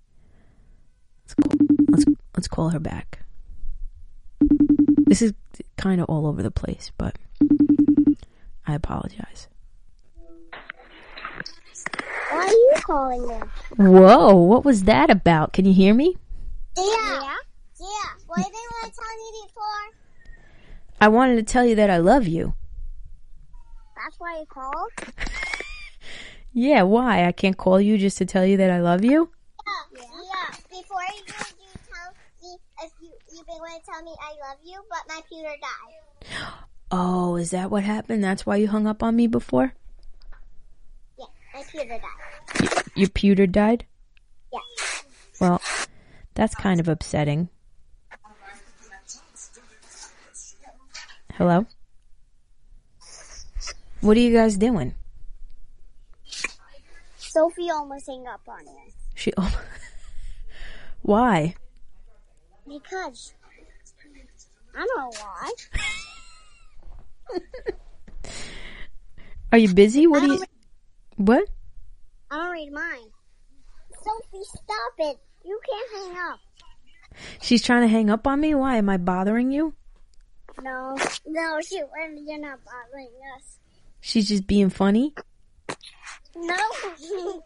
Let's 1.26 1.34
call, 1.34 1.68
let's, 1.92 2.06
let's 2.36 2.48
call 2.48 2.70
her 2.70 2.80
back. 2.80 3.20
This 5.06 5.22
is 5.22 5.34
kind 5.76 6.00
of 6.00 6.10
all 6.10 6.26
over 6.26 6.42
the 6.42 6.52
place, 6.52 6.94
but 6.98 7.18
I 8.66 8.76
apologize. 8.76 9.50
Why 12.32 12.46
are 12.46 12.48
you 12.48 12.74
calling 12.78 13.28
me? 13.28 13.36
Whoa, 13.76 14.36
what 14.36 14.64
was 14.64 14.86
that 14.86 15.10
about? 15.10 15.52
Can 15.52 15.66
you 15.66 15.74
hear 15.74 15.94
me? 15.94 16.16
Yeah. 16.78 16.84
Yeah. 16.86 17.36
Yeah. 17.80 18.10
What 18.28 18.38
did 18.38 18.54
you 18.54 18.70
want 18.82 18.94
tell 18.94 19.04
me 19.18 19.48
before? 19.48 20.32
I 21.02 21.08
wanted 21.10 21.36
to 21.36 21.44
tell 21.44 21.66
you 21.66 21.76
that 21.76 21.90
I 21.90 21.98
love 21.98 22.26
you. 22.26 22.54
That's 24.08 24.20
why 24.22 24.40
you 24.40 24.46
called? 24.46 24.92
Yeah, 26.54 26.84
why? 26.84 27.26
I 27.28 27.34
can't 27.34 27.58
call 27.58 27.80
you 27.80 28.00
just 28.00 28.18
to 28.18 28.26
tell 28.26 28.44
you 28.44 28.58
that 28.58 28.72
I 28.72 28.80
love 28.80 29.04
you? 29.04 29.30
Yeah. 29.68 30.02
Yeah. 30.02 30.58
Before 30.70 31.02
you, 31.02 31.24
you 31.28 31.34
tell 31.34 32.12
me 32.42 32.58
if 32.84 32.92
you 33.00 33.12
you've 33.32 33.46
been 33.46 33.58
going 33.60 33.80
to 33.80 33.86
tell 33.86 34.02
me 34.02 34.12
I 34.20 34.32
love 34.50 34.58
you, 34.66 34.82
but 34.90 35.00
my 35.08 35.22
computer 35.22 35.54
died. 35.62 36.54
Oh, 36.90 37.36
is 37.36 37.52
that 37.52 37.70
what 37.70 37.84
happened? 37.84 38.24
That's 38.24 38.46
why 38.46 38.56
you 38.56 38.70
hung 38.70 38.88
up 38.88 39.04
on 39.04 39.16
me 39.16 39.28
before? 39.28 39.74
Yeah, 41.20 41.26
my 41.54 41.62
computer 41.62 42.00
died. 42.00 42.84
Your 42.96 43.10
pewter 43.10 43.46
died? 43.46 43.86
Yeah. 44.54 44.60
Well, 45.42 45.62
that's 46.34 46.56
kind 46.56 46.80
of 46.80 46.88
upsetting. 46.88 47.50
Hello? 51.34 51.68
What 54.02 54.16
are 54.18 54.20
you 54.20 54.34
guys 54.34 54.58
doing? 54.58 54.94
Sophie 57.18 57.70
almost 57.70 58.08
hung 58.08 58.28
up 58.28 58.42
on 58.48 58.66
you. 58.66 58.92
She. 59.16 59.34
Oh, 59.38 59.62
why? 61.02 61.56
Because 62.68 63.34
I 64.76 64.86
don't 64.86 64.98
know 64.98 65.12
why. 65.20 65.52
Are 69.52 69.58
you 69.58 69.74
busy? 69.74 70.06
What 70.08 70.24
I 70.24 70.26
do 70.26 70.34
you? 70.34 70.44
What? 71.18 71.48
I 72.30 72.36
don't 72.36 72.52
read 72.52 72.72
mine. 72.72 73.12
Sophie, 74.04 74.44
stop 74.44 74.94
it. 75.00 75.18
You 75.44 75.60
can't 75.68 75.90
hang 76.16 76.18
up. 76.32 76.40
She's 77.42 77.64
trying 77.64 77.82
to 77.82 77.88
hang 77.88 78.10
up 78.10 78.28
on 78.28 78.40
me. 78.40 78.54
Why? 78.54 78.78
Am 78.78 78.90
I 78.90 78.98
bothering 78.98 79.52
you? 79.52 79.74
No. 80.62 80.98
No, 81.26 81.60
she, 81.62 81.76
you're 81.78 82.40
not 82.40 82.60
bothering 82.66 83.10
us. 83.36 83.60
She's 84.02 84.28
just 84.28 84.48
being 84.48 84.70
funny. 84.70 85.14
No. 86.36 86.56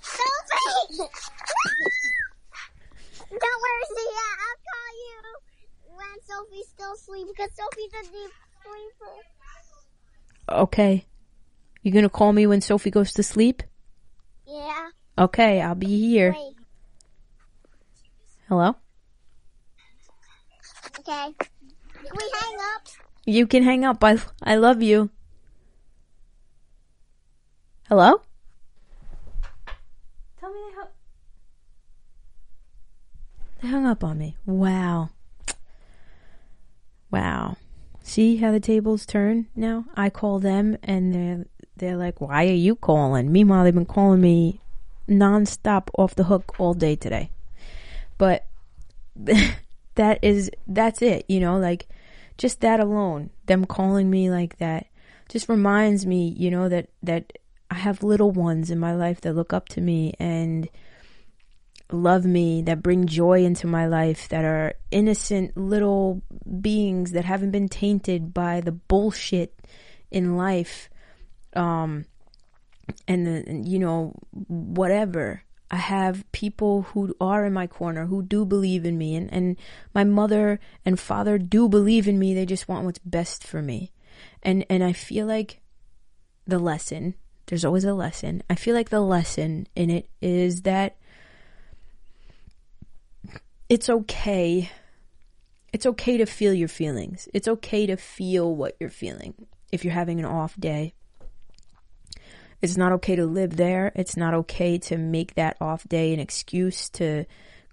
Sophie! 0.00 1.08
Don't 3.30 3.60
worry, 3.64 3.84
Sia. 3.94 4.26
I'll 4.44 4.60
call 4.68 4.90
you 5.02 5.16
when 5.96 6.16
Sophie's 6.26 6.68
still 6.68 6.92
asleep 6.92 7.26
because 7.28 7.50
Sophie's 7.54 7.92
a 7.92 8.02
deep 8.04 8.32
sleeper. 8.62 9.14
Okay. 10.48 11.04
You 11.82 11.92
gonna 11.92 12.08
call 12.08 12.32
me 12.32 12.46
when 12.46 12.60
Sophie 12.60 12.90
goes 12.90 13.12
to 13.14 13.22
sleep? 13.22 13.62
Yeah. 14.46 14.88
Okay, 15.18 15.60
I'll 15.60 15.74
be 15.74 15.98
here. 15.98 16.32
Wait. 16.32 16.54
Hello? 18.48 18.76
Okay. 21.00 21.34
Can 21.38 22.12
we 22.12 22.32
hang 22.40 22.56
up? 22.74 22.88
You 23.26 23.46
can 23.46 23.62
hang 23.62 23.84
up. 23.84 24.02
I 24.02 24.18
I 24.42 24.56
love 24.56 24.82
you. 24.82 25.10
Hello? 27.88 28.20
Tell 30.38 30.52
me 30.52 30.60
they 30.68 30.76
hung. 30.76 30.88
They 33.62 33.68
hung 33.68 33.86
up 33.86 34.04
on 34.04 34.18
me. 34.18 34.36
Wow. 34.44 35.08
Wow. 37.10 37.56
See 38.02 38.36
how 38.36 38.52
the 38.52 38.60
tables 38.60 39.06
turn 39.06 39.46
now? 39.56 39.86
I 39.96 40.10
call 40.10 40.38
them 40.38 40.76
and 40.82 41.14
they're 41.14 41.46
they're 41.78 41.96
like, 41.96 42.20
"Why 42.20 42.46
are 42.48 42.52
you 42.52 42.76
calling?" 42.76 43.32
Meanwhile, 43.32 43.64
they've 43.64 43.74
been 43.74 43.86
calling 43.86 44.20
me 44.20 44.60
nonstop 45.08 45.88
off 45.96 46.14
the 46.14 46.24
hook 46.24 46.56
all 46.58 46.74
day 46.74 46.94
today. 46.94 47.30
But 48.18 48.44
that 49.16 50.18
is 50.20 50.50
that's 50.66 51.00
it, 51.00 51.24
you 51.26 51.40
know, 51.40 51.56
like 51.56 51.88
just 52.36 52.60
that 52.60 52.80
alone, 52.80 53.30
them 53.46 53.64
calling 53.64 54.10
me 54.10 54.30
like 54.30 54.58
that 54.58 54.88
just 55.28 55.48
reminds 55.48 56.04
me, 56.04 56.34
you 56.36 56.50
know, 56.50 56.68
that 56.68 56.88
that 57.02 57.32
I 57.70 57.74
have 57.74 58.02
little 58.02 58.30
ones 58.30 58.70
in 58.70 58.78
my 58.78 58.94
life 58.94 59.20
that 59.22 59.34
look 59.34 59.52
up 59.52 59.68
to 59.70 59.80
me 59.80 60.14
and 60.18 60.68
love 61.90 62.24
me, 62.24 62.62
that 62.62 62.82
bring 62.82 63.06
joy 63.06 63.44
into 63.44 63.66
my 63.66 63.86
life, 63.86 64.28
that 64.28 64.44
are 64.44 64.74
innocent 64.90 65.56
little 65.56 66.22
beings 66.60 67.12
that 67.12 67.24
haven't 67.24 67.50
been 67.50 67.68
tainted 67.68 68.32
by 68.32 68.60
the 68.60 68.72
bullshit 68.72 69.54
in 70.10 70.36
life. 70.36 70.88
Um 71.54 72.06
and 73.06 73.26
then 73.26 73.64
you 73.64 73.78
know 73.78 74.14
whatever 74.30 75.42
I 75.70 75.76
have 75.76 76.30
people 76.32 76.82
who 76.82 77.14
are 77.20 77.44
in 77.44 77.52
my 77.52 77.66
corner 77.66 78.06
who 78.06 78.22
do 78.22 78.46
believe 78.46 78.86
in 78.86 78.96
me 78.96 79.14
and, 79.16 79.32
and 79.32 79.56
my 79.94 80.04
mother 80.04 80.60
and 80.84 80.98
father 80.98 81.36
do 81.36 81.68
believe 81.68 82.08
in 82.08 82.18
me. 82.18 82.32
They 82.32 82.46
just 82.46 82.68
want 82.68 82.86
what's 82.86 82.98
best 83.00 83.46
for 83.46 83.60
me. 83.60 83.92
And 84.42 84.64
and 84.70 84.82
I 84.82 84.92
feel 84.92 85.26
like 85.26 85.60
the 86.46 86.58
lesson, 86.58 87.14
there's 87.48 87.64
always 87.64 87.84
a 87.84 87.94
lesson. 87.94 88.42
I 88.48 88.54
feel 88.54 88.74
like 88.74 88.90
the 88.90 89.00
lesson 89.00 89.66
in 89.74 89.90
it 89.90 90.08
is 90.20 90.62
that 90.62 90.96
it's 93.68 93.88
okay. 93.88 94.70
It's 95.72 95.86
okay 95.86 96.18
to 96.18 96.26
feel 96.26 96.54
your 96.54 96.68
feelings. 96.68 97.28
It's 97.34 97.48
okay 97.48 97.86
to 97.86 97.96
feel 97.96 98.54
what 98.54 98.76
you're 98.78 98.90
feeling. 98.90 99.34
If 99.72 99.84
you're 99.84 99.94
having 99.94 100.18
an 100.18 100.24
off 100.24 100.58
day, 100.58 100.94
it's 102.60 102.76
not 102.76 102.92
okay 102.92 103.16
to 103.16 103.26
live 103.26 103.56
there. 103.56 103.92
It's 103.94 104.16
not 104.16 104.34
okay 104.34 104.78
to 104.78 104.98
make 104.98 105.34
that 105.34 105.56
off 105.60 105.88
day 105.88 106.12
an 106.12 106.20
excuse 106.20 106.88
to 106.90 107.24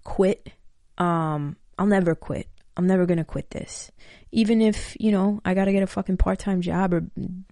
quit. 0.04 0.52
Um, 0.98 1.56
I'll 1.78 1.86
never 1.86 2.14
quit. 2.14 2.48
I'm 2.76 2.86
never 2.86 3.06
gonna 3.06 3.24
quit 3.24 3.50
this. 3.50 3.90
Even 4.32 4.60
if, 4.60 4.96
you 5.00 5.10
know, 5.10 5.40
I 5.44 5.54
gotta 5.54 5.72
get 5.72 5.82
a 5.82 5.86
fucking 5.86 6.18
part 6.18 6.38
time 6.38 6.60
job 6.60 6.92
or 6.92 7.06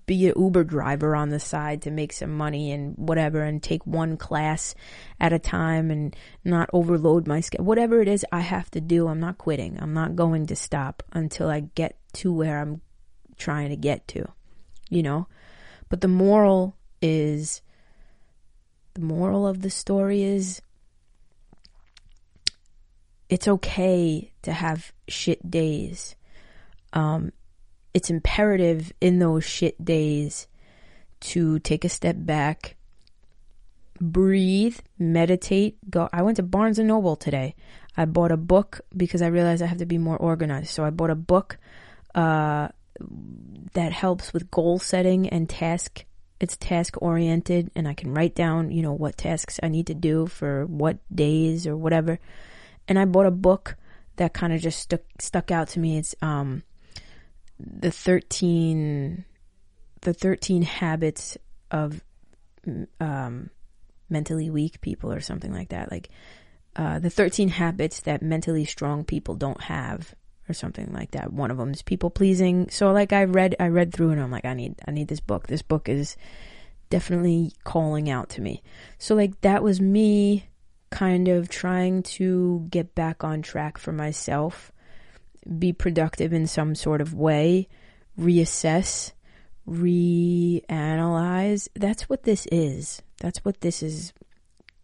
be 0.07 0.29
an 0.29 0.35
Uber 0.37 0.64
driver 0.64 1.16
on 1.16 1.31
the 1.31 1.41
side 1.41 1.83
to 1.83 1.91
make 1.91 2.12
some 2.12 2.37
money 2.37 2.72
and 2.72 2.95
whatever 2.97 3.43
and 3.43 3.62
take 3.62 3.87
one 3.87 4.16
class 4.16 4.75
at 5.18 5.33
a 5.33 5.39
time 5.39 5.91
and 5.91 6.14
not 6.45 6.68
overload 6.72 7.27
my 7.27 7.41
schedule. 7.41 7.64
Whatever 7.64 8.01
it 8.03 8.09
is 8.09 8.27
I 8.31 8.41
have 8.41 8.70
to 8.72 8.81
do, 8.81 9.09
I'm 9.09 9.20
not 9.20 9.39
quitting. 9.39 9.79
I'm 9.81 9.95
not 9.95 10.16
going 10.16 10.47
to 10.47 10.57
stop 10.57 11.03
until 11.12 11.49
I 11.49 11.61
get 11.61 11.99
to 12.14 12.33
where 12.33 12.61
I'm 12.61 12.83
trying 13.37 13.70
to 13.70 13.77
get 13.77 14.07
to, 14.09 14.27
you 14.91 15.03
know? 15.03 15.27
But 15.89 16.01
the 16.01 16.09
moral 16.09 16.77
is 17.01 17.62
the 18.95 19.01
moral 19.01 19.47
of 19.47 19.62
the 19.62 19.70
story 19.70 20.22
is 20.22 20.62
it's 23.29 23.49
okay 23.49 24.33
to 24.43 24.53
have 24.53 24.93
shit 25.09 25.51
days. 25.51 26.14
Um, 26.93 27.33
it's 27.93 28.11
imperative 28.11 28.93
in 29.01 29.18
those 29.18 29.45
shit 29.45 29.83
days 29.85 30.47
to 31.20 31.59
take 31.61 31.85
a 31.85 31.89
step 31.89 32.16
back, 32.18 32.77
breathe, 34.01 34.79
meditate, 34.99 35.79
go. 35.91 36.09
I 36.12 36.22
went 36.22 36.37
to 36.37 36.43
Barnes 36.43 36.79
and 36.79 36.89
Noble 36.89 37.16
today. 37.16 37.55
I 37.97 38.05
bought 38.05 38.33
a 38.33 38.37
book 38.37 38.81
because 38.97 39.22
I 39.22 39.29
realized 39.29 39.62
I 39.62 39.66
have 39.66 39.79
to 39.79 39.87
be 39.87 39.99
more 39.99 40.16
organized. 40.16 40.70
So 40.70 40.85
I 40.85 40.91
bought 40.91 41.11
a 41.11 41.14
book 41.14 41.59
uh, 42.14 42.68
that 43.75 43.93
helps 43.93 44.33
with 44.33 44.51
goal 44.51 44.79
setting 44.79 45.29
and 45.29 45.49
task 45.49 46.05
it's 46.41 46.57
task 46.57 46.97
oriented 47.01 47.70
and 47.75 47.89
I 47.89 47.95
can 47.95 48.12
write 48.12 48.35
down, 48.35 48.70
you 48.70 48.83
know, 48.83 48.93
what 48.93 49.16
tasks 49.16 49.61
I 49.62 49.68
need 49.68 49.87
to 49.87 49.95
do 49.95 50.27
for 50.27 50.66
what 50.66 50.99
days 51.14 51.66
or 51.66 51.77
whatever. 51.77 52.18
And 52.89 52.99
I 52.99 53.05
bought 53.05 53.26
a 53.26 53.30
book 53.30 53.76
that 54.16 54.35
kind 54.35 54.53
of 54.53 54.61
just 54.61 54.78
stuck 54.80 55.03
stuck 55.18 55.51
out 55.51 55.68
to 55.68 55.80
me. 55.80 55.99
It's 55.99 56.14
um 56.22 56.62
the 57.59 57.91
13 57.91 59.24
the 60.03 60.14
13 60.14 60.62
habits 60.62 61.39
of 61.70 62.03
um 63.01 63.51
mentally 64.09 64.51
weak 64.51 64.80
people 64.80 65.12
or 65.12 65.20
something 65.20 65.53
like 65.53 65.70
that. 65.70 65.91
Like 65.91 66.11
uh 66.76 66.99
the 66.99 67.11
13 67.11 67.49
habits 67.49 68.01
that 68.01 68.22
mentally 68.22 68.64
strong 68.64 69.05
people 69.05 69.35
don't 69.35 69.62
have 69.62 70.14
or 70.49 70.53
something 70.53 70.93
like 70.93 71.12
that. 71.12 71.32
One 71.32 71.51
of 71.51 71.57
them 71.57 71.70
is 71.70 71.82
people 71.82 72.11
pleasing. 72.11 72.68
So 72.70 72.93
like 72.93 73.12
I 73.12 73.24
read 73.24 73.57
I 73.59 73.68
read 73.68 73.93
through 73.93 74.11
and 74.11 74.20
I'm 74.20 74.30
like 74.30 74.45
I 74.45 74.55
need 74.55 74.76
I 74.87 74.91
need 74.91 75.09
this 75.09 75.20
book. 75.20 75.47
This 75.47 75.62
book 75.62 75.89
is 75.89 76.16
definitely 76.91 77.53
calling 77.64 78.11
out 78.11 78.28
to 78.30 78.41
me. 78.41 78.62
So 78.99 79.14
like 79.14 79.41
that 79.41 79.62
was 79.62 79.80
me 79.80 80.49
kind 80.95 81.27
of 81.27 81.49
trying 81.49 82.05
to 82.05 82.65
get 82.71 82.95
back 82.95 83.25
on 83.25 83.43
track 83.43 83.79
for 83.79 83.91
myself, 83.91 84.71
be 85.59 85.73
productive 85.73 86.33
in 86.33 86.47
some 86.47 86.77
sort 86.77 87.01
of 87.01 87.13
way, 87.13 87.69
reassess, 88.17 89.11
reanalyze. 89.69 91.67
That's 91.75 92.09
what 92.09 92.23
this 92.23 92.47
is. 92.53 93.03
That's 93.21 93.45
what 93.45 93.61
this 93.61 93.83
is 93.83 94.13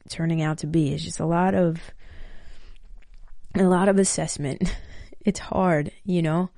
turning 0.08 0.42
out 0.42 0.58
to 0.58 0.66
be. 0.66 0.92
It's 0.92 1.04
just 1.04 1.20
a 1.20 1.26
lot 1.26 1.54
of 1.54 1.80
a 3.54 3.62
lot 3.62 3.88
of 3.88 3.96
assessment. 3.96 4.76
it's 5.20 5.38
hard, 5.38 5.92
you 6.04 6.22
know, 6.22 6.50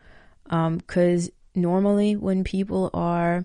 because 0.45 1.29
um, 1.29 1.35
normally 1.55 2.17
when 2.17 2.43
people 2.43 2.89
are, 2.95 3.45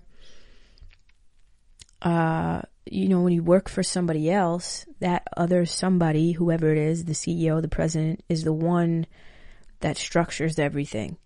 uh, 2.02 2.62
you 2.86 3.08
know, 3.08 3.22
when 3.22 3.32
you 3.32 3.42
work 3.42 3.68
for 3.68 3.82
somebody 3.82 4.30
else, 4.30 4.86
that 5.00 5.26
other 5.36 5.66
somebody, 5.66 6.32
whoever 6.32 6.70
it 6.70 6.78
is, 6.78 7.04
the 7.04 7.12
CEO, 7.12 7.60
the 7.60 7.68
president, 7.68 8.22
is 8.28 8.44
the 8.44 8.52
one 8.52 9.06
that 9.80 9.96
structures 9.96 10.58
everything. 10.58 11.16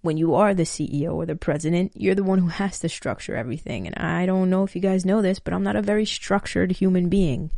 When 0.00 0.16
you 0.16 0.34
are 0.34 0.54
the 0.54 0.62
CEO 0.62 1.14
or 1.14 1.26
the 1.26 1.36
president, 1.36 1.92
you're 1.94 2.14
the 2.14 2.24
one 2.24 2.38
who 2.38 2.48
has 2.48 2.78
to 2.80 2.88
structure 2.88 3.34
everything. 3.34 3.86
And 3.86 3.96
I 3.96 4.26
don't 4.26 4.50
know 4.50 4.64
if 4.64 4.76
you 4.76 4.82
guys 4.82 5.04
know 5.04 5.22
this, 5.22 5.40
but 5.40 5.52
I'm 5.52 5.64
not 5.64 5.76
a 5.76 5.82
very 5.82 6.04
structured 6.04 6.72
human 6.72 7.08
being. 7.08 7.50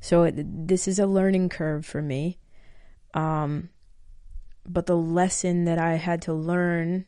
So 0.00 0.24
it, 0.24 0.34
this 0.68 0.86
is 0.86 0.98
a 0.98 1.06
learning 1.06 1.48
curve 1.48 1.86
for 1.86 2.02
me. 2.02 2.38
Um, 3.14 3.70
but 4.66 4.86
the 4.86 4.96
lesson 4.96 5.64
that 5.64 5.78
I 5.78 5.94
had 5.94 6.22
to 6.22 6.34
learn 6.34 7.06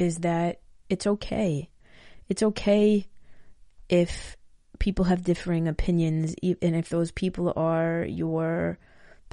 is 0.00 0.18
that 0.18 0.60
it's 0.88 1.06
okay. 1.06 1.68
It's 2.28 2.42
okay 2.42 3.06
if 3.88 4.36
people 4.78 5.06
have 5.06 5.22
differing 5.22 5.68
opinions, 5.68 6.34
and 6.42 6.76
if 6.76 6.88
those 6.88 7.10
people 7.10 7.52
are 7.56 8.04
your 8.04 8.78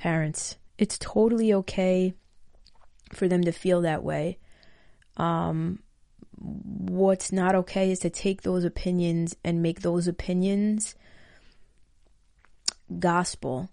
parents. 0.01 0.57
It's 0.77 0.97
totally 0.97 1.53
okay 1.53 2.13
for 3.13 3.27
them 3.27 3.43
to 3.43 3.51
feel 3.51 3.81
that 3.81 4.03
way. 4.03 4.39
Um, 5.17 5.79
what's 6.37 7.31
not 7.31 7.53
okay 7.53 7.91
is 7.91 7.99
to 7.99 8.09
take 8.09 8.41
those 8.41 8.63
opinions 8.63 9.35
and 9.43 9.61
make 9.61 9.81
those 9.81 10.07
opinions 10.07 10.95
gospel 12.97 13.69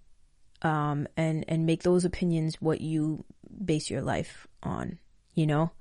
um, 0.61 1.07
and 1.17 1.43
and 1.47 1.65
make 1.65 1.83
those 1.83 2.05
opinions 2.05 2.61
what 2.61 2.79
you 2.81 3.25
base 3.65 3.89
your 3.89 4.01
life 4.01 4.47
on. 4.61 4.99
You 5.33 5.47
know, 5.47 5.71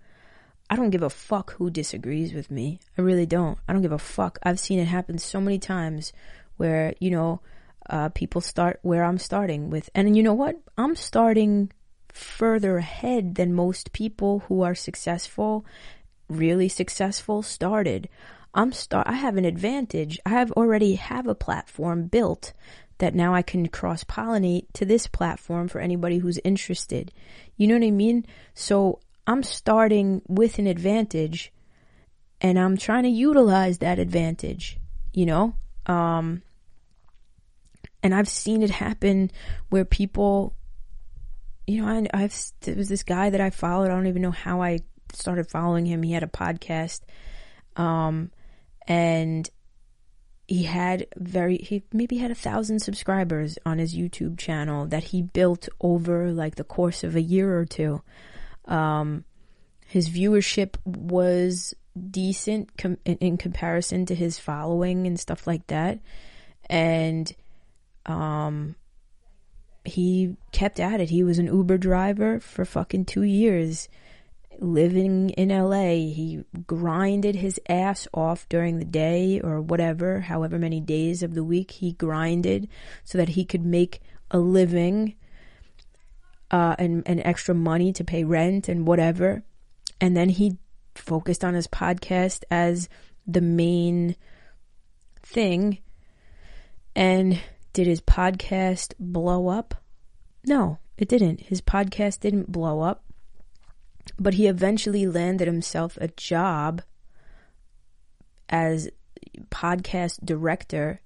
I 0.71 0.77
don't 0.77 0.91
give 0.91 1.03
a 1.03 1.11
fuck 1.11 1.55
who 1.55 1.71
disagrees 1.71 2.35
with 2.35 2.51
me. 2.51 2.81
I 2.97 3.03
really 3.03 3.27
don't. 3.27 3.59
I 3.67 3.73
don't 3.73 3.83
give 3.83 3.93
a 3.93 3.99
fuck. 3.99 4.39
I've 4.43 4.61
seen 4.61 4.79
it 4.79 4.87
happen 4.87 5.19
so 5.19 5.41
many 5.41 5.59
times 5.59 6.13
where 6.57 6.95
you 7.01 7.11
know 7.11 7.41
uh, 7.89 8.11
people 8.11 8.41
start 8.41 8.79
where 8.83 9.05
I'm 9.05 9.19
starting 9.19 9.71
with, 9.71 9.89
and 9.95 10.17
you 10.17 10.23
know 10.23 10.35
what? 10.35 10.57
I'm 10.77 10.95
starting 10.95 11.73
further 12.09 12.79
ahead 12.79 13.37
than 13.37 13.55
most 13.55 13.93
people 13.93 14.41
who 14.49 14.63
are 14.63 14.75
successful, 14.75 15.65
really 16.29 16.69
successful, 16.69 17.43
started. 17.43 18.09
I'm 18.55 18.73
start. 18.73 19.07
I 19.07 19.15
have 19.15 19.37
an 19.37 19.45
advantage. 19.45 20.19
I 20.27 20.31
have 20.31 20.53
already 20.53 20.97
have 20.97 21.27
a 21.27 21.35
platform 21.35 22.07
built 22.07 22.53
that 22.99 23.15
now 23.15 23.35
I 23.35 23.43
can 23.43 23.69
cross 23.69 24.05
pollinate 24.05 24.67
to 24.75 24.85
this 24.85 25.07
platform 25.07 25.69
for 25.69 25.81
anybody 25.81 26.19
who's 26.19 26.39
interested. 26.39 27.13
You 27.57 27.69
know 27.69 27.75
what 27.75 27.87
I 27.87 27.91
mean? 27.91 28.27
So 28.55 29.01
I'm 29.29 29.43
starting 29.43 30.23
with 30.27 30.59
an 30.59 30.67
advantage 30.67 31.53
and 32.41 32.59
I'm 32.59 32.79
trying 32.79 33.03
to 33.03 33.11
utilize 33.11 33.79
that 33.79 33.99
advantage, 33.99 34.79
you 35.13 35.27
know? 35.27 35.55
Um, 35.85 36.41
and 38.03 38.15
I've 38.15 38.29
seen 38.29 38.63
it 38.63 38.71
happen 38.71 39.31
where 39.69 39.85
people, 39.85 40.55
you 41.67 41.83
know, 41.83 41.89
I, 41.89 42.07
I've, 42.15 42.35
there 42.63 42.75
was 42.75 42.89
this 42.89 43.03
guy 43.03 43.29
that 43.29 43.41
I 43.41 43.51
followed. 43.51 43.91
I 43.91 43.95
don't 43.95 44.07
even 44.07 44.23
know 44.23 44.31
how 44.31 44.63
I 44.63 44.79
started 45.13 45.51
following 45.51 45.85
him. 45.85 46.03
He 46.03 46.13
had 46.13 46.23
a 46.23 46.29
podcast. 46.29 47.01
Um, 47.77 48.31
and 48.87 49.49
he 50.47 50.63
had 50.63 51.07
very 51.19 51.59
he 51.59 51.83
maybe 51.93 52.17
had 52.17 52.31
a 52.31 52.35
thousand 52.35 52.81
subscribers 52.81 53.59
on 53.67 53.79
his 53.79 53.95
YouTube 53.95 54.39
channel 54.39 54.87
that 54.87 55.05
he 55.05 55.21
built 55.21 55.69
over 55.83 56.33
like 56.33 56.55
the 56.55 56.65
course 56.65 57.05
of 57.05 57.15
a 57.15 57.21
year 57.21 57.59
or 57.59 57.67
two. 57.67 58.01
Um, 58.69 59.25
his 59.87 60.09
viewership 60.09 60.77
was 60.85 61.75
decent 62.11 62.77
com- 62.77 62.99
in 63.05 63.37
comparison 63.37 64.07
to 64.07 64.15
his 64.15 64.39
following 64.39 65.07
and 65.07 65.19
stuff 65.19 65.47
like 65.47 65.67
that, 65.69 65.99
and 66.69 67.35
um, 68.07 68.77
he 69.85 70.37
kept 70.53 70.79
at 70.79 71.01
it. 71.01 71.11
He 71.11 71.23
was 71.23 71.39
an 71.39 71.47
Uber 71.47 71.79
driver 71.79 72.41
for 72.41 72.65
fucking 72.65 73.07
two 73.07 73.23
years 73.23 73.89
living 74.61 75.31
in 75.31 75.49
LA, 75.49 76.13
he 76.13 76.45
grinded 76.67 77.37
his 77.37 77.61
ass 77.69 78.09
off 78.13 78.49
during 78.49 78.79
the 78.79 78.85
day 78.85 79.41
or 79.41 79.61
whatever, 79.61 80.21
however 80.21 80.59
many 80.59 80.81
days 80.81 81.23
of 81.23 81.35
the 81.35 81.45
week 81.45 81.73
he 81.73 81.93
grinded 81.93 82.69
so 83.05 83.19
that 83.19 83.31
he 83.31 83.45
could 83.45 83.65
make 83.65 84.01
a 84.31 84.39
living 84.39 85.15
uh, 86.51 86.77
and, 86.79 87.03
and 87.07 87.21
extra 87.25 87.55
money 87.55 87.93
to 87.93 88.05
pay 88.05 88.25
rent 88.25 88.69
and 88.69 88.87
whatever. 88.87 89.43
And 90.01 90.17
then 90.17 90.29
he 90.29 90.57
focused 90.95 91.45
on 91.45 91.55
his 91.55 91.67
podcast 91.67 92.45
as 92.51 92.89
the 93.27 93.41
main 93.41 94.17
thing. 95.23 95.79
And 96.97 97.41
did 97.73 97.87
his 97.87 98.01
podcast 98.01 98.95
blow 98.99 99.49
up? 99.49 99.75
No, 100.45 100.79
it 100.97 101.09
didn't. 101.09 101.43
His 101.43 101.61
podcast 101.61 102.21
didn't 102.21 102.51
blow 102.51 102.81
up. 102.81 103.05
But 104.19 104.35
he 104.35 104.47
eventually 104.47 105.07
landed 105.07 105.47
himself 105.47 105.99
a 106.01 106.09
job 106.09 106.83
as 108.49 108.89
podcast 109.51 110.25
director 110.25 111.03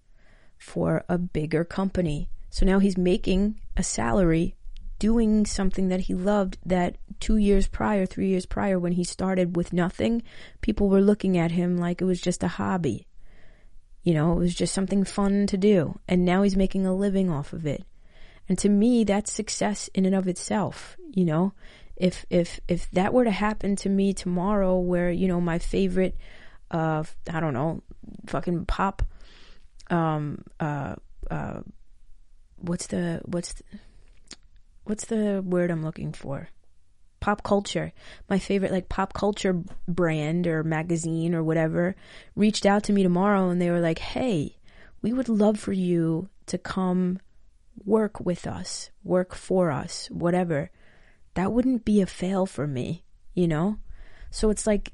for 0.56 1.04
a 1.08 1.18
bigger 1.18 1.64
company. 1.64 2.30
So 2.50 2.64
now 2.64 2.78
he's 2.78 2.96
making 2.96 3.60
a 3.76 3.82
salary 3.82 4.54
doing 5.02 5.44
something 5.44 5.88
that 5.88 6.02
he 6.02 6.14
loved 6.14 6.56
that 6.64 6.96
two 7.18 7.36
years 7.36 7.66
prior, 7.66 8.06
three 8.06 8.28
years 8.28 8.46
prior, 8.46 8.78
when 8.78 8.92
he 8.92 9.02
started 9.02 9.56
with 9.56 9.72
nothing, 9.72 10.22
people 10.60 10.88
were 10.88 11.00
looking 11.00 11.36
at 11.36 11.50
him 11.50 11.76
like 11.76 12.00
it 12.00 12.04
was 12.04 12.20
just 12.20 12.44
a 12.44 12.46
hobby. 12.46 13.08
You 14.04 14.14
know, 14.14 14.30
it 14.30 14.38
was 14.38 14.54
just 14.54 14.72
something 14.72 15.02
fun 15.02 15.48
to 15.48 15.56
do. 15.56 15.98
And 16.06 16.24
now 16.24 16.44
he's 16.44 16.56
making 16.56 16.86
a 16.86 16.94
living 16.94 17.28
off 17.30 17.52
of 17.52 17.66
it. 17.66 17.82
And 18.48 18.56
to 18.60 18.68
me, 18.68 19.02
that's 19.02 19.32
success 19.32 19.90
in 19.92 20.06
and 20.06 20.14
of 20.14 20.28
itself. 20.28 20.96
You 21.10 21.24
know, 21.24 21.52
if, 21.96 22.24
if, 22.30 22.60
if 22.68 22.88
that 22.92 23.12
were 23.12 23.24
to 23.24 23.32
happen 23.32 23.74
to 23.76 23.88
me 23.88 24.14
tomorrow 24.14 24.78
where, 24.78 25.10
you 25.10 25.26
know, 25.26 25.40
my 25.40 25.58
favorite, 25.58 26.16
uh, 26.70 27.02
I 27.28 27.40
don't 27.40 27.54
know, 27.54 27.82
fucking 28.26 28.66
pop, 28.66 29.02
um, 29.90 30.44
uh, 30.60 30.94
uh, 31.28 31.62
what's 32.60 32.86
the, 32.86 33.20
what's 33.24 33.54
the, 33.54 33.64
what's 34.84 35.06
the 35.06 35.42
word 35.44 35.70
I'm 35.70 35.84
looking 35.84 36.12
for? 36.12 36.48
Pop 37.20 37.42
culture. 37.42 37.92
My 38.28 38.38
favorite 38.38 38.72
like 38.72 38.88
pop 38.88 39.12
culture 39.12 39.62
brand 39.86 40.46
or 40.46 40.64
magazine 40.64 41.34
or 41.34 41.42
whatever 41.42 41.94
reached 42.34 42.66
out 42.66 42.84
to 42.84 42.92
me 42.92 43.02
tomorrow 43.02 43.48
and 43.48 43.60
they 43.60 43.70
were 43.70 43.80
like, 43.80 44.00
"Hey, 44.00 44.56
we 45.02 45.12
would 45.12 45.28
love 45.28 45.58
for 45.58 45.72
you 45.72 46.28
to 46.46 46.58
come 46.58 47.20
work 47.84 48.20
with 48.20 48.46
us, 48.46 48.90
work 49.04 49.34
for 49.34 49.70
us, 49.70 50.08
whatever." 50.10 50.70
That 51.34 51.52
wouldn't 51.52 51.84
be 51.84 52.00
a 52.02 52.06
fail 52.06 52.44
for 52.44 52.66
me, 52.66 53.04
you 53.34 53.48
know? 53.48 53.78
So 54.30 54.50
it's 54.50 54.66
like 54.66 54.92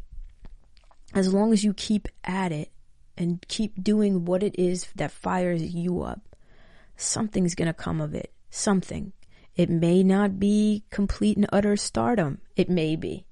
as 1.14 1.32
long 1.32 1.52
as 1.52 1.64
you 1.64 1.72
keep 1.72 2.08
at 2.24 2.52
it 2.52 2.70
and 3.16 3.44
keep 3.48 3.82
doing 3.82 4.24
what 4.24 4.42
it 4.42 4.54
is 4.58 4.88
that 4.96 5.10
fires 5.10 5.62
you 5.74 6.02
up, 6.02 6.36
something's 6.96 7.54
going 7.54 7.66
to 7.66 7.74
come 7.74 8.00
of 8.00 8.14
it. 8.14 8.32
Something. 8.50 9.12
It 9.58 9.68
may 9.68 10.04
not 10.04 10.38
be 10.38 10.84
complete 10.88 11.36
and 11.36 11.48
utter 11.52 11.76
stardom. 11.76 12.40
It 12.56 12.70
may 12.70 12.96
be. 12.96 13.26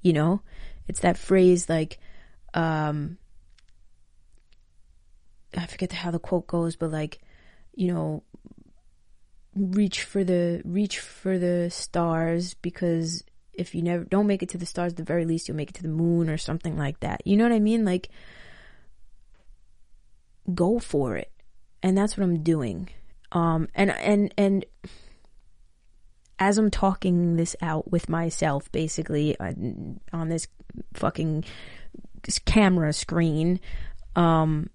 You 0.00 0.14
know? 0.14 0.40
It's 0.86 1.00
that 1.00 1.18
phrase 1.18 1.68
like, 1.68 1.98
um, 2.54 3.18
I 5.56 5.66
forget 5.66 5.92
how 5.92 6.10
the 6.10 6.18
quote 6.18 6.46
goes, 6.46 6.76
but 6.76 6.92
like, 6.92 7.18
you 7.74 7.92
know, 7.92 8.22
reach 9.56 10.02
for 10.02 10.24
the 10.24 10.60
reach 10.64 10.98
for 10.98 11.38
the 11.38 11.70
stars 11.70 12.54
because 12.54 13.24
if 13.52 13.74
you 13.74 13.82
never 13.82 14.04
don't 14.04 14.26
make 14.26 14.42
it 14.42 14.48
to 14.50 14.58
the 14.58 14.66
stars, 14.66 14.92
at 14.92 14.96
the 14.96 15.04
very 15.04 15.24
least 15.24 15.48
you'll 15.48 15.56
make 15.56 15.70
it 15.70 15.76
to 15.76 15.82
the 15.82 15.88
moon 15.88 16.28
or 16.28 16.36
something 16.36 16.76
like 16.76 17.00
that. 17.00 17.22
You 17.24 17.36
know 17.36 17.44
what 17.44 17.52
I 17.52 17.60
mean? 17.60 17.84
Like, 17.84 18.08
go 20.54 20.78
for 20.78 21.16
it, 21.16 21.32
and 21.82 21.96
that's 21.96 22.16
what 22.16 22.24
I'm 22.24 22.42
doing. 22.42 22.90
Um, 23.32 23.68
and 23.74 23.90
and 23.90 24.34
and 24.36 24.66
as 26.38 26.58
I'm 26.58 26.70
talking 26.70 27.36
this 27.36 27.54
out 27.62 27.90
with 27.90 28.08
myself, 28.08 28.70
basically 28.72 29.38
uh, 29.38 29.52
on 30.12 30.28
this 30.28 30.48
fucking 30.94 31.44
camera 32.44 32.92
screen, 32.92 33.60
um, 34.16 34.70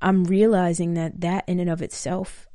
I'm 0.00 0.24
realizing 0.24 0.94
that 0.94 1.20
that 1.20 1.48
in 1.48 1.60
and 1.60 1.70
of 1.70 1.82
itself 1.82 2.46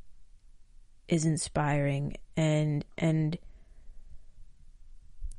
is 1.07 1.25
inspiring, 1.25 2.15
and 2.37 2.85
and 2.97 3.37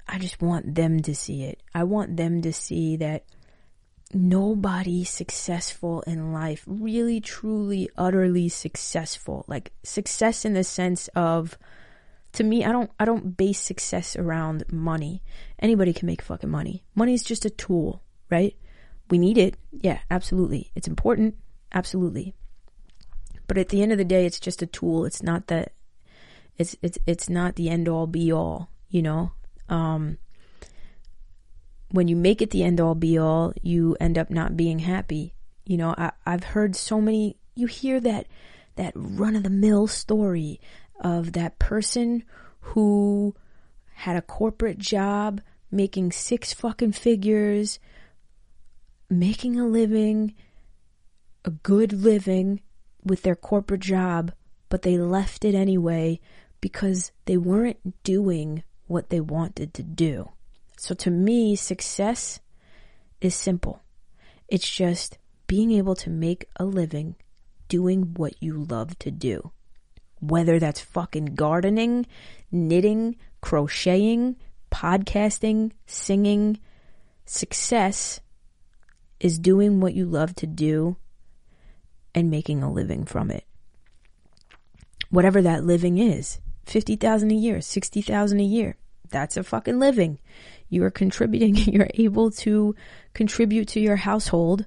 I 0.06 0.18
just 0.18 0.42
want 0.42 0.74
them 0.74 1.00
to 1.00 1.14
see 1.14 1.44
it. 1.44 1.62
I 1.74 1.84
want 1.84 2.16
them 2.16 2.42
to 2.42 2.52
see 2.52 2.96
that 2.96 3.24
nobody 4.12 5.04
successful 5.04 6.02
in 6.02 6.32
life, 6.32 6.62
really, 6.66 7.20
truly, 7.20 7.88
utterly 7.96 8.48
successful, 8.48 9.44
like 9.48 9.72
success 9.82 10.44
in 10.44 10.54
the 10.54 10.64
sense 10.64 11.08
of 11.14 11.58
to 12.34 12.44
me, 12.44 12.64
I 12.64 12.72
don't 12.72 12.90
I 12.98 13.04
don't 13.04 13.36
base 13.36 13.60
success 13.60 14.16
around 14.16 14.64
money. 14.70 15.22
Anybody 15.58 15.92
can 15.92 16.06
make 16.06 16.22
fucking 16.22 16.50
money. 16.50 16.84
Money 16.94 17.14
is 17.14 17.22
just 17.22 17.44
a 17.44 17.50
tool, 17.50 18.02
right? 18.30 18.56
We 19.10 19.18
need 19.18 19.38
it. 19.38 19.56
Yeah, 19.72 20.00
absolutely. 20.10 20.70
It's 20.74 20.88
important. 20.88 21.36
Absolutely. 21.72 22.34
But 23.46 23.58
at 23.58 23.68
the 23.68 23.82
end 23.82 23.92
of 23.92 23.98
the 23.98 24.04
day, 24.04 24.26
it's 24.26 24.40
just 24.40 24.62
a 24.62 24.66
tool. 24.66 25.04
It's 25.04 25.22
not 25.22 25.46
that 25.48 25.72
it's 26.56 26.76
it's 26.82 26.98
it's 27.06 27.28
not 27.28 27.56
the 27.56 27.68
end 27.68 27.88
all 27.88 28.06
be 28.06 28.32
all, 28.32 28.70
you 28.88 29.02
know? 29.02 29.32
Um 29.68 30.18
when 31.90 32.08
you 32.08 32.16
make 32.16 32.42
it 32.42 32.50
the 32.50 32.64
end 32.64 32.80
all 32.80 32.96
be 32.96 33.16
all, 33.16 33.52
you 33.62 33.96
end 34.00 34.18
up 34.18 34.28
not 34.28 34.56
being 34.56 34.80
happy. 34.80 35.34
You 35.64 35.76
know, 35.76 35.94
I, 35.96 36.10
I've 36.26 36.42
heard 36.42 36.74
so 36.74 37.00
many 37.00 37.36
you 37.54 37.68
hear 37.68 38.00
that 38.00 38.26
that 38.76 38.92
run 38.96 39.36
of 39.36 39.44
the 39.44 39.50
mill 39.50 39.86
story 39.86 40.60
of 41.00 41.32
that 41.32 41.58
person 41.58 42.24
who 42.60 43.34
had 43.94 44.16
a 44.16 44.22
corporate 44.22 44.78
job, 44.78 45.40
making 45.70 46.12
six 46.12 46.52
fucking 46.52 46.92
figures, 46.92 47.78
making 49.10 49.58
a 49.58 49.66
living, 49.66 50.34
a 51.44 51.50
good 51.50 51.92
living 51.92 52.60
with 53.04 53.22
their 53.22 53.36
corporate 53.36 53.80
job, 53.80 54.32
but 54.68 54.82
they 54.82 54.98
left 54.98 55.44
it 55.44 55.54
anyway 55.54 56.18
because 56.60 57.12
they 57.26 57.36
weren't 57.36 58.02
doing 58.02 58.62
what 58.86 59.10
they 59.10 59.20
wanted 59.20 59.74
to 59.74 59.82
do. 59.82 60.30
So 60.78 60.94
to 60.96 61.10
me, 61.10 61.56
success 61.56 62.40
is 63.20 63.34
simple. 63.34 63.82
It's 64.48 64.68
just 64.68 65.18
being 65.46 65.70
able 65.72 65.94
to 65.96 66.10
make 66.10 66.48
a 66.56 66.64
living 66.64 67.16
doing 67.68 68.14
what 68.14 68.42
you 68.42 68.64
love 68.64 68.98
to 69.00 69.10
do 69.10 69.52
whether 70.28 70.58
that's 70.58 70.80
fucking 70.80 71.34
gardening, 71.34 72.06
knitting, 72.50 73.16
crocheting, 73.40 74.36
podcasting, 74.70 75.72
singing. 75.86 76.58
Success 77.26 78.20
is 79.20 79.38
doing 79.38 79.80
what 79.80 79.94
you 79.94 80.06
love 80.06 80.34
to 80.36 80.46
do 80.46 80.96
and 82.14 82.30
making 82.30 82.62
a 82.62 82.72
living 82.72 83.04
from 83.04 83.30
it. 83.30 83.44
Whatever 85.10 85.42
that 85.42 85.64
living 85.64 85.98
is. 85.98 86.40
50,000 86.66 87.30
a 87.30 87.34
year, 87.34 87.60
60,000 87.60 88.40
a 88.40 88.44
year. 88.44 88.76
That's 89.10 89.36
a 89.36 89.44
fucking 89.44 89.78
living. 89.78 90.18
You 90.68 90.82
are 90.84 90.90
contributing, 90.90 91.56
you're 91.72 91.88
able 91.94 92.30
to 92.30 92.74
contribute 93.12 93.68
to 93.68 93.80
your 93.80 93.96
household 93.96 94.66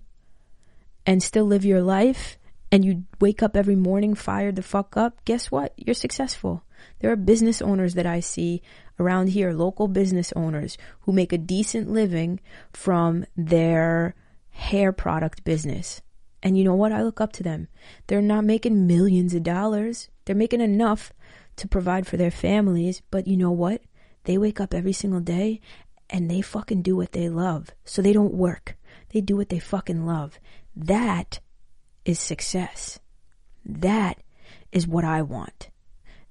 and 1.05 1.24
still 1.24 1.45
live 1.45 1.66
your 1.66 1.82
life 1.82 2.38
and 2.72 2.84
you 2.84 3.03
wake 3.20 3.41
up 3.41 3.55
every 3.55 3.76
morning 3.76 4.13
fired 4.13 4.55
the 4.55 4.63
fuck 4.63 4.97
up, 4.97 5.24
guess 5.26 5.51
what? 5.51 5.74
You're 5.78 5.95
successful. 5.95 6.63
There 6.99 7.11
are 7.11 7.15
business 7.15 7.61
owners 7.61 7.93
that 7.93 8.05
I 8.05 8.20
see 8.20 8.61
around 8.99 9.28
here, 9.30 9.53
local 9.53 9.88
business 9.88 10.34
owners 10.36 10.78
who 11.01 11.11
make 11.11 11.32
a 11.32 11.38
decent 11.38 11.89
living 11.89 12.39
from 12.74 13.26
their 13.36 14.15
hair 14.49 14.91
product 14.91 15.43
business. 15.43 16.01
And 16.43 16.57
you 16.57 16.63
know 16.63 16.76
what? 16.76 16.91
I 16.91 17.03
look 17.03 17.22
up 17.22 17.34
to 17.34 17.43
them. 17.43 17.68
They're 18.07 18.22
not 18.22 18.43
making 18.43 18.88
millions 18.88 19.34
of 19.34 19.43
dollars. 19.43 20.09
They're 20.26 20.36
making 20.36 20.61
enough 20.61 21.13
to 21.57 21.68
provide 21.68 22.05
for 22.05 22.18
their 22.18 22.32
families. 22.32 23.01
But 23.11 23.28
you 23.28 23.38
know 23.38 23.51
what? 23.51 23.82
They 24.26 24.38
wake 24.38 24.59
up 24.59 24.74
every 24.74 24.93
single 24.93 25.20
day 25.20 25.61
and 26.09 26.30
they 26.30 26.41
fucking 26.41 26.82
do 26.82 26.95
what 26.95 27.11
they 27.11 27.30
love. 27.30 27.72
So 27.86 28.01
they 28.01 28.13
don't 28.13 28.34
work. 28.34 28.78
They 29.09 29.22
do 29.22 29.36
what 29.36 29.49
they 29.49 29.59
fucking 29.59 30.05
love. 30.05 30.39
That 30.76 31.39
is 32.08 32.20
success. 32.20 32.99
That 33.66 34.18
is 34.72 34.88
what 34.88 35.03
I 35.03 35.22
want. 35.22 35.70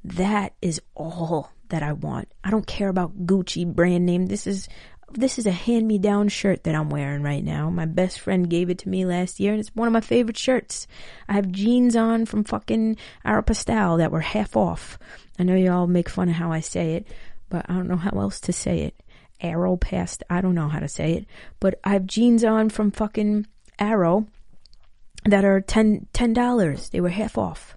That 0.02 0.54
is 0.62 0.80
all 0.94 1.50
that 1.68 1.82
I 1.82 1.92
want. 1.92 2.32
I 2.42 2.50
don't 2.50 2.66
care 2.66 2.88
about 2.88 3.26
Gucci 3.26 3.66
brand 3.66 4.06
name. 4.06 4.26
This 4.26 4.46
is 4.46 4.68
this 5.12 5.38
is 5.38 5.46
a 5.46 5.52
hand 5.52 5.86
me 5.86 5.98
down 5.98 6.28
shirt 6.28 6.64
that 6.64 6.74
I'm 6.74 6.90
wearing 6.90 7.22
right 7.22 7.44
now. 7.44 7.70
My 7.70 7.84
best 7.84 8.18
friend 8.18 8.50
gave 8.50 8.70
it 8.70 8.78
to 8.78 8.88
me 8.88 9.04
last 9.04 9.38
year 9.38 9.52
and 9.52 9.60
it's 9.60 9.74
one 9.74 9.86
of 9.86 9.92
my 9.92 10.00
favorite 10.00 10.38
shirts. 10.38 10.88
I 11.28 11.34
have 11.34 11.52
jeans 11.52 11.94
on 11.94 12.26
from 12.26 12.42
fucking 12.42 12.96
Aeropostale 13.24 13.98
that 13.98 14.10
were 14.10 14.20
half 14.20 14.56
off. 14.56 14.98
I 15.38 15.44
know 15.44 15.54
y'all 15.54 15.86
make 15.86 16.08
fun 16.08 16.28
of 16.28 16.34
how 16.34 16.50
I 16.50 16.60
say 16.60 16.94
it, 16.94 17.06
but 17.48 17.66
I 17.68 17.74
don't 17.74 17.86
know 17.86 17.96
how 17.96 18.18
else 18.18 18.40
to 18.40 18.52
say 18.52 18.80
it. 18.80 19.00
Aeropast, 19.42 20.22
I 20.28 20.40
don't 20.40 20.54
know 20.54 20.68
how 20.68 20.80
to 20.80 20.88
say 20.88 21.12
it, 21.12 21.26
but 21.60 21.78
I 21.84 21.90
have 21.90 22.06
jeans 22.06 22.42
on 22.42 22.68
from 22.70 22.90
fucking 22.90 23.46
Arrow 23.78 24.26
that 25.26 25.44
are 25.44 25.60
ten 25.60 26.06
ten 26.12 26.32
dollars. 26.32 26.88
They 26.90 27.00
were 27.00 27.08
half 27.10 27.36
off. 27.36 27.76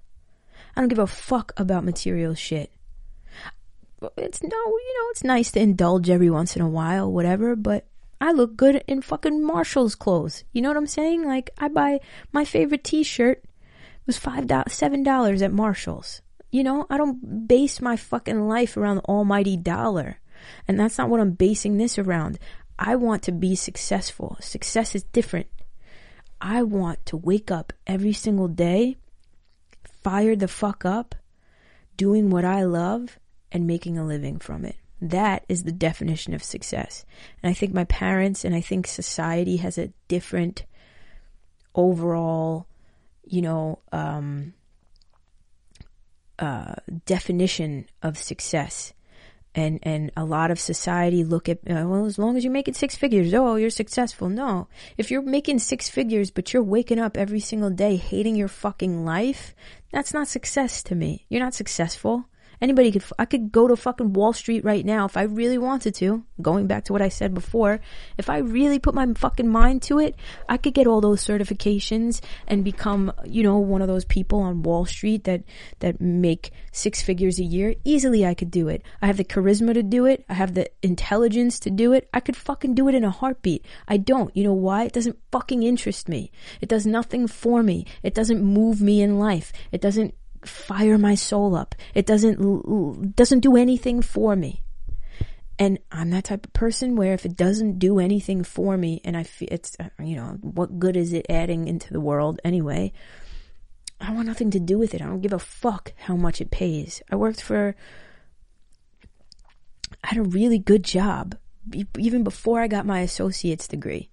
I 0.75 0.81
don't 0.81 0.89
give 0.89 0.99
a 0.99 1.07
fuck 1.07 1.51
about 1.57 1.83
material 1.83 2.35
shit. 2.35 2.71
It's 4.17 4.41
no, 4.41 4.49
you 4.49 4.93
know, 4.97 5.09
it's 5.11 5.23
nice 5.23 5.51
to 5.51 5.59
indulge 5.59 6.09
every 6.09 6.29
once 6.29 6.55
in 6.55 6.61
a 6.61 6.69
while, 6.69 7.11
whatever, 7.11 7.55
but 7.55 7.85
I 8.21 8.31
look 8.31 8.55
good 8.55 8.83
in 8.87 9.01
fucking 9.01 9.43
Marshall's 9.43 9.95
clothes. 9.95 10.43
You 10.53 10.61
know 10.61 10.69
what 10.69 10.77
I'm 10.77 10.87
saying? 10.87 11.25
Like 11.25 11.49
I 11.57 11.67
buy 11.67 11.99
my 12.31 12.45
favorite 12.45 12.83
t-shirt 12.83 13.39
It 13.43 14.07
was 14.07 14.17
five 14.17 14.47
dollars, 14.47 14.73
seven 14.73 15.03
dollars 15.03 15.41
at 15.41 15.51
Marshall's. 15.51 16.21
You 16.51 16.63
know, 16.63 16.85
I 16.89 16.97
don't 16.97 17.47
base 17.47 17.81
my 17.81 17.95
fucking 17.95 18.47
life 18.47 18.75
around 18.77 18.97
the 18.97 19.05
almighty 19.05 19.57
dollar. 19.57 20.19
And 20.67 20.79
that's 20.79 20.97
not 20.97 21.09
what 21.09 21.19
I'm 21.19 21.31
basing 21.31 21.77
this 21.77 21.99
around. 21.99 22.39
I 22.77 22.95
want 22.95 23.23
to 23.23 23.31
be 23.31 23.55
successful. 23.55 24.37
Success 24.39 24.95
is 24.95 25.03
different. 25.03 25.47
I 26.41 26.63
want 26.63 27.05
to 27.07 27.17
wake 27.17 27.51
up 27.51 27.73
every 27.85 28.13
single 28.13 28.47
day, 28.47 28.97
fired 30.03 30.39
the 30.39 30.47
fuck 30.47 30.85
up, 30.85 31.15
doing 31.97 32.29
what 32.29 32.45
I 32.45 32.63
love, 32.63 33.19
and 33.51 33.67
making 33.67 33.97
a 33.97 34.05
living 34.05 34.39
from 34.39 34.63
it. 34.65 34.75
That 35.01 35.45
is 35.47 35.63
the 35.63 35.71
definition 35.71 36.33
of 36.33 36.43
success. 36.43 37.05
And 37.41 37.49
I 37.49 37.53
think 37.53 37.73
my 37.73 37.85
parents 37.85 38.43
and 38.43 38.53
I 38.53 38.61
think 38.61 38.87
society 38.87 39.57
has 39.57 39.77
a 39.77 39.91
different 40.07 40.65
overall, 41.73 42.67
you 43.25 43.41
know, 43.41 43.79
um, 43.91 44.53
uh, 46.37 46.75
definition 47.05 47.87
of 48.01 48.17
success. 48.17 48.93
And, 49.55 49.79
and 49.81 50.11
a 50.15 50.25
lot 50.25 50.51
of 50.51 50.59
society 50.59 51.23
look 51.23 51.49
at, 51.49 51.57
uh, 51.69 51.85
well, 51.87 52.05
as 52.05 52.19
long 52.19 52.37
as 52.37 52.43
you're 52.43 52.53
making 52.53 52.75
six 52.75 52.95
figures, 52.95 53.33
oh, 53.33 53.55
you're 53.55 53.71
successful. 53.71 54.29
No. 54.29 54.67
If 54.97 55.09
you're 55.09 55.23
making 55.23 55.59
six 55.59 55.89
figures, 55.89 56.29
but 56.29 56.53
you're 56.53 56.63
waking 56.63 56.99
up 56.99 57.17
every 57.17 57.39
single 57.39 57.71
day 57.71 57.95
hating 57.95 58.35
your 58.35 58.47
fucking 58.47 59.05
life, 59.05 59.55
that's 59.91 60.13
not 60.13 60.27
success 60.27 60.83
to 60.83 60.95
me. 60.95 61.25
You're 61.29 61.43
not 61.43 61.55
successful. 61.55 62.25
Anybody 62.61 62.91
could, 62.91 63.03
I 63.17 63.25
could 63.25 63.51
go 63.51 63.67
to 63.67 63.75
fucking 63.75 64.13
Wall 64.13 64.33
Street 64.33 64.65
right 64.65 64.85
now 64.85 65.05
if 65.05 65.15
I 65.15 65.23
really 65.23 65.57
wanted 65.57 65.95
to. 65.95 66.23
Going 66.41 66.67
back 66.67 66.85
to 66.85 66.93
what 66.93 67.01
I 67.01 67.09
said 67.09 67.33
before, 67.33 67.79
if 68.17 68.29
I 68.29 68.37
really 68.39 68.79
put 68.79 68.93
my 68.93 69.07
fucking 69.13 69.47
mind 69.47 69.81
to 69.83 69.99
it, 69.99 70.15
I 70.47 70.57
could 70.57 70.73
get 70.73 70.87
all 70.87 71.01
those 71.01 71.23
certifications 71.23 72.21
and 72.47 72.63
become, 72.63 73.13
you 73.25 73.43
know, 73.43 73.57
one 73.59 73.81
of 73.81 73.87
those 73.87 74.05
people 74.05 74.39
on 74.41 74.63
Wall 74.63 74.85
Street 74.85 75.23
that, 75.23 75.43
that 75.79 76.01
make 76.01 76.51
six 76.71 77.01
figures 77.01 77.39
a 77.39 77.43
year. 77.43 77.75
Easily 77.85 78.25
I 78.25 78.33
could 78.33 78.51
do 78.51 78.67
it. 78.67 78.83
I 79.01 79.07
have 79.07 79.17
the 79.17 79.23
charisma 79.23 79.73
to 79.73 79.83
do 79.83 80.05
it. 80.05 80.25
I 80.29 80.33
have 80.33 80.53
the 80.53 80.69
intelligence 80.81 81.59
to 81.61 81.69
do 81.69 81.93
it. 81.93 82.09
I 82.13 82.19
could 82.19 82.35
fucking 82.35 82.75
do 82.75 82.87
it 82.89 82.95
in 82.95 83.03
a 83.03 83.09
heartbeat. 83.09 83.65
I 83.87 83.97
don't. 83.97 84.35
You 84.35 84.43
know 84.43 84.53
why? 84.53 84.83
It 84.83 84.93
doesn't 84.93 85.17
fucking 85.31 85.63
interest 85.63 86.09
me. 86.09 86.31
It 86.61 86.69
does 86.69 86.85
nothing 86.85 87.27
for 87.27 87.63
me. 87.63 87.85
It 88.03 88.13
doesn't 88.13 88.43
move 88.43 88.81
me 88.81 89.01
in 89.01 89.19
life. 89.19 89.51
It 89.71 89.81
doesn't 89.81 90.13
fire 90.45 90.97
my 90.97 91.15
soul 91.15 91.55
up. 91.55 91.75
It 91.93 92.05
doesn't 92.05 93.15
doesn't 93.15 93.39
do 93.39 93.55
anything 93.55 94.01
for 94.01 94.35
me. 94.35 94.63
And 95.57 95.79
I'm 95.91 96.11
that 96.11 96.23
type 96.23 96.45
of 96.45 96.53
person 96.53 96.95
where 96.95 97.13
if 97.13 97.25
it 97.25 97.35
doesn't 97.35 97.79
do 97.79 97.99
anything 97.99 98.43
for 98.43 98.77
me 98.77 99.01
and 99.03 99.17
I 99.17 99.23
feel 99.23 99.49
it's 99.51 99.75
uh, 99.79 99.89
you 100.01 100.15
know, 100.15 100.37
what 100.41 100.79
good 100.79 100.95
is 100.95 101.11
it 101.11 101.25
adding 101.29 101.67
into 101.67 101.91
the 101.91 101.99
world 101.99 102.39
anyway? 102.45 102.93
I 103.99 104.13
want 104.13 104.27
nothing 104.27 104.51
to 104.51 104.59
do 104.59 104.77
with 104.79 104.93
it. 104.93 105.01
I 105.01 105.05
don't 105.05 105.21
give 105.21 105.33
a 105.33 105.39
fuck 105.39 105.91
how 105.97 106.15
much 106.15 106.39
it 106.39 106.51
pays. 106.51 107.01
I 107.11 107.17
worked 107.17 107.41
for 107.41 107.75
I 110.03 110.07
had 110.07 110.17
a 110.19 110.29
really 110.29 110.59
good 110.59 110.83
job 110.83 111.35
even 111.97 112.23
before 112.23 112.61
I 112.61 112.67
got 112.67 112.85
my 112.85 113.01
associate's 113.01 113.67
degree. 113.67 114.09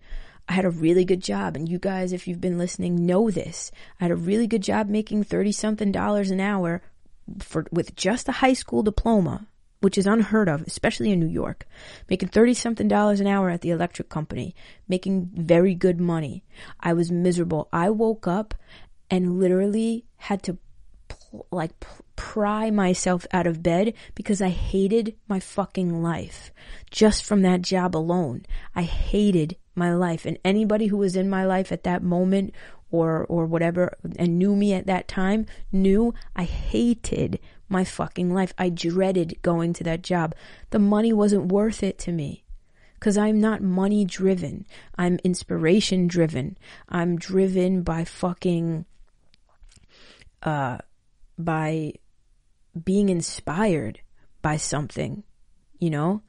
I 0.49 0.53
had 0.53 0.65
a 0.65 0.71
really 0.71 1.05
good 1.05 1.23
job. 1.23 1.57
And 1.57 1.69
you 1.69 1.79
guys, 1.79 2.13
if 2.13 2.29
you've 2.29 2.41
been 2.41 2.59
listening, 2.59 3.07
know 3.07 3.31
this. 3.31 3.71
I 4.01 4.05
had 4.05 4.11
a 4.11 4.17
really 4.17 4.47
good 4.47 4.63
job 4.63 4.89
making 4.89 5.25
30 5.25 5.53
something 5.53 5.93
dollars 5.93 6.31
an 6.31 6.41
hour 6.41 6.83
for, 7.41 7.67
with 7.73 7.97
just 7.97 8.29
a 8.29 8.33
high 8.33 8.53
school 8.53 8.83
diploma, 8.83 9.47
which 9.81 9.99
is 9.99 10.07
unheard 10.07 10.49
of, 10.49 10.63
especially 10.63 11.11
in 11.11 11.21
New 11.21 11.27
York. 11.27 11.67
Making 12.09 12.29
30 12.29 12.55
something 12.55 12.89
dollars 12.89 13.21
an 13.21 13.27
hour 13.27 13.51
at 13.51 13.63
the 13.63 13.71
electric 13.71 14.09
company, 14.09 14.55
making 14.89 15.31
very 15.35 15.75
good 15.75 16.01
money. 16.01 16.45
I 16.81 16.93
was 16.93 17.11
miserable. 17.11 17.69
I 17.73 17.91
woke 17.91 18.27
up 18.27 18.55
and 19.11 19.39
literally 19.41 20.05
had 20.17 20.43
to 20.45 20.59
like 21.51 21.73
pry 22.17 22.71
myself 22.71 23.27
out 23.33 23.47
of 23.47 23.63
bed 23.63 23.95
because 24.15 24.43
I 24.43 24.49
hated 24.49 25.15
my 25.29 25.39
fucking 25.39 26.03
life. 26.03 26.51
Just 26.91 27.25
from 27.25 27.43
that 27.43 27.63
job 27.63 27.95
alone, 27.95 28.45
I 28.75 28.83
hated 28.83 29.57
my 29.75 29.95
life. 29.95 30.25
And 30.27 30.39
anybody 30.45 30.87
who 30.87 30.97
was 30.97 31.17
in 31.17 31.31
my 31.31 31.45
life 31.45 31.71
at 31.71 31.85
that 31.85 32.03
moment 32.03 32.55
or, 32.91 33.25
or 33.27 33.47
whatever 33.47 33.97
and 34.17 34.39
knew 34.39 34.57
me 34.57 34.73
at 34.73 34.87
that 34.87 35.09
time 35.09 35.47
knew 35.71 36.15
I 36.35 36.45
hated 36.45 37.39
my 37.69 37.85
fucking 37.85 38.33
life. 38.33 38.55
I 38.59 38.69
dreaded 38.69 39.39
going 39.43 39.73
to 39.75 39.85
that 39.85 40.03
job. 40.03 40.35
The 40.71 40.79
money 40.79 41.13
wasn't 41.13 41.53
worth 41.53 41.83
it 41.83 41.99
to 42.01 42.13
me 42.13 42.45
because 42.95 43.19
I'm 43.19 43.41
not 43.41 43.63
money 43.63 44.05
driven. 44.05 44.67
I'm 44.97 45.19
inspiration 45.25 46.07
driven. 46.07 46.57
I'm 46.89 47.17
driven 47.17 47.83
by 47.83 48.05
fucking, 48.05 48.87
uh, 50.43 50.79
by 51.39 51.95
being 52.85 53.09
inspired 53.09 54.01
by 54.43 54.57
something, 54.57 55.25
you 55.79 55.91
know? 55.91 56.23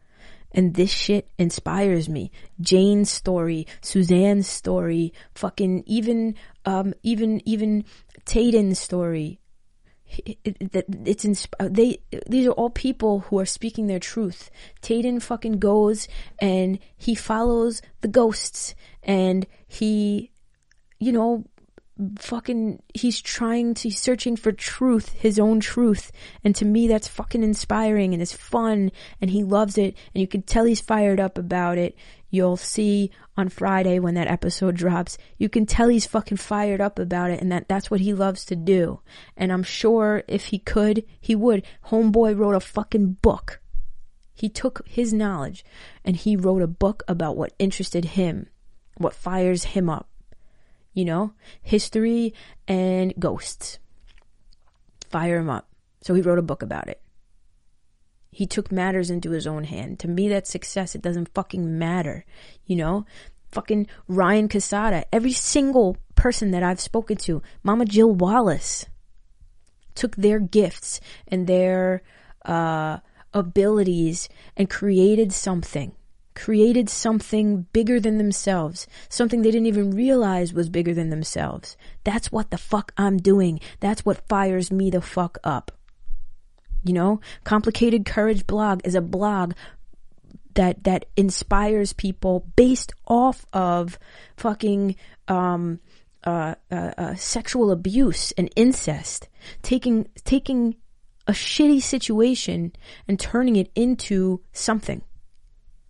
And 0.51 0.73
this 0.73 0.91
shit 0.91 1.29
inspires 1.37 2.07
me. 2.07 2.31
Jane's 2.61 3.11
story, 3.11 3.67
Suzanne's 3.81 4.47
story, 4.47 5.13
fucking 5.35 5.83
even, 5.85 6.35
um, 6.65 6.93
even, 7.03 7.47
even 7.47 7.83
Tayden's 8.25 8.79
story. 8.79 9.39
That 10.25 10.85
it's 11.05 11.25
insp- 11.25 11.73
they 11.73 11.99
these 12.29 12.47
are 12.47 12.51
all 12.51 12.69
people 12.69 13.19
who 13.19 13.39
are 13.39 13.45
speaking 13.45 13.87
their 13.87 13.99
truth. 13.99 14.49
Tayden 14.81 15.21
fucking 15.21 15.59
goes 15.59 16.07
and 16.39 16.79
he 16.95 17.13
follows 17.13 17.81
the 17.99 18.07
ghosts 18.07 18.73
and 19.03 19.45
he 19.67 20.31
you 20.97 21.11
know 21.11 21.43
fucking 22.19 22.81
he's 22.93 23.21
trying 23.21 23.73
to 23.73 23.83
he's 23.83 23.99
searching 23.99 24.35
for 24.35 24.51
truth 24.51 25.13
his 25.13 25.39
own 25.39 25.59
truth. 25.59 26.11
And 26.43 26.55
to 26.55 26.65
me 26.65 26.87
that's 26.87 27.07
fucking 27.07 27.43
inspiring 27.43 28.13
and 28.13 28.21
it's 28.21 28.35
fun 28.35 28.91
and 29.21 29.29
he 29.29 29.43
loves 29.43 29.77
it. 29.77 29.95
And 30.13 30.21
you 30.21 30.27
can 30.27 30.41
tell 30.41 30.65
he's 30.65 30.81
fired 30.81 31.19
up 31.19 31.37
about 31.37 31.77
it. 31.77 31.95
You'll 32.29 32.57
see 32.57 33.11
on 33.37 33.49
friday 33.49 33.99
when 33.99 34.15
that 34.15 34.27
episode 34.27 34.75
drops 34.75 35.17
you 35.37 35.47
can 35.47 35.65
tell 35.65 35.89
he's 35.89 36.07
fucking 36.07 36.37
fired 36.37 36.81
up 36.81 36.97
about 36.97 37.29
it 37.29 37.39
and 37.39 37.51
that 37.51 37.69
that's 37.69 37.91
what 37.91 38.01
he 38.01 38.13
loves 38.13 38.45
to 38.45 38.55
do. 38.55 38.99
And 39.35 39.51
i'm 39.51 39.63
sure 39.63 40.23
if 40.27 40.47
he 40.47 40.59
could 40.59 41.03
he 41.19 41.35
would. 41.35 41.63
Homeboy 41.87 42.37
wrote 42.37 42.55
a 42.55 42.59
fucking 42.59 43.17
book. 43.21 43.61
He 44.33 44.49
took 44.49 44.87
his 44.87 45.13
knowledge 45.13 45.65
and 46.03 46.15
he 46.15 46.35
wrote 46.35 46.61
a 46.61 46.67
book 46.67 47.03
about 47.07 47.37
what 47.37 47.53
interested 47.57 48.05
him 48.05 48.49
what 48.97 49.13
fires 49.13 49.63
him 49.63 49.89
up 49.89 50.09
you 50.97 51.05
know, 51.05 51.31
history 51.61 52.33
and 52.67 53.13
ghosts. 53.19 53.77
Fire 55.11 55.37
him 55.37 55.47
up. 55.47 55.69
So 56.01 56.15
he 56.15 56.23
wrote 56.23 56.39
a 56.39 56.41
book 56.41 56.63
about 56.63 56.87
it. 56.87 56.99
He 58.31 58.47
took 58.47 58.71
matters 58.71 59.11
into 59.11 59.29
his 59.29 59.45
own 59.45 59.65
hand. 59.65 59.99
To 59.99 60.07
me, 60.07 60.27
that's 60.27 60.49
success. 60.49 60.95
It 60.95 61.03
doesn't 61.03 61.35
fucking 61.35 61.77
matter. 61.77 62.25
You 62.65 62.77
know? 62.77 63.05
Fucking 63.51 63.85
Ryan 64.07 64.49
Casada. 64.49 65.03
Every 65.13 65.33
single 65.33 65.97
person 66.15 66.49
that 66.49 66.63
I've 66.63 66.81
spoken 66.81 67.15
to, 67.17 67.43
Mama 67.61 67.85
Jill 67.85 68.11
Wallace, 68.11 68.87
took 69.93 70.15
their 70.15 70.39
gifts 70.39 70.99
and 71.27 71.45
their 71.45 72.01
uh, 72.43 72.97
abilities 73.35 74.29
and 74.55 74.67
created 74.67 75.31
something 75.31 75.91
created 76.37 76.87
something 76.87 77.65
bigger 77.73 77.99
than 77.99 78.19
themselves, 78.19 78.85
something 79.09 79.41
they 79.41 79.49
didn't 79.49 79.65
even 79.65 79.89
realize 79.89 80.53
was 80.53 80.69
bigger 80.69 80.93
than 80.93 81.09
themselves. 81.09 81.75
That's 82.03 82.31
what 82.31 82.51
the 82.51 82.59
fuck 82.59 82.93
I'm 82.95 83.17
doing. 83.17 83.59
That's 83.79 84.05
what 84.05 84.27
fires 84.29 84.71
me 84.71 84.91
the 84.91 85.01
fuck 85.01 85.39
up. 85.43 85.71
You 86.83 86.93
know, 86.93 87.21
Complicated 87.43 88.05
Courage 88.05 88.45
blog 88.45 88.81
is 88.85 88.93
a 88.93 89.01
blog 89.01 89.53
that 90.53 90.83
that 90.83 91.05
inspires 91.15 91.91
people 91.91 92.45
based 92.55 92.93
off 93.07 93.47
of 93.51 93.97
fucking 94.37 94.95
um, 95.27 95.79
uh, 96.23 96.53
uh, 96.71 96.91
uh, 96.97 97.15
sexual 97.15 97.71
abuse 97.71 98.31
and 98.37 98.51
incest, 98.55 99.27
taking 99.63 100.07
taking 100.23 100.75
a 101.25 101.31
shitty 101.31 101.81
situation 101.81 102.73
and 103.07 103.19
turning 103.19 103.55
it 103.55 103.71
into 103.75 104.39
something 104.53 105.01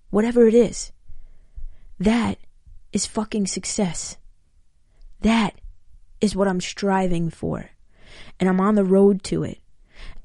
whatever 0.10 0.48
it 0.48 0.54
is. 0.54 0.92
That 2.00 2.38
is 2.92 3.06
fucking 3.06 3.48
success. 3.48 4.18
That 5.22 5.60
is 6.22 6.36
what 6.36 6.48
I'm 6.48 6.62
striving 6.62 7.30
for. 7.30 7.70
And 8.40 8.50
I'm 8.50 8.62
on 8.62 8.76
the 8.76 8.86
road 8.86 9.24
to 9.26 9.44
it. 9.44 9.60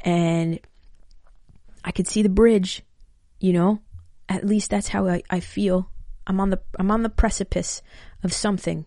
And 0.05 0.61
I 1.85 1.93
could 1.93 2.07
see 2.07 2.22
the 2.22 2.28
bridge, 2.28 2.83
you 3.41 3.53
know? 3.53 3.80
At 4.28 4.47
least 4.47 4.70
that's 4.70 4.89
how 4.89 5.07
I, 5.09 5.22
I 5.30 5.41
feel. 5.41 5.91
I'm 6.26 6.41
on 6.41 6.51
the 6.51 6.61
I'm 6.78 6.91
on 6.91 7.03
the 7.03 7.09
precipice 7.09 7.83
of 8.22 8.33
something. 8.33 8.87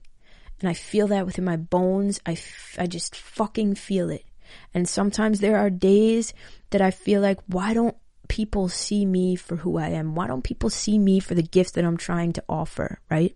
And 0.60 0.70
I 0.70 0.74
feel 0.74 1.08
that 1.08 1.26
within 1.26 1.44
my 1.44 1.58
bones. 1.58 2.20
I, 2.26 2.34
f- 2.34 2.78
I 2.80 2.88
just 2.88 3.16
fucking 3.16 3.76
feel 3.76 4.10
it. 4.10 4.24
And 4.74 4.88
sometimes 4.88 5.40
there 5.40 5.58
are 5.58 5.70
days 5.70 6.34
that 6.70 6.82
I 6.82 6.92
feel 6.92 7.22
like, 7.22 7.40
why 7.48 7.74
don't 7.74 7.98
people 8.28 8.70
see 8.70 9.06
me 9.06 9.36
for 9.36 9.58
who 9.58 9.78
I 9.78 9.90
am? 9.90 10.16
Why 10.16 10.28
don't 10.28 10.44
people 10.44 10.70
see 10.70 10.98
me 10.98 11.20
for 11.20 11.36
the 11.36 11.44
gifts 11.44 11.72
that 11.72 11.86
I'm 11.86 11.98
trying 11.98 12.34
to 12.34 12.44
offer, 12.48 13.00
right? 13.10 13.36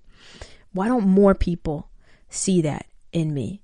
Why 0.71 0.87
don't 0.87 1.07
more 1.07 1.33
people 1.33 1.89
see 2.29 2.61
that 2.61 2.85
in 3.11 3.33
me? 3.33 3.61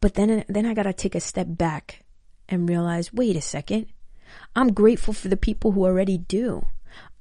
But 0.00 0.14
then, 0.14 0.44
then 0.48 0.66
I 0.66 0.74
gotta 0.74 0.92
take 0.92 1.14
a 1.14 1.20
step 1.20 1.46
back 1.50 2.04
and 2.48 2.68
realize, 2.68 3.12
wait 3.12 3.36
a 3.36 3.40
second. 3.40 3.86
I'm 4.54 4.72
grateful 4.72 5.14
for 5.14 5.28
the 5.28 5.36
people 5.36 5.72
who 5.72 5.84
already 5.84 6.18
do. 6.18 6.66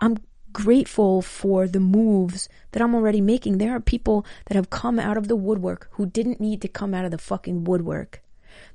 I'm 0.01 0.17
grateful 0.53 1.21
for 1.21 1.67
the 1.67 1.79
moves 1.79 2.49
that 2.71 2.81
I'm 2.81 2.95
already 2.95 3.21
making. 3.21 3.57
There 3.57 3.75
are 3.75 3.79
people 3.79 4.25
that 4.47 4.55
have 4.55 4.69
come 4.69 4.99
out 4.99 5.17
of 5.17 5.27
the 5.27 5.35
woodwork 5.35 5.87
who 5.91 6.05
didn't 6.05 6.41
need 6.41 6.61
to 6.61 6.67
come 6.67 6.93
out 6.93 7.05
of 7.05 7.11
the 7.11 7.17
fucking 7.17 7.63
woodwork, 7.65 8.21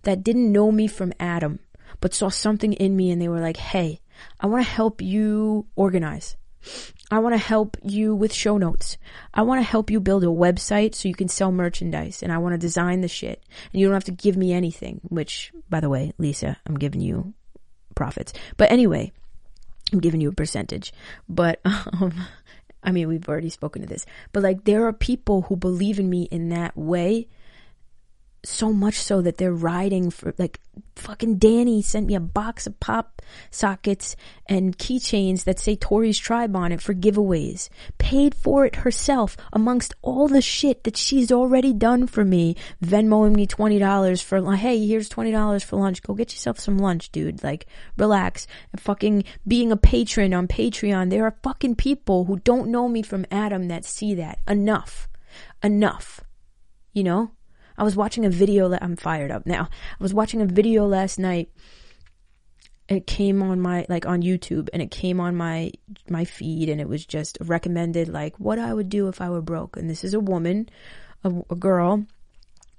that 0.03 0.23
didn't 0.23 0.53
know 0.53 0.71
me 0.71 0.87
from 0.87 1.13
Adam, 1.19 1.59
but 2.01 2.15
saw 2.15 2.29
something 2.29 2.73
in 2.75 2.97
me 2.97 3.11
and 3.11 3.21
they 3.21 3.29
were 3.29 3.41
like, 3.41 3.57
hey, 3.57 4.01
I 4.41 4.47
want 4.47 4.65
to 4.65 4.71
help 4.71 5.01
you 5.03 5.67
organize. 5.77 6.37
I 7.11 7.19
want 7.19 7.35
to 7.35 7.39
help 7.39 7.77
you 7.83 8.15
with 8.15 8.33
show 8.33 8.57
notes. 8.57 8.97
I 9.35 9.43
want 9.43 9.59
to 9.59 9.69
help 9.69 9.91
you 9.91 10.01
build 10.01 10.25
a 10.25 10.29
website 10.29 10.95
so 10.95 11.09
you 11.09 11.15
can 11.15 11.29
sell 11.29 11.53
merchandise 11.53 12.23
and 12.23 12.33
I 12.33 12.39
want 12.39 12.55
to 12.55 12.59
design 12.59 13.01
the 13.01 13.09
shit. 13.09 13.43
And 13.73 13.81
you 13.81 13.87
don't 13.87 13.95
have 13.95 14.05
to 14.05 14.13
give 14.13 14.37
me 14.37 14.53
anything, 14.53 15.01
which, 15.09 15.53
by 15.69 15.81
the 15.81 15.89
way, 15.89 16.13
Lisa, 16.19 16.57
I'm 16.67 16.79
giving 16.79 17.01
you 17.01 17.35
profits. 17.95 18.33
But 18.57 18.71
anyway, 18.71 19.13
I'm 19.93 20.01
giving 20.01 20.21
you 20.21 20.31
a 20.31 20.35
percentage. 20.35 20.93
But, 21.29 21.61
um, 21.65 22.15
I 22.83 22.93
mean, 22.93 23.09
we've 23.09 23.29
already 23.29 23.51
spoken 23.51 23.83
to 23.83 23.89
this. 23.89 24.07
But 24.33 24.43
like, 24.43 24.65
there 24.65 24.87
are 24.87 24.93
people 24.93 25.43
who 25.43 25.57
believe 25.57 25.99
in 25.99 26.09
me 26.09 26.23
in 26.31 26.49
that 26.51 26.77
way 26.77 27.29
so 28.45 28.73
much 28.73 28.95
so 28.95 29.23
that 29.23 29.39
they're 29.39 29.53
riding 29.53 30.11
for 30.11 30.35
like 30.37 30.59
fucking 30.97 31.37
Danny 31.37 31.81
sent 31.81 32.07
me 32.07 32.15
a 32.15 32.21
box 32.21 32.67
of 32.67 32.79
pop 32.81 33.23
sockets 33.51 34.17
and 34.47 34.77
keychains 34.79 35.45
that 35.45 35.59
say 35.59 35.77
Tori's 35.77 36.19
tribe 36.19 36.57
on 36.57 36.73
it 36.73 36.83
for 36.83 36.93
giveaways. 36.93 37.69
Paid 37.99 38.35
for 38.35 38.67
it 38.67 38.77
herself 38.77 39.37
amongst 39.53 39.95
all 40.03 40.29
the 40.29 40.43
shit 40.43 40.85
that 40.85 40.97
she's 40.97 41.31
already 41.31 41.73
done 41.73 42.07
for 42.07 42.25
me. 42.25 42.57
Venmoing 42.85 43.35
me 43.35 43.47
$20 43.47 44.23
for 44.23 44.41
like, 44.41 44.59
hey, 44.59 44.85
here's 44.87 45.09
$20 45.09 45.65
for 45.65 45.77
lunch. 45.77 46.03
Go 46.03 46.15
get 46.15 46.33
yourself 46.33 46.59
some 46.59 46.79
lunch, 46.79 47.13
dude. 47.13 47.43
Like, 47.43 47.67
relax. 47.97 48.47
And 48.73 48.81
fucking 48.81 49.25
being 49.47 49.71
a 49.71 49.77
patron 49.77 50.35
on 50.35 50.49
Patreon. 50.49 51.11
There 51.11 51.25
are 51.25 51.37
fucking 51.43 51.77
people 51.77 52.25
who 52.25 52.39
don't 52.39 52.71
know 52.71 52.89
me 52.89 53.03
from 53.03 53.27
Adam 53.31 53.69
that 53.69 53.85
see 53.85 54.15
that. 54.15 54.41
Enough. 54.49 55.09
Enough. 55.63 56.21
You 56.93 57.05
know? 57.05 57.31
I 57.77 57.85
was 57.85 57.97
watching 57.97 58.25
a 58.25 58.31
video. 58.31 58.69
that 58.69 58.83
I'm 58.83 58.97
fired 58.97 59.31
up 59.31 59.47
now. 59.47 59.69
I 59.99 60.03
was 60.03 60.15
watching 60.15 60.41
a 60.41 60.47
video 60.47 60.87
last 60.87 61.19
night. 61.19 61.51
It 62.89 63.07
came 63.07 63.43
on 63.43 63.61
my 63.61 63.87
like 63.89 64.07
on 64.07 64.23
YouTube, 64.23 64.69
and 64.73 64.83
it 64.83 64.91
came 64.91 65.21
on 65.21 65.37
my 65.37 65.73
my 66.09 66.25
feed, 66.25 66.69
and 66.69 66.81
it 66.81 66.89
was 66.89 67.07
just 67.07 67.39
recommended 67.41 68.09
like 68.09 68.39
what 68.39 68.59
I 68.59 68.75
would 68.75 68.89
do 68.89 69.09
if 69.09 69.21
I 69.21 69.31
were 69.31 69.43
broke. 69.43 69.77
And 69.77 69.89
this 69.89 70.05
is 70.05 70.15
a 70.15 70.21
woman, 70.21 70.69
a, 71.25 71.33
a 71.51 71.55
girl 71.55 72.07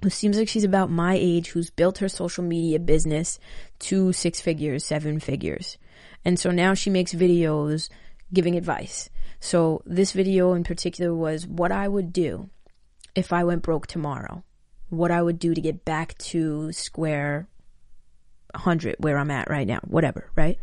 who 0.04 0.10
seems 0.10 0.38
like 0.38 0.50
she's 0.50 0.66
about 0.66 0.91
my 0.91 1.16
age, 1.16 1.50
who's 1.50 1.70
built 1.70 2.00
her 2.00 2.10
social 2.10 2.44
media 2.44 2.80
business 2.80 3.39
to 3.80 4.12
six 4.12 4.41
figures, 4.41 4.86
seven 4.86 5.20
figures. 5.20 5.78
And 6.26 6.38
so 6.38 6.52
now 6.52 6.74
she 6.74 6.89
makes 6.89 7.14
videos 7.14 7.89
giving 8.34 8.56
advice. 8.56 9.10
So 9.39 9.82
this 9.86 10.12
video 10.12 10.54
in 10.54 10.64
particular 10.64 11.16
was 11.16 11.48
what 11.48 11.72
I 11.72 11.88
would 11.88 12.12
do 12.12 12.50
if 13.16 13.32
I 13.32 13.44
went 13.44 13.62
broke 13.62 13.88
tomorrow 13.88 14.44
what 14.94 15.12
I 15.12 15.22
would 15.22 15.39
do 15.39 15.54
to 15.54 15.62
get 15.62 15.86
back 15.86 16.18
to 16.20 16.72
square 16.72 17.48
100 18.54 18.98
where 19.00 19.18
I'm 19.18 19.32
at 19.32 19.50
right 19.50 19.68
now, 19.68 19.80
whatever, 19.84 20.30
right? 20.36 20.60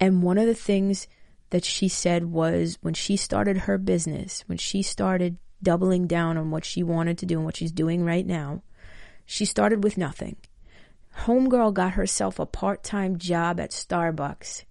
And 0.00 0.22
one 0.22 0.38
of 0.38 0.46
the 0.46 0.54
things 0.54 1.08
that 1.50 1.64
she 1.64 1.88
said 1.88 2.24
was 2.24 2.78
when 2.80 2.94
she 2.94 3.16
started 3.16 3.58
her 3.58 3.78
business, 3.78 4.42
when 4.46 4.58
she 4.58 4.82
started 4.82 5.36
doubling 5.62 6.06
down 6.06 6.36
on 6.36 6.50
what 6.50 6.64
she 6.64 6.82
wanted 6.82 7.18
to 7.18 7.26
do 7.26 7.36
and 7.36 7.44
what 7.44 7.56
she's 7.56 7.72
doing 7.72 8.04
right 8.04 8.26
now, 8.26 8.62
she 9.26 9.44
started 9.44 9.84
with 9.84 9.96
nothing. 9.98 10.36
Homegirl 11.20 11.74
got 11.74 11.92
herself 11.92 12.38
a 12.38 12.46
part 12.46 12.82
time 12.82 13.18
job 13.18 13.60
at 13.60 13.70
Starbucks 13.70 14.64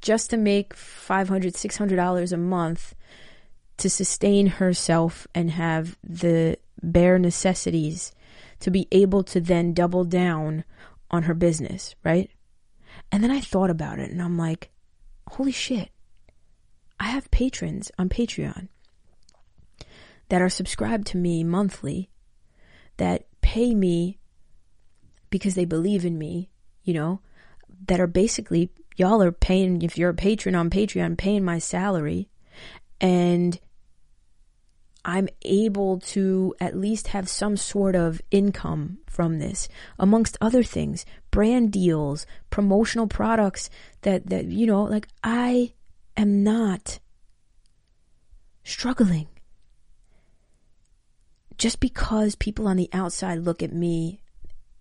just 0.00 0.30
to 0.30 0.36
make 0.36 0.74
$500, 0.74 1.26
$600 1.26 2.32
a 2.32 2.36
month 2.36 2.94
to 3.78 3.90
sustain 3.90 4.46
herself 4.46 5.26
and 5.34 5.50
have 5.50 5.96
the 6.02 6.56
bare 6.82 7.18
necessities 7.18 8.12
to 8.60 8.70
be 8.70 8.88
able 8.90 9.22
to 9.24 9.40
then 9.40 9.72
double 9.72 10.04
down 10.04 10.64
on 11.10 11.24
her 11.24 11.34
business, 11.34 11.94
right? 12.04 12.30
And 13.10 13.22
then 13.22 13.30
I 13.30 13.40
thought 13.40 13.70
about 13.70 13.98
it 13.98 14.10
and 14.10 14.20
I'm 14.20 14.36
like, 14.36 14.70
holy 15.28 15.52
shit. 15.52 15.90
I 17.00 17.06
have 17.06 17.30
patrons 17.30 17.92
on 17.98 18.08
Patreon 18.08 18.68
that 20.28 20.42
are 20.42 20.48
subscribed 20.48 21.06
to 21.08 21.16
me 21.16 21.44
monthly 21.44 22.10
that 22.96 23.26
pay 23.40 23.74
me 23.74 24.18
because 25.30 25.54
they 25.54 25.64
believe 25.64 26.04
in 26.04 26.18
me, 26.18 26.50
you 26.82 26.92
know, 26.92 27.20
that 27.86 28.00
are 28.00 28.08
basically, 28.08 28.70
y'all 28.96 29.22
are 29.22 29.32
paying, 29.32 29.82
if 29.82 29.96
you're 29.96 30.10
a 30.10 30.14
patron 30.14 30.54
on 30.54 30.70
Patreon, 30.70 31.16
paying 31.16 31.44
my 31.44 31.58
salary. 31.58 32.28
And 33.00 33.58
I'm 35.08 35.30
able 35.40 36.00
to 36.00 36.54
at 36.60 36.76
least 36.76 37.08
have 37.08 37.30
some 37.30 37.56
sort 37.56 37.96
of 37.96 38.20
income 38.30 38.98
from 39.06 39.38
this, 39.38 39.66
amongst 39.98 40.36
other 40.38 40.62
things, 40.62 41.06
brand 41.30 41.72
deals, 41.72 42.26
promotional 42.50 43.06
products 43.06 43.70
that, 44.02 44.26
that, 44.28 44.44
you 44.44 44.66
know, 44.66 44.82
like 44.82 45.08
I 45.24 45.72
am 46.14 46.44
not 46.44 46.98
struggling. 48.64 49.28
Just 51.56 51.80
because 51.80 52.34
people 52.34 52.68
on 52.68 52.76
the 52.76 52.90
outside 52.92 53.38
look 53.38 53.62
at 53.62 53.72
me 53.72 54.20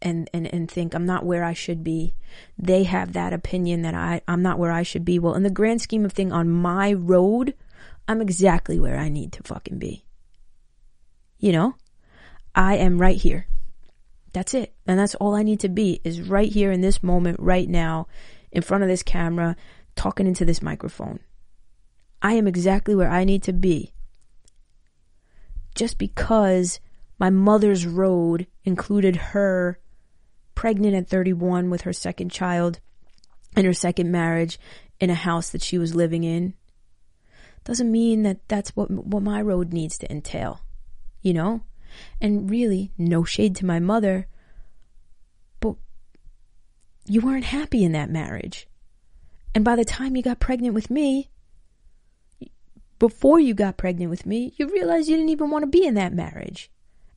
and, 0.02 0.30
and, 0.34 0.54
and 0.54 0.70
think 0.70 0.94
I'm 0.94 1.06
not 1.06 1.26
where 1.26 1.46
I 1.46 1.54
should 1.54 1.86
be, 1.86 2.16
they 2.58 2.84
have 2.84 3.14
that 3.14 3.32
opinion 3.32 3.84
that 3.84 3.96
I, 3.96 4.20
I'm 4.28 4.42
not 4.42 4.60
where 4.60 4.74
I 4.74 4.84
should 4.84 5.06
be. 5.06 5.20
Well, 5.20 5.36
in 5.36 5.44
the 5.44 5.50
grand 5.50 5.82
scheme 5.82 6.04
of 6.04 6.12
thing 6.12 6.34
on 6.34 6.50
my 6.50 6.92
road, 6.92 7.54
I'm 8.10 8.20
exactly 8.20 8.78
where 8.78 8.98
I 8.98 9.08
need 9.08 9.32
to 9.32 9.44
fucking 9.44 9.80
be. 9.80 10.04
You 11.40 11.52
know, 11.52 11.76
I 12.56 12.78
am 12.78 13.00
right 13.00 13.18
here. 13.18 13.48
That's 14.34 14.54
it. 14.54 14.74
And 14.86 15.00
that's 15.00 15.16
all 15.16 15.36
I 15.36 15.44
need 15.44 15.60
to 15.62 15.70
be 15.70 16.02
is 16.04 16.22
right 16.22 16.52
here 16.52 16.72
in 16.72 16.82
this 16.82 17.04
moment, 17.04 17.40
right 17.40 17.68
now, 17.68 18.08
in 18.52 18.62
front 18.62 18.84
of 18.84 18.90
this 18.90 19.04
camera, 19.04 19.56
talking 19.96 20.28
into 20.28 20.46
this 20.46 20.62
microphone. 20.62 21.20
I 22.22 22.34
am 22.34 22.48
exactly 22.48 22.96
where 22.96 23.10
I 23.10 23.24
need 23.24 23.44
to 23.44 23.54
be. 23.54 23.94
Just 25.76 25.98
because 25.98 26.80
my 27.20 27.30
mother's 27.30 27.86
road 27.86 28.48
included 28.64 29.16
her 29.16 29.80
pregnant 30.56 30.96
at 30.96 31.08
31 31.08 31.70
with 31.70 31.82
her 31.82 31.94
second 31.94 32.32
child 32.32 32.80
and 33.56 33.66
her 33.66 33.74
second 33.74 34.12
marriage 34.12 34.60
in 35.00 35.10
a 35.10 35.16
house 35.16 35.52
that 35.52 35.62
she 35.62 35.78
was 35.78 35.96
living 35.96 36.24
in 36.24 36.54
doesn't 37.64 37.92
mean 37.92 38.24
that 38.24 38.48
that's 38.48 38.76
what 38.76 38.90
what 38.90 39.22
my 39.22 39.42
road 39.42 39.74
needs 39.74 39.98
to 39.98 40.12
entail 40.12 40.62
you 41.28 41.34
know? 41.34 41.62
And 42.22 42.50
really, 42.50 42.92
no 42.98 43.24
shade 43.24 43.56
to 43.58 43.66
my 43.66 43.80
mother, 43.80 44.28
but 45.60 45.76
you 47.06 47.22
weren't 47.22 47.46
happy 47.46 47.84
in 47.84 47.92
that 47.92 48.10
marriage. 48.10 48.68
And 49.54 49.66
by 49.66 49.76
the 49.76 49.86
time 49.86 50.16
you 50.16 50.24
got 50.24 50.40
pregnant 50.40 50.74
with 50.74 50.90
me, 50.90 51.30
before 53.00 53.40
you 53.40 53.54
got 53.54 53.78
pregnant 53.78 54.10
with 54.10 54.26
me, 54.26 54.54
you 54.58 54.68
realized 54.68 55.10
you 55.10 55.16
didn't 55.18 55.30
even 55.30 55.52
want 55.52 55.64
to 55.64 55.80
be 55.80 55.86
in 55.86 55.96
that 55.96 56.14
marriage. 56.14 56.72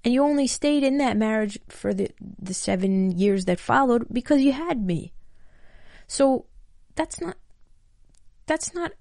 And 0.05 0.13
you 0.13 0.23
only 0.23 0.47
stayed 0.47 0.83
in 0.83 0.99
that 0.99 1.17
marriage 1.17 1.59
for 1.69 1.93
the, 1.93 2.11
the 2.39 2.55
seven 2.55 3.11
years 3.13 3.45
that 3.45 3.61
followed 3.61 4.07
because 4.13 4.41
you 4.41 4.53
had 4.53 4.85
me. 4.85 5.13
So 6.07 6.47
that's 6.95 7.21
not, 7.21 7.37
that's 8.47 8.75
not 8.75 8.93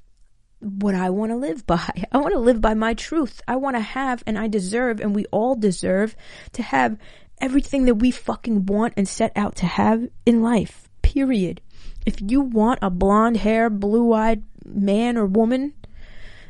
what 0.60 0.96
I 0.96 1.10
want 1.10 1.32
to 1.32 1.38
live 1.38 1.66
by. 1.66 2.06
I 2.12 2.18
want 2.18 2.34
to 2.34 2.40
live 2.40 2.62
by 2.62 2.74
my 2.74 2.94
truth. 2.94 3.42
I 3.48 3.56
want 3.56 3.76
to 3.76 3.82
have, 3.82 4.24
and 4.26 4.38
I 4.38 4.48
deserve, 4.48 5.00
and 5.00 5.16
we 5.16 5.26
all 5.26 5.56
deserve 5.56 6.16
to 6.54 6.64
have 6.64 6.98
everything 7.40 7.86
that 7.86 7.96
we 7.96 8.12
fucking 8.12 8.66
want 8.66 8.94
and 8.98 9.08
set 9.08 9.32
out 9.36 9.56
to 9.58 9.66
have 9.66 10.08
in 10.26 10.42
life. 10.42 10.90
Period. 11.02 11.62
If 12.06 12.22
you 12.22 12.42
want 12.42 12.80
a 12.82 12.90
blonde 12.90 13.38
hair, 13.38 13.70
blue 13.70 14.14
eyed 14.14 14.44
man 14.66 15.18
or 15.18 15.26
woman 15.26 15.74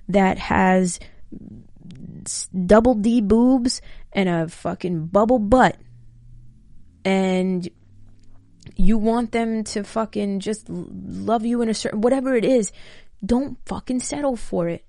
that 0.07 0.37
has 0.37 0.99
double 2.65 2.95
D 2.95 3.21
boobs 3.21 3.81
and 4.11 4.27
a 4.27 4.47
fucking 4.47 5.07
bubble 5.07 5.39
butt, 5.39 5.77
and 7.05 7.69
you 8.75 8.97
want 8.97 9.31
them 9.31 9.63
to 9.63 9.83
fucking 9.83 10.39
just 10.39 10.67
love 10.69 11.45
you 11.45 11.61
in 11.61 11.69
a 11.69 11.73
certain, 11.73 12.01
whatever 12.01 12.35
it 12.35 12.45
is, 12.45 12.71
don't 13.25 13.57
fucking 13.65 13.99
settle 13.99 14.35
for 14.35 14.67
it. 14.67 14.85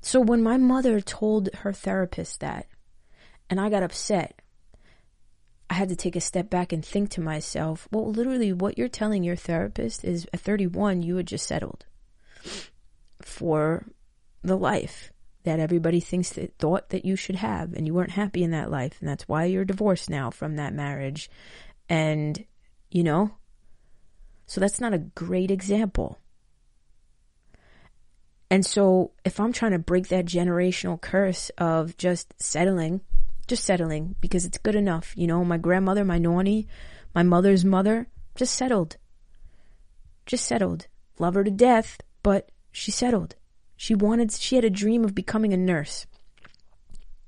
So 0.00 0.20
when 0.20 0.42
my 0.42 0.56
mother 0.56 1.00
told 1.00 1.50
her 1.62 1.72
therapist 1.72 2.40
that, 2.40 2.66
and 3.50 3.60
I 3.60 3.68
got 3.68 3.82
upset, 3.82 4.40
I 5.70 5.74
had 5.74 5.88
to 5.88 5.96
take 5.96 6.16
a 6.16 6.20
step 6.20 6.48
back 6.48 6.72
and 6.72 6.84
think 6.84 7.10
to 7.10 7.20
myself, 7.20 7.88
well, 7.90 8.10
literally, 8.10 8.52
what 8.52 8.78
you're 8.78 8.88
telling 8.88 9.22
your 9.22 9.36
therapist 9.36 10.04
is 10.04 10.26
at 10.32 10.40
31, 10.40 11.02
you 11.02 11.16
had 11.16 11.26
just 11.26 11.46
settled 11.46 11.84
for 13.20 13.86
the 14.42 14.56
life 14.56 15.12
that 15.42 15.60
everybody 15.60 16.00
thinks 16.00 16.30
that 16.30 16.56
thought 16.58 16.90
that 16.90 17.04
you 17.04 17.16
should 17.16 17.36
have, 17.36 17.72
and 17.74 17.86
you 17.86 17.94
weren't 17.94 18.12
happy 18.12 18.42
in 18.42 18.50
that 18.52 18.70
life, 18.70 18.96
and 19.00 19.08
that's 19.08 19.28
why 19.28 19.44
you're 19.44 19.64
divorced 19.64 20.08
now 20.08 20.30
from 20.30 20.56
that 20.56 20.74
marriage. 20.74 21.30
And, 21.88 22.44
you 22.90 23.02
know, 23.02 23.32
so 24.46 24.60
that's 24.60 24.80
not 24.80 24.94
a 24.94 24.98
great 24.98 25.50
example. 25.50 26.18
And 28.50 28.64
so 28.64 29.12
if 29.24 29.38
I'm 29.38 29.52
trying 29.52 29.72
to 29.72 29.78
break 29.78 30.08
that 30.08 30.24
generational 30.24 31.00
curse 31.00 31.50
of 31.58 31.96
just 31.96 32.32
settling, 32.40 33.02
just 33.46 33.64
settling 33.64 34.14
because 34.20 34.44
it's 34.44 34.58
good 34.58 34.74
enough, 34.74 35.12
you 35.16 35.26
know, 35.26 35.44
my 35.44 35.58
grandmother, 35.58 36.04
my 36.04 36.18
nanny, 36.18 36.66
my 37.14 37.22
mother's 37.22 37.64
mother 37.64 38.08
just 38.34 38.54
settled. 38.54 38.96
Just 40.24 40.46
settled. 40.46 40.86
Love 41.18 41.34
her 41.34 41.44
to 41.44 41.50
death, 41.50 41.98
but 42.22 42.50
she 42.72 42.90
settled. 42.90 43.34
She 43.76 43.94
wanted, 43.94 44.32
she 44.32 44.56
had 44.56 44.64
a 44.64 44.70
dream 44.70 45.04
of 45.04 45.14
becoming 45.14 45.52
a 45.52 45.56
nurse. 45.56 46.06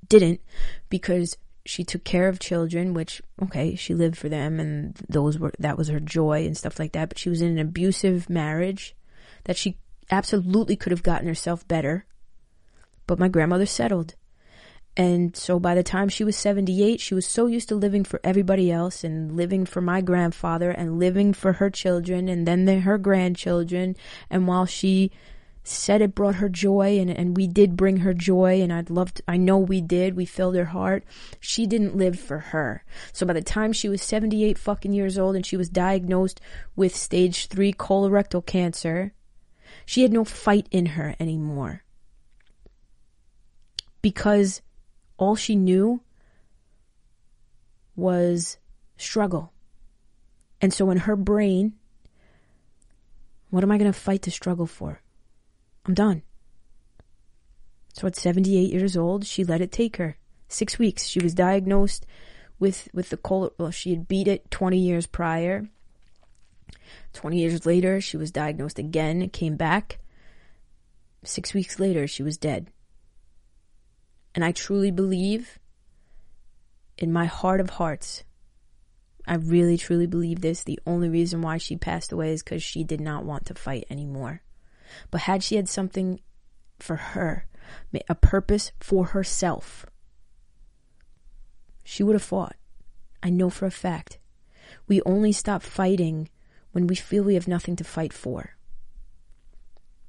Didn't 0.07 0.41
because 0.89 1.37
she 1.65 1.83
took 1.83 2.03
care 2.03 2.27
of 2.27 2.39
children, 2.39 2.93
which, 2.95 3.21
okay, 3.43 3.75
she 3.75 3.93
lived 3.93 4.17
for 4.17 4.27
them 4.27 4.59
and 4.59 4.95
those 5.07 5.37
were, 5.37 5.53
that 5.59 5.77
was 5.77 5.87
her 5.89 5.99
joy 5.99 6.45
and 6.45 6.57
stuff 6.57 6.79
like 6.79 6.93
that. 6.93 7.09
But 7.09 7.19
she 7.19 7.29
was 7.29 7.41
in 7.41 7.51
an 7.51 7.59
abusive 7.59 8.29
marriage 8.29 8.95
that 9.43 9.57
she 9.57 9.77
absolutely 10.11 10.75
could 10.75 10.91
have 10.91 11.03
gotten 11.03 11.27
herself 11.27 11.67
better. 11.67 12.05
But 13.07 13.19
my 13.19 13.27
grandmother 13.27 13.65
settled. 13.65 14.15
And 14.97 15.35
so 15.37 15.57
by 15.57 15.73
the 15.73 15.83
time 15.83 16.09
she 16.09 16.25
was 16.25 16.35
78, 16.35 16.99
she 16.99 17.15
was 17.15 17.25
so 17.25 17.47
used 17.47 17.69
to 17.69 17.75
living 17.75 18.03
for 18.03 18.19
everybody 18.23 18.71
else 18.71 19.05
and 19.05 19.37
living 19.37 19.65
for 19.65 19.79
my 19.79 20.01
grandfather 20.01 20.69
and 20.69 20.99
living 20.99 21.33
for 21.33 21.53
her 21.53 21.69
children 21.69 22.27
and 22.27 22.45
then 22.45 22.67
her 22.81 22.97
grandchildren. 22.97 23.95
And 24.29 24.47
while 24.47 24.65
she 24.65 25.11
said 25.63 26.01
it 26.01 26.15
brought 26.15 26.35
her 26.35 26.49
joy 26.49 26.99
and, 26.99 27.09
and 27.09 27.37
we 27.37 27.47
did 27.47 27.77
bring 27.77 27.97
her 27.97 28.13
joy 28.13 28.61
and 28.61 28.73
I'd 28.73 28.89
love 28.89 29.13
to, 29.13 29.23
I 29.27 29.37
know 29.37 29.59
we 29.59 29.79
did. 29.79 30.15
We 30.15 30.25
filled 30.25 30.55
her 30.55 30.65
heart. 30.65 31.05
She 31.39 31.65
didn't 31.65 31.95
live 31.95 32.19
for 32.19 32.39
her. 32.39 32.83
So 33.13 33.25
by 33.25 33.33
the 33.33 33.41
time 33.41 33.71
she 33.71 33.87
was 33.87 34.01
78 34.01 34.57
fucking 34.57 34.91
years 34.91 35.17
old 35.17 35.37
and 35.37 35.45
she 35.45 35.57
was 35.57 35.69
diagnosed 35.69 36.41
with 36.75 36.95
stage 36.95 37.47
three 37.47 37.71
colorectal 37.71 38.45
cancer, 38.45 39.13
she 39.85 40.01
had 40.01 40.11
no 40.11 40.23
fight 40.23 40.67
in 40.71 40.85
her 40.87 41.15
anymore. 41.19 41.83
Because 44.01 44.61
all 45.17 45.35
she 45.35 45.55
knew 45.55 46.01
was 47.95 48.57
struggle. 48.97 49.53
And 50.61 50.73
so 50.73 50.89
in 50.91 50.97
her 50.97 51.15
brain, 51.15 51.73
what 53.49 53.63
am 53.63 53.71
I 53.71 53.77
going 53.77 53.91
to 53.91 53.99
fight 53.99 54.21
to 54.23 54.31
struggle 54.31 54.67
for? 54.67 55.01
I'm 55.85 55.93
done. 55.93 56.21
So 57.93 58.07
at 58.07 58.15
78 58.15 58.71
years 58.71 58.95
old, 58.95 59.25
she 59.25 59.43
let 59.43 59.61
it 59.61 59.71
take 59.71 59.97
her. 59.97 60.17
Six 60.47 60.79
weeks. 60.79 61.05
She 61.05 61.19
was 61.19 61.33
diagnosed 61.33 62.05
with, 62.59 62.87
with 62.93 63.09
the 63.09 63.17
colon. 63.17 63.51
Well, 63.57 63.71
she 63.71 63.89
had 63.91 64.07
beat 64.07 64.27
it 64.27 64.49
20 64.51 64.77
years 64.77 65.05
prior. 65.07 65.67
20 67.13 67.37
years 67.37 67.65
later, 67.65 68.01
she 68.01 68.17
was 68.17 68.31
diagnosed 68.31 68.79
again, 68.79 69.29
came 69.29 69.55
back. 69.55 69.99
Six 71.23 71.53
weeks 71.53 71.79
later, 71.79 72.07
she 72.07 72.23
was 72.23 72.37
dead. 72.37 72.71
And 74.33 74.45
I 74.45 74.51
truly 74.51 74.91
believe, 74.91 75.59
in 76.97 77.11
my 77.11 77.25
heart 77.25 77.59
of 77.59 77.71
hearts, 77.71 78.23
I 79.27 79.35
really 79.35 79.77
truly 79.77 80.07
believe 80.07 80.41
this. 80.41 80.63
The 80.63 80.79
only 80.85 81.09
reason 81.09 81.41
why 81.41 81.57
she 81.57 81.75
passed 81.75 82.11
away 82.11 82.31
is 82.31 82.41
because 82.41 82.63
she 82.63 82.83
did 82.83 83.01
not 83.01 83.25
want 83.25 83.45
to 83.47 83.53
fight 83.53 83.85
anymore. 83.89 84.41
But 85.09 85.21
had 85.21 85.43
she 85.43 85.55
had 85.55 85.69
something 85.69 86.19
for 86.79 86.95
her, 86.95 87.47
a 88.09 88.15
purpose 88.15 88.71
for 88.79 89.07
herself, 89.07 89.85
she 91.83 92.03
would 92.03 92.15
have 92.15 92.23
fought. 92.23 92.55
I 93.21 93.29
know 93.29 93.49
for 93.49 93.65
a 93.65 93.71
fact. 93.71 94.17
We 94.87 95.01
only 95.05 95.31
stop 95.31 95.61
fighting 95.61 96.29
when 96.71 96.87
we 96.87 96.95
feel 96.95 97.23
we 97.23 97.35
have 97.35 97.47
nothing 97.47 97.75
to 97.77 97.83
fight 97.83 98.13
for. 98.13 98.55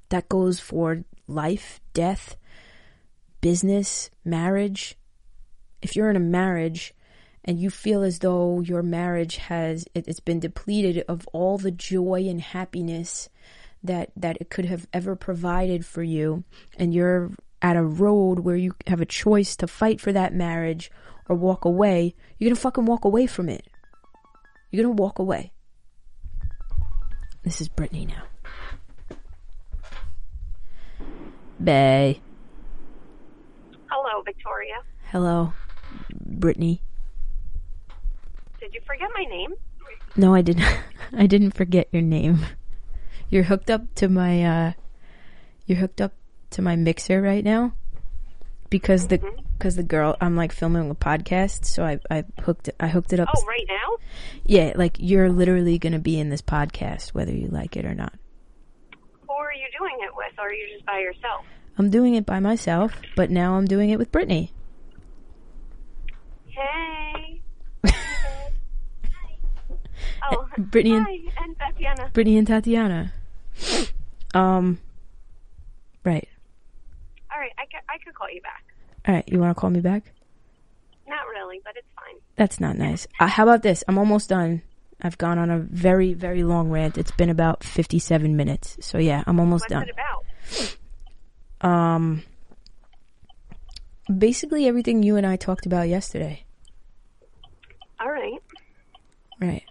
That 0.08 0.28
goes 0.28 0.60
for 0.60 1.04
life, 1.26 1.80
death, 1.94 2.36
business, 3.40 4.10
marriage. 4.24 4.96
If 5.80 5.96
you're 5.96 6.10
in 6.10 6.16
a 6.16 6.20
marriage 6.20 6.94
and 7.44 7.58
you 7.58 7.70
feel 7.70 8.02
as 8.02 8.20
though 8.20 8.60
your 8.60 8.82
marriage 8.82 9.36
has 9.36 9.84
it, 9.94 10.06
has 10.06 10.20
been 10.20 10.40
depleted 10.40 11.04
of 11.08 11.26
all 11.32 11.58
the 11.58 11.70
joy 11.70 12.26
and 12.28 12.40
happiness 12.40 13.28
that 13.82 14.12
that 14.16 14.36
it 14.40 14.48
could 14.48 14.64
have 14.66 14.86
ever 14.92 15.16
provided 15.16 15.84
for 15.84 16.04
you 16.04 16.44
and 16.76 16.94
you're 16.94 17.32
at 17.60 17.76
a 17.76 17.82
road 17.82 18.40
where 18.40 18.56
you 18.56 18.74
have 18.86 19.00
a 19.00 19.06
choice 19.06 19.56
to 19.56 19.66
fight 19.66 20.00
for 20.00 20.12
that 20.12 20.34
marriage 20.34 20.90
or 21.28 21.36
walk 21.36 21.64
away, 21.64 22.14
you're 22.38 22.50
gonna 22.50 22.56
fucking 22.56 22.84
walk 22.84 23.04
away 23.04 23.26
from 23.26 23.48
it. 23.48 23.66
You're 24.70 24.84
gonna 24.84 24.94
walk 24.94 25.18
away. 25.18 25.52
This 27.42 27.60
is 27.60 27.68
Brittany 27.68 28.06
now. 28.06 29.16
Bay. 31.62 32.20
Hello, 33.90 34.22
Victoria. 34.22 34.76
Hello, 35.10 35.52
Brittany. 36.10 36.82
Did 38.60 38.74
you 38.74 38.80
forget 38.86 39.08
my 39.14 39.24
name? 39.24 39.54
No, 40.16 40.34
I 40.34 40.42
didn't. 40.42 40.64
I 41.12 41.26
didn't 41.26 41.52
forget 41.52 41.88
your 41.92 42.02
name. 42.02 42.44
You're 43.28 43.44
hooked 43.44 43.70
up 43.70 43.94
to 43.96 44.08
my. 44.08 44.44
uh 44.44 44.72
You're 45.66 45.78
hooked 45.78 46.00
up 46.00 46.12
to 46.50 46.62
my 46.62 46.76
mixer 46.76 47.20
right 47.20 47.44
now 47.44 47.74
because 48.70 49.08
the 49.08 49.20
because 49.62 49.76
the 49.76 49.82
girl 49.84 50.16
I'm 50.20 50.34
like 50.34 50.50
filming 50.50 50.90
a 50.90 50.94
podcast, 50.96 51.66
so 51.66 51.84
I 51.84 52.00
I 52.10 52.24
hooked 52.40 52.66
it 52.66 52.74
I 52.80 52.88
hooked 52.88 53.12
it 53.12 53.20
up. 53.20 53.28
Oh, 53.32 53.46
right 53.46 53.64
now? 53.68 53.96
Yeah, 54.44 54.72
like 54.74 54.96
you're 54.98 55.30
literally 55.30 55.78
gonna 55.78 56.00
be 56.00 56.18
in 56.18 56.30
this 56.30 56.42
podcast 56.42 57.10
whether 57.10 57.30
you 57.30 57.46
like 57.46 57.76
it 57.76 57.84
or 57.84 57.94
not. 57.94 58.12
Who 59.28 59.32
are 59.32 59.52
you 59.52 59.68
doing 59.78 59.96
it 60.00 60.10
with, 60.16 60.32
or 60.36 60.48
are 60.48 60.52
you 60.52 60.66
just 60.74 60.84
by 60.84 60.98
yourself? 60.98 61.44
I'm 61.78 61.90
doing 61.90 62.16
it 62.16 62.26
by 62.26 62.40
myself, 62.40 62.92
but 63.14 63.30
now 63.30 63.54
I'm 63.54 63.66
doing 63.66 63.90
it 63.90 64.00
with 64.00 64.10
Brittany. 64.10 64.52
Hey. 66.48 67.40
oh, 70.28 70.48
Brittany 70.58 70.96
and- 70.96 71.06
hi, 71.06 71.44
and 71.44 71.56
Tatiana. 71.56 72.10
Brittany 72.12 72.36
and 72.36 72.46
Tatiana. 72.48 73.12
Um, 74.34 74.80
right. 76.02 76.28
All 77.32 77.38
right, 77.38 77.52
I 77.58 77.66
could, 77.66 77.80
I 77.88 77.98
could 78.04 78.14
call 78.14 78.28
you 78.28 78.40
back. 78.42 78.71
All 79.06 79.14
right, 79.14 79.24
you 79.28 79.38
want 79.38 79.54
to 79.56 79.60
call 79.60 79.70
me 79.70 79.80
back? 79.80 80.12
Not 81.08 81.26
really, 81.28 81.60
but 81.64 81.74
it's 81.76 81.86
fine. 81.96 82.20
That's 82.36 82.60
not 82.60 82.76
nice. 82.78 83.06
Uh, 83.18 83.26
how 83.26 83.42
about 83.42 83.62
this? 83.62 83.82
I'm 83.88 83.98
almost 83.98 84.28
done. 84.28 84.62
I've 85.00 85.18
gone 85.18 85.38
on 85.38 85.50
a 85.50 85.58
very, 85.58 86.14
very 86.14 86.44
long 86.44 86.70
rant. 86.70 86.96
It's 86.96 87.10
been 87.10 87.30
about 87.30 87.64
57 87.64 88.36
minutes. 88.36 88.76
So 88.80 88.98
yeah, 88.98 89.24
I'm 89.26 89.40
almost 89.40 89.64
What's 89.68 89.72
done. 89.72 89.88
it 89.88 90.76
about? 91.60 91.68
Um, 91.68 92.22
basically 94.16 94.66
everything 94.68 95.02
you 95.02 95.16
and 95.16 95.26
I 95.26 95.34
talked 95.36 95.66
about 95.66 95.88
yesterday. 95.88 96.44
All 98.00 98.10
right. 98.10 98.38
Right. 99.40 99.64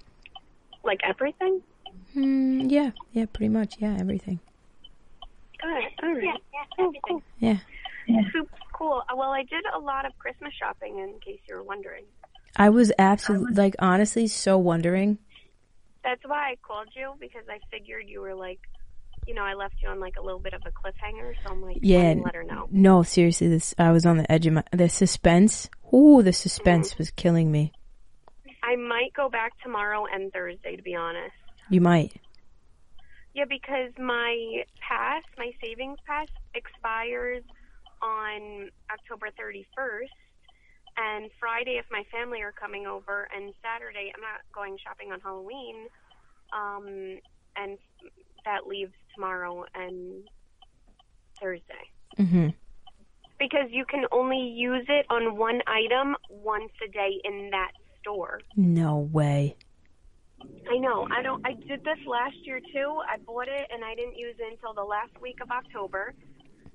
Like 0.84 1.00
everything? 1.04 1.62
Hmm, 2.14 2.62
yeah, 2.70 2.92
yeah, 3.14 3.26
pretty 3.32 3.50
much. 3.50 3.76
Yeah, 3.80 3.96
everything. 3.98 4.40
All 5.64 5.70
right, 5.70 5.92
all 6.04 6.14
right. 6.14 6.24
Yeah, 6.24 6.34
yeah, 6.54 6.86
everything. 6.86 7.22
Yeah. 7.40 7.58
Super 8.34 8.50
cool. 8.82 9.04
Uh, 9.10 9.16
Well, 9.16 9.32
I 9.32 9.44
did 9.44 9.64
a 9.76 9.80
lot 9.80 10.06
of 10.06 10.18
Christmas 10.18 10.54
shopping, 10.54 10.98
in 11.00 11.20
case 11.20 11.40
you 11.48 11.56
were 11.56 11.64
wondering. 11.64 12.06
I 12.56 12.70
was 12.70 12.92
absolutely, 13.00 13.54
like, 13.56 13.76
honestly 13.80 14.28
so 14.28 14.58
wondering. 14.58 15.20
That's 16.04 16.22
why 16.26 16.52
I 16.52 16.56
called 16.68 16.90
you 16.96 17.14
because 17.20 17.44
I 17.50 17.60
figured 17.70 18.06
you 18.08 18.22
were 18.22 18.36
like, 18.36 18.60
you 19.28 19.36
know, 19.36 19.44
I 19.44 19.54
left 19.54 19.76
you 19.82 19.88
on 19.88 20.00
like 20.00 20.16
a 20.18 20.22
little 20.22 20.40
bit 20.40 20.54
of 20.54 20.62
a 20.66 20.72
cliffhanger, 20.72 21.34
so 21.44 21.52
I'm 21.52 21.62
like, 21.62 21.78
Yeah. 21.82 22.14
let 22.16 22.24
let 22.26 22.36
her 22.36 22.44
know. 22.44 22.68
No, 22.72 23.04
seriously, 23.04 23.48
this, 23.48 23.76
I 23.78 23.92
was 23.92 24.06
on 24.06 24.18
the 24.18 24.30
edge 24.32 24.48
of 24.48 24.54
my, 24.54 24.64
the 24.72 24.90
suspense. 24.90 25.70
Ooh, 25.94 26.24
the 26.24 26.34
suspense 26.34 26.98
was 26.98 27.12
killing 27.12 27.52
me. 27.52 27.72
I 28.64 28.76
might 28.76 29.14
go 29.16 29.30
back 29.30 29.54
tomorrow 29.64 30.06
and 30.12 30.32
Thursday, 30.34 30.76
to 30.76 30.82
be 30.82 30.96
honest. 30.96 31.36
You 31.70 31.82
might. 31.82 32.14
Yeah, 33.34 33.46
because 33.48 33.92
my 33.98 34.64
pass, 34.88 35.24
my 35.38 35.52
savings 35.64 36.00
pass, 36.06 36.28
expires 36.54 37.44
on 38.02 38.70
October 38.92 39.28
31st. 39.40 40.10
And 40.98 41.32
Friday, 41.40 41.78
if 41.80 41.86
my 41.90 42.04
family 42.12 42.42
are 42.42 42.52
coming 42.52 42.86
over, 42.86 43.28
and 43.36 43.54
Saturday, 43.64 44.12
I'm 44.14 44.22
not 44.22 44.42
going 44.54 44.78
shopping 44.84 45.12
on 45.12 45.20
Halloween. 45.22 45.88
Um, 46.54 47.20
and 47.56 47.78
that 48.46 48.68
leaves 48.68 48.92
tomorrow 49.16 49.66
and 49.74 50.24
Thursday. 51.42 51.86
hmm 52.18 52.50
Because 53.40 53.70
you 53.70 53.86
can 53.86 54.06
only 54.12 54.54
use 54.56 54.86
it 54.90 55.06
on 55.10 55.38
one 55.38 55.62
item 55.68 56.16
once 56.30 56.72
a 56.86 56.92
day 56.92 57.20
in 57.24 57.50
that 57.52 57.72
store. 58.02 58.42
No 58.56 59.10
way. 59.12 59.56
I 60.70 60.78
know. 60.78 61.08
I 61.12 61.22
don't. 61.22 61.46
I 61.46 61.54
did 61.54 61.84
this 61.84 62.00
last 62.08 62.36
year 62.44 62.60
too. 62.60 63.02
I 63.08 63.18
bought 63.26 63.48
it 63.48 63.68
and 63.72 63.84
I 63.84 63.96
didn't 63.96 64.18
use 64.18 64.36
it 64.40 64.52
until 64.52 64.74
the 64.74 64.84
last 64.84 65.12
week 65.22 65.38
of 65.42 65.50
October. 65.52 66.14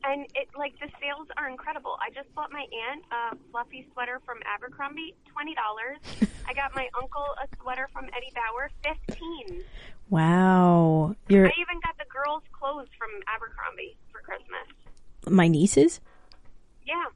And 0.09 0.23
it 0.37 0.49
like 0.57 0.79
the 0.79 0.89
sales 1.01 1.27
are 1.37 1.49
incredible. 1.49 1.97
I 2.01 2.11
just 2.15 2.33
bought 2.35 2.53
my 2.53 2.65
aunt 2.91 3.03
a 3.11 3.37
fluffy 3.51 3.89
sweater 3.93 4.21
from 4.25 4.39
Abercrombie, 4.47 5.15
twenty 5.33 5.55
dollars. 5.55 5.99
I 6.49 6.55
got 6.55 6.75
my 6.77 6.89
uncle 7.01 7.25
a 7.43 7.49
sweater 7.61 7.89
from 7.93 8.05
Eddie 8.17 8.33
Bauer, 8.35 8.71
fifteen. 8.85 9.65
Wow. 10.09 11.17
You're 11.29 11.47
I 11.49 11.53
even 11.59 11.81
got 11.83 11.99
the 11.99 12.05
girls' 12.09 12.45
clothes 12.53 12.87
from 12.97 13.11
Abercrombie 13.27 13.97
for 14.13 14.21
Christmas. 14.21 14.69
my 15.29 15.49
nieces? 15.49 16.01
Yeah. 16.87 17.07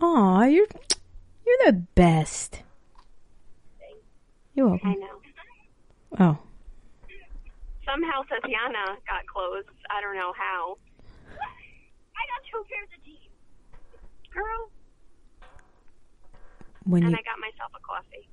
Aw, 0.00 0.44
you're 0.44 0.66
you're 1.46 1.66
the 1.66 1.84
best. 1.94 2.62
You're 4.54 4.68
I 4.68 4.70
welcome. 4.70 5.00
know. 5.00 5.20
Oh. 6.18 6.38
Somehow 7.84 8.22
Tatiana 8.22 8.96
got 9.06 9.26
clothes. 9.26 9.64
I 9.90 10.00
don't 10.00 10.14
know 10.16 10.32
how. 10.36 10.78
I 12.20 12.24
got 12.28 12.40
two 12.50 12.62
pairs 12.68 12.88
of 12.96 13.04
jeans. 13.04 13.34
Girl. 14.34 14.70
When 16.84 17.02
And 17.02 17.12
you 17.12 17.18
I 17.18 17.22
got 17.22 17.38
myself 17.40 17.72
a 17.74 17.80
coffee. 17.80 18.28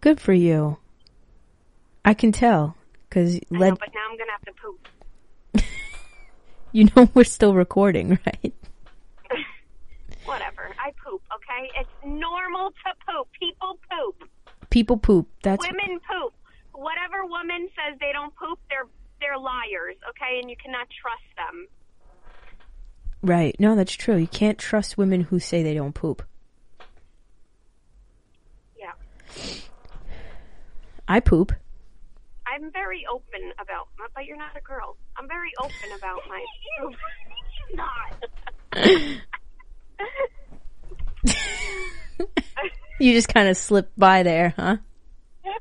good 0.00 0.20
for 0.20 0.32
you. 0.32 0.78
I 2.04 2.14
can 2.14 2.32
tell 2.32 2.76
cuz 3.10 3.36
I 3.36 3.40
know, 3.50 3.76
but 3.76 3.88
now 3.94 4.00
I'm 4.10 4.16
gonna 4.18 4.32
have 4.32 4.44
to 4.44 4.52
poop. 4.60 4.88
you 6.72 6.88
know 6.94 7.08
we're 7.14 7.24
still 7.24 7.54
recording, 7.54 8.18
right? 8.26 8.54
Whatever. 10.24 10.70
I 10.78 10.92
poop, 11.04 11.22
okay? 11.36 11.70
It's 11.80 11.90
normal 12.04 12.70
to 12.70 12.90
poop. 13.06 13.28
People 13.38 13.78
poop. 13.90 14.28
People 14.70 14.96
poop. 14.96 15.28
That's 15.42 15.60
Women 15.66 16.00
poop. 16.00 16.34
Whatever 16.72 17.24
woman 17.26 17.68
says 17.76 17.98
they 18.00 18.12
don't 18.12 18.34
poop, 18.36 18.58
they're 18.68 18.88
they're 19.20 19.38
liars, 19.38 19.96
okay? 20.10 20.40
And 20.40 20.50
you 20.50 20.56
cannot 20.62 20.88
trust 21.00 21.24
them. 21.36 21.66
Right. 23.24 23.54
No, 23.58 23.74
that's 23.76 23.92
true. 23.92 24.16
You 24.16 24.26
can't 24.26 24.58
trust 24.58 24.98
women 24.98 25.22
who 25.22 25.38
say 25.38 25.62
they 25.62 25.74
don't 25.74 25.94
poop. 25.94 26.22
Yeah. 28.78 28.92
I 31.08 31.20
poop. 31.20 31.52
I'm 32.46 32.70
very 32.72 33.04
open 33.12 33.52
about 33.60 33.88
my 33.98 34.06
but 34.14 34.26
you're 34.26 34.36
not 34.36 34.56
a 34.56 34.60
girl. 34.60 34.96
I'm 35.16 35.26
very 35.26 35.52
open 35.58 35.92
about 35.96 36.20
my 36.28 36.44
poop. 36.78 36.94
not. 37.74 38.12
You 43.00 43.12
just 43.12 43.28
kind 43.28 43.48
of 43.48 43.56
slipped 43.56 43.98
by 43.98 44.22
there, 44.22 44.54
huh? 44.56 44.76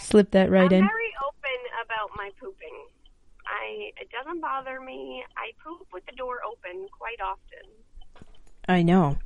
Slip 0.00 0.30
that 0.30 0.50
right 0.50 0.72
I'm 0.72 0.78
in. 0.78 0.86
very 0.88 1.12
open 1.26 1.60
about 1.84 2.10
my 2.16 2.30
pooping. 2.40 2.86
I 3.46 3.92
it 4.00 4.08
doesn't 4.38 4.40
bother 4.40 4.80
me. 4.80 5.24
I 5.36 5.52
poop 5.64 5.86
with 5.92 6.04
the 6.06 6.16
door 6.16 6.38
open 6.46 6.86
quite 6.96 7.20
often. 7.20 7.68
I 8.68 8.82
know. 8.82 9.16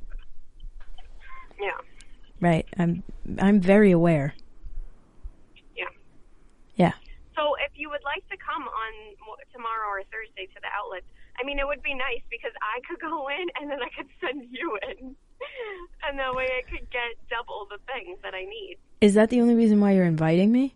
Yeah. 1.59 1.79
Right. 2.39 2.65
I'm 2.77 3.03
I'm 3.39 3.61
very 3.61 3.91
aware. 3.91 4.33
Yeah. 5.75 5.85
Yeah. 6.75 6.93
So 7.35 7.55
if 7.65 7.71
you 7.75 7.89
would 7.89 8.03
like 8.03 8.27
to 8.29 8.37
come 8.37 8.63
on 8.63 8.93
tomorrow 9.51 9.89
or 9.89 10.01
Thursday 10.11 10.45
to 10.53 10.59
the 10.61 10.69
outlet, 10.75 11.03
I 11.39 11.43
mean, 11.45 11.59
it 11.59 11.65
would 11.65 11.81
be 11.81 11.93
nice 11.93 12.21
because 12.29 12.51
I 12.61 12.79
could 12.87 12.99
go 12.99 13.27
in 13.29 13.47
and 13.59 13.71
then 13.71 13.79
I 13.81 13.89
could 13.95 14.09
send 14.21 14.47
you 14.51 14.77
in. 14.89 15.15
And 16.07 16.19
that 16.19 16.33
way 16.35 16.45
I 16.45 16.69
could 16.69 16.89
get 16.91 17.15
double 17.29 17.67
the 17.69 17.79
things 17.91 18.19
that 18.23 18.33
I 18.33 18.45
need. 18.45 18.77
Is 19.01 19.13
that 19.15 19.29
the 19.29 19.41
only 19.41 19.55
reason 19.55 19.79
why 19.79 19.91
you're 19.91 20.05
inviting 20.05 20.51
me? 20.51 20.75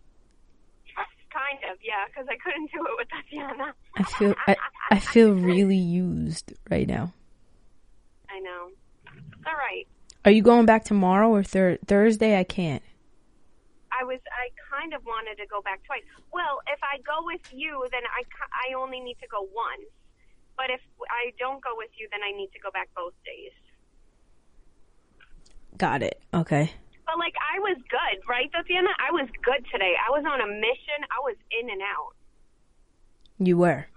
Kind 1.38 1.62
of, 1.70 1.78
yeah, 1.82 2.04
because 2.08 2.26
I 2.28 2.36
couldn't 2.42 2.70
do 2.72 2.84
it 2.84 2.94
with 2.98 3.08
Tatiana. 3.14 3.74
I 3.96 4.02
feel 4.02 4.34
I, 4.48 4.56
I 4.90 4.98
feel 4.98 5.32
really 5.34 5.76
used 5.76 6.52
right 6.68 6.88
now. 6.88 7.12
I 8.28 8.40
know. 8.40 8.70
All 9.46 9.54
right. 9.54 9.86
Are 10.24 10.32
you 10.32 10.42
going 10.42 10.66
back 10.66 10.84
tomorrow 10.84 11.30
or 11.30 11.44
thir- 11.44 11.78
Thursday? 11.86 12.36
I 12.38 12.42
can't. 12.44 12.82
I 13.92 14.04
was, 14.04 14.18
I 14.26 14.50
kind 14.76 14.94
of 14.94 15.04
wanted 15.04 15.40
to 15.40 15.46
go 15.46 15.62
back 15.62 15.80
twice. 15.84 16.02
Well, 16.32 16.60
if 16.66 16.80
I 16.82 16.98
go 16.98 17.24
with 17.24 17.40
you, 17.52 17.86
then 17.92 18.02
I, 18.04 18.22
I 18.70 18.74
only 18.74 19.00
need 19.00 19.16
to 19.20 19.28
go 19.28 19.42
once. 19.42 19.90
But 20.56 20.70
if 20.70 20.80
I 21.08 21.32
don't 21.38 21.62
go 21.62 21.70
with 21.76 21.90
you, 21.98 22.08
then 22.10 22.20
I 22.22 22.36
need 22.36 22.50
to 22.52 22.58
go 22.58 22.70
back 22.72 22.88
both 22.96 23.14
days. 23.24 23.52
Got 25.76 26.02
it. 26.02 26.20
Okay. 26.34 26.72
But 27.08 27.16
like 27.16 27.32
I 27.40 27.56
was 27.64 27.80
good, 27.88 28.20
right, 28.28 28.52
Tatiana? 28.52 28.92
I 29.00 29.08
was 29.16 29.24
good 29.40 29.64
today. 29.72 29.96
I 29.96 30.12
was 30.12 30.28
on 30.28 30.44
a 30.44 30.46
mission. 30.60 31.00
I 31.08 31.24
was 31.24 31.40
in 31.48 31.70
and 31.72 31.80
out. 31.80 32.12
You 33.40 33.56
were. 33.56 33.88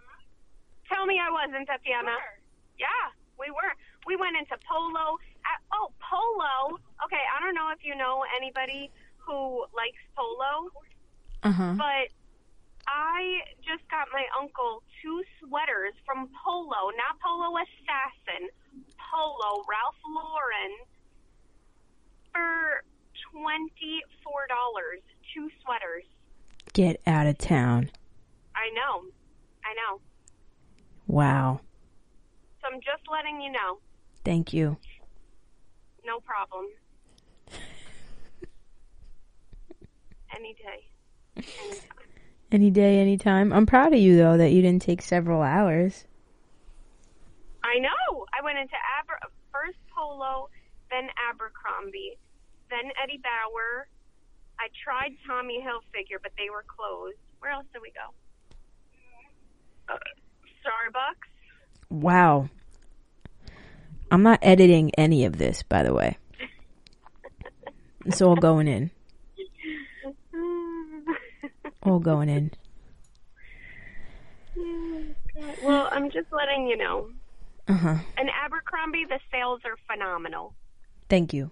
Tell 0.87 1.03
me 1.05 1.19
I 1.19 1.27
wasn't, 1.27 1.67
Tatiana. 1.67 2.15
Yeah, 2.79 3.11
we 3.35 3.51
were. 3.51 3.75
We 4.07 4.15
went 4.15 4.39
into 4.39 4.55
polo. 4.63 5.19
Uh, 5.43 5.59
oh, 5.75 5.91
polo. 5.99 6.79
Okay, 7.03 7.19
I 7.19 7.43
don't 7.43 7.53
know 7.53 7.67
if 7.75 7.83
you 7.83 7.99
know 7.99 8.23
anybody 8.39 8.87
who 9.19 9.65
likes 9.75 9.99
polo, 10.15 10.71
Uh 11.43 11.51
huh. 11.51 11.73
but 11.77 12.07
I 12.87 13.43
just 13.59 13.83
got 13.91 14.07
my 14.15 14.23
uncle 14.39 14.83
two 15.03 15.21
sweaters 15.39 15.93
from 16.05 16.29
Polo, 16.43 16.89
not 16.97 17.19
Polo 17.21 17.53
Assassin, 17.59 18.49
Polo 18.97 19.63
Ralph 19.67 19.99
Lauren 20.07 20.73
for 22.33 22.83
twenty 23.31 24.01
four 24.23 24.47
dollars. 24.47 25.01
Two 25.33 25.49
sweaters. 25.63 26.03
Get 26.73 27.01
out 27.07 27.27
of 27.27 27.37
town. 27.37 27.89
I 28.55 28.69
know. 28.73 29.03
I 29.63 29.73
know. 29.73 30.01
Wow. 31.07 31.61
So 32.61 32.67
I'm 32.71 32.79
just 32.81 33.03
letting 33.11 33.41
you 33.41 33.51
know. 33.51 33.79
Thank 34.23 34.53
you. 34.53 34.77
No 36.05 36.19
problem. 36.19 36.65
Any 40.35 40.55
day. 40.55 40.87
Anytime. 41.37 41.87
Any 42.51 42.69
day, 42.69 42.99
anytime. 42.99 43.53
I'm 43.53 43.65
proud 43.65 43.93
of 43.93 43.99
you 43.99 44.17
though 44.17 44.37
that 44.37 44.51
you 44.51 44.61
didn't 44.61 44.81
take 44.81 45.01
several 45.01 45.41
hours. 45.41 46.05
I 47.63 47.79
know. 47.79 48.25
I 48.37 48.43
went 48.43 48.57
into 48.57 48.75
Aber 48.99 49.19
first 49.51 49.77
Polo, 49.95 50.49
then 50.89 51.09
Abercrombie, 51.29 52.17
then 52.71 52.91
Eddie 53.03 53.21
Bauer. 53.21 53.87
I 54.59 54.67
tried 54.83 55.15
Tommy 55.27 55.59
Hilfiger, 55.59 56.17
but 56.21 56.31
they 56.37 56.49
were 56.49 56.63
closed. 56.67 57.17
Where 57.39 57.51
else 57.51 57.65
did 57.73 57.81
we 57.81 57.91
go? 57.91 58.13
Uh, 59.93 59.97
Starbucks. 60.63 61.29
Wow. 61.89 62.49
I'm 64.11 64.23
not 64.23 64.39
editing 64.41 64.91
any 64.97 65.25
of 65.25 65.37
this, 65.37 65.63
by 65.63 65.83
the 65.83 65.93
way. 65.93 66.17
It's 68.05 68.21
all 68.21 68.35
going 68.35 68.67
in. 68.67 68.91
All 71.83 71.99
going 71.99 72.29
in. 72.29 72.51
well, 75.63 75.89
I'm 75.91 76.11
just 76.11 76.27
letting 76.31 76.67
you 76.67 76.77
know. 76.77 77.09
Uh 77.67 77.73
huh. 77.73 77.95
And 78.17 78.29
Abercrombie, 78.29 79.05
the 79.07 79.19
sales 79.31 79.61
are 79.65 79.77
phenomenal. 79.87 80.53
Thank 81.09 81.33
you. 81.33 81.51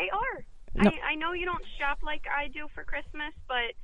They 0.00 0.08
are. 0.08 0.44
No. 0.74 0.90
I, 0.90 1.12
I 1.12 1.14
know 1.16 1.32
you 1.32 1.44
don't 1.44 1.64
shop 1.78 1.98
like 2.02 2.24
I 2.34 2.48
do 2.48 2.68
for 2.74 2.84
Christmas, 2.84 3.34
but 3.46 3.74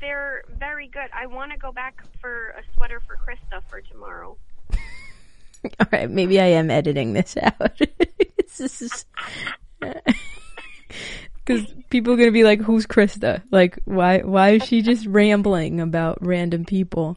they're 0.00 0.44
very 0.56 0.86
good. 0.86 1.08
I 1.12 1.26
want 1.26 1.50
to 1.50 1.58
go 1.58 1.72
back 1.72 2.00
for 2.20 2.50
a 2.50 2.62
sweater 2.76 3.00
for 3.00 3.16
Krista 3.16 3.60
for 3.68 3.80
tomorrow. 3.80 4.36
All 5.80 5.86
right, 5.90 6.08
maybe 6.08 6.40
I 6.40 6.46
am 6.46 6.70
editing 6.70 7.12
this 7.12 7.36
out. 7.36 7.80
this 8.58 8.82
is 8.82 9.04
because 9.80 11.66
people 11.90 12.12
are 12.12 12.16
gonna 12.16 12.30
be 12.30 12.44
like, 12.44 12.60
"Who's 12.60 12.86
Krista? 12.86 13.42
Like, 13.50 13.80
why? 13.84 14.18
Why 14.18 14.50
is 14.50 14.64
she 14.64 14.82
just 14.82 15.06
rambling 15.06 15.80
about 15.80 16.18
random 16.20 16.64
people?" 16.64 17.16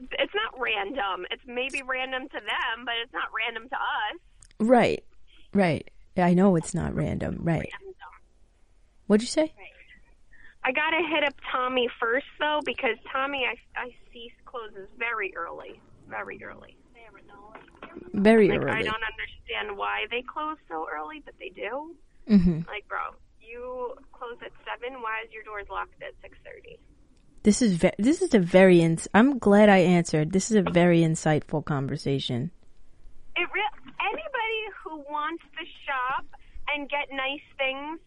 It's 0.00 0.34
not 0.34 0.60
random. 0.60 1.26
It's 1.30 1.42
maybe 1.46 1.82
random 1.82 2.28
to 2.28 2.40
them, 2.40 2.84
but 2.84 2.94
it's 3.02 3.12
not 3.14 3.28
random 3.34 3.68
to 3.70 3.76
us. 3.76 4.20
Right, 4.58 5.04
right. 5.54 5.88
I 6.16 6.34
know 6.34 6.56
it's 6.56 6.74
not 6.74 6.94
random. 6.94 7.38
Right. 7.40 7.70
What'd 9.06 9.22
you 9.22 9.28
say? 9.28 9.52
I 10.64 10.70
gotta 10.72 11.02
hit 11.08 11.24
up 11.24 11.34
Tommy 11.50 11.88
first 11.98 12.26
though, 12.38 12.60
because 12.64 12.96
Tommy, 13.12 13.44
I 13.46 13.56
I 13.80 13.94
see 14.12 14.32
closes 14.44 14.88
very 14.98 15.34
early, 15.36 15.80
very 16.08 16.42
early. 16.44 16.76
Very 18.14 18.48
Like 18.48 18.60
I 18.60 18.82
don't 18.82 19.02
understand 19.02 19.76
why 19.76 20.06
they 20.10 20.22
close 20.22 20.56
so 20.68 20.86
early, 20.92 21.22
but 21.24 21.34
they 21.38 21.48
do. 21.48 21.94
hmm 22.28 22.60
Like, 22.68 22.86
bro, 22.88 22.98
you 23.40 23.94
close 24.12 24.36
at 24.44 24.52
seven. 24.64 25.00
Why 25.02 25.22
is 25.26 25.32
your 25.32 25.42
doors 25.42 25.66
locked 25.70 26.00
at 26.02 26.12
six 26.22 26.36
thirty? 26.44 26.78
This 27.42 27.60
is 27.60 27.74
ve- 27.74 27.90
this 27.98 28.22
is 28.22 28.34
a 28.34 28.38
very 28.38 28.80
ins- 28.80 29.08
I'm 29.14 29.38
glad 29.38 29.68
I 29.68 29.78
answered. 29.78 30.32
This 30.32 30.50
is 30.50 30.56
a 30.56 30.62
very 30.70 31.00
insightful 31.00 31.64
conversation. 31.64 32.50
It 33.34 33.48
re- 33.52 33.81
anybody 34.02 34.60
who 34.82 34.98
wants 35.10 35.42
to 35.58 35.64
shop 35.86 36.26
and 36.74 36.88
get 36.88 37.10
nice 37.10 37.46
things 37.58 38.00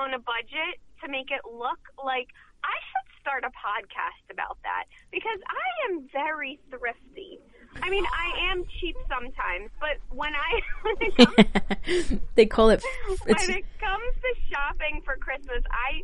on 0.00 0.14
a 0.14 0.18
budget 0.18 0.80
to 1.04 1.10
make 1.10 1.30
it 1.30 1.42
look 1.44 1.80
like 2.00 2.28
I 2.64 2.76
should 2.90 3.08
start 3.20 3.44
a 3.44 3.50
podcast 3.50 4.22
about 4.30 4.58
that 4.62 4.84
because 5.10 5.38
I 5.46 5.66
am 5.90 6.08
very 6.12 6.58
thrifty. 6.70 7.38
I 7.82 7.90
mean, 7.90 8.04
I 8.06 8.52
am 8.52 8.64
cheap 8.80 8.96
sometimes, 9.08 9.70
but 9.80 9.98
when 10.14 10.32
I 10.34 10.60
when 10.82 10.96
it 11.00 11.16
comes, 11.16 12.20
they 12.34 12.46
call 12.46 12.70
it. 12.70 12.82
It's, 13.26 13.46
when 13.48 13.58
it 13.58 13.64
comes 13.78 14.12
to 14.22 14.30
shopping 14.50 15.02
for 15.04 15.16
Christmas, 15.16 15.62
I 15.70 16.02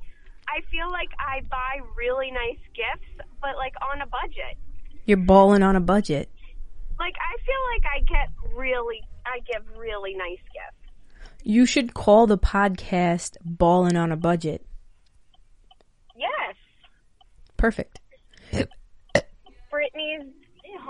I 0.48 0.60
feel 0.70 0.90
like 0.90 1.10
I 1.18 1.42
buy 1.50 1.80
really 1.96 2.30
nice 2.30 2.60
gifts, 2.74 3.10
but 3.40 3.56
like 3.56 3.74
on 3.92 4.00
a 4.00 4.06
budget. 4.06 4.56
you're 5.06 5.18
balling 5.18 5.62
on 5.62 5.76
a 5.76 5.80
budget. 5.80 6.28
Like 6.98 7.14
I 7.20 7.34
feel 7.46 7.62
like 7.74 7.84
I 7.86 7.98
get 8.06 8.56
really 8.56 9.02
I 9.32 9.40
give 9.40 9.76
really 9.76 10.14
nice 10.14 10.38
gifts. 10.38 10.92
You 11.44 11.66
should 11.66 11.94
call 11.94 12.26
the 12.26 12.38
podcast 12.38 13.36
"Balling 13.44 13.96
on 13.96 14.12
a 14.12 14.16
Budget." 14.16 14.64
Yes. 16.16 16.56
Perfect. 17.56 18.00
Brittany's 19.70 20.32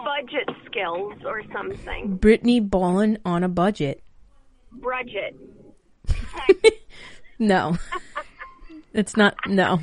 budget 0.04 0.48
skills 0.66 1.14
or 1.24 1.42
something. 1.52 2.16
Brittany 2.16 2.60
balling 2.60 3.18
on 3.24 3.42
a 3.44 3.48
budget. 3.48 4.02
Budget. 4.72 5.36
No, 7.40 7.78
it's 8.92 9.16
not. 9.16 9.36
No, 9.46 9.78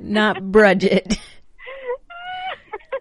not 0.00 0.50
budget. 0.50 1.16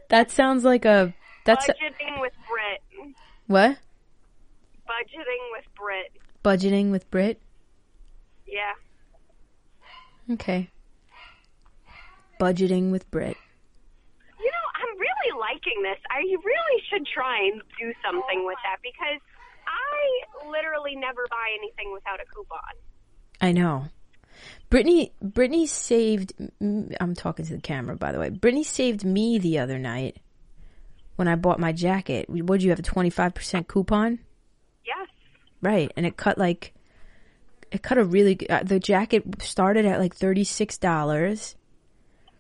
That 0.10 0.30
sounds 0.30 0.64
like 0.64 0.86
a. 0.86 1.16
That's 1.44 1.66
Budgeting 1.66 2.22
with 2.22 2.34
Brit. 2.48 3.16
what? 3.48 3.78
Budgeting 5.04 5.52
with 5.52 5.66
Brit. 5.76 6.12
Budgeting 6.44 6.92
with 6.92 7.12
Brit. 7.12 7.42
Yeah. 8.48 8.74
Okay. 10.32 10.70
Budgeting 12.40 12.90
with 12.92 13.10
Brit. 13.12 13.36
You 14.40 14.46
know, 14.46 14.68
I'm 14.76 14.98
really 14.98 15.40
liking 15.40 15.84
this. 15.84 15.98
I 16.10 16.20
really 16.20 16.82
should 16.90 17.06
try 17.06 17.38
and 17.52 17.62
do 17.80 17.94
something 18.06 18.46
with 18.46 18.58
that 18.64 18.78
because 18.82 19.20
I 19.68 20.48
literally 20.50 20.96
never 20.96 21.26
buy 21.30 21.50
anything 21.58 21.92
without 21.94 22.20
a 22.22 22.26
coupon. 22.34 22.60
I 23.42 23.52
know. 23.52 23.88
Brittany, 24.70 25.12
Brittany 25.22 25.68
saved. 25.68 26.34
I'm 26.62 27.14
talking 27.16 27.46
to 27.46 27.56
the 27.56 27.62
camera, 27.62 27.96
by 27.98 28.12
the 28.12 28.20
way. 28.20 28.30
Brittany 28.30 28.64
saved 28.64 29.04
me 29.04 29.38
the 29.38 29.60
other 29.60 29.78
night 29.78 30.18
when 31.18 31.28
I 31.28 31.36
bought 31.36 31.60
my 31.60 31.72
jacket. 31.72 32.30
Would 32.30 32.64
you 32.64 32.70
have 32.70 32.80
a 32.80 32.84
25% 32.84 33.68
coupon? 33.68 34.20
Yes. 35.64 35.72
Right, 35.72 35.92
and 35.96 36.06
it 36.06 36.18
cut 36.18 36.38
like 36.38 36.74
it 37.72 37.82
cut 37.82 37.98
a 37.98 38.04
really 38.04 38.36
g- 38.36 38.48
uh, 38.48 38.64
the 38.64 38.80
jacket 38.80 39.24
started 39.42 39.86
at 39.86 40.00
like 40.00 40.14
thirty 40.16 40.44
six 40.44 40.78
dollars, 40.78 41.56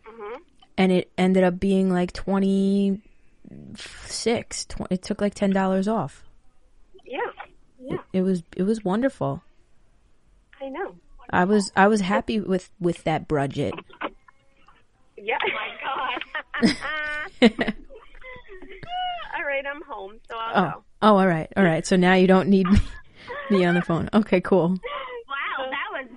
Mhm. 0.08 0.38
and 0.78 0.92
it 0.92 1.12
ended 1.18 1.44
up 1.44 1.60
being 1.60 1.90
like 1.92 2.12
twenty 2.14 3.02
six. 3.76 4.66
Tw- 4.66 4.88
it 4.92 5.02
took 5.04 5.22
like 5.22 5.34
ten 5.36 5.52
dollars 5.52 5.88
off. 5.88 6.24
Yeah. 7.06 7.20
Yeah. 7.80 7.98
It 8.14 8.22
was 8.24 8.44
it 8.56 8.64
was 8.64 8.84
wonderful. 8.84 9.42
I 10.62 10.70
know. 10.70 10.96
I 11.30 11.46
was 11.46 11.72
I 11.76 11.88
was 11.88 12.02
happy 12.02 12.40
with 12.40 12.70
with 12.80 13.04
that 13.06 13.28
budget. 13.28 13.74
Yeah. 15.18 15.38
Oh 15.42 16.62
my 16.62 16.70
god. 16.70 16.76
All 19.36 19.44
right, 19.46 19.66
I'm 19.66 19.82
home, 19.84 20.20
so 20.30 20.38
I'll 20.38 20.66
Oh, 20.66 20.70
go. 20.72 20.84
oh, 21.02 21.18
all 21.18 21.28
right, 21.28 21.52
all 21.58 21.64
right. 21.64 21.86
So 21.86 21.96
now 21.96 22.14
you 22.14 22.28
don't 22.28 22.50
need 22.50 22.68
me, 22.68 22.78
me 23.50 23.66
on 23.66 23.76
the 23.76 23.82
phone. 23.82 24.10
Okay, 24.14 24.42
cool. 24.42 24.78
Wow, 25.28 25.70
that 25.70 26.04
was 26.10 26.12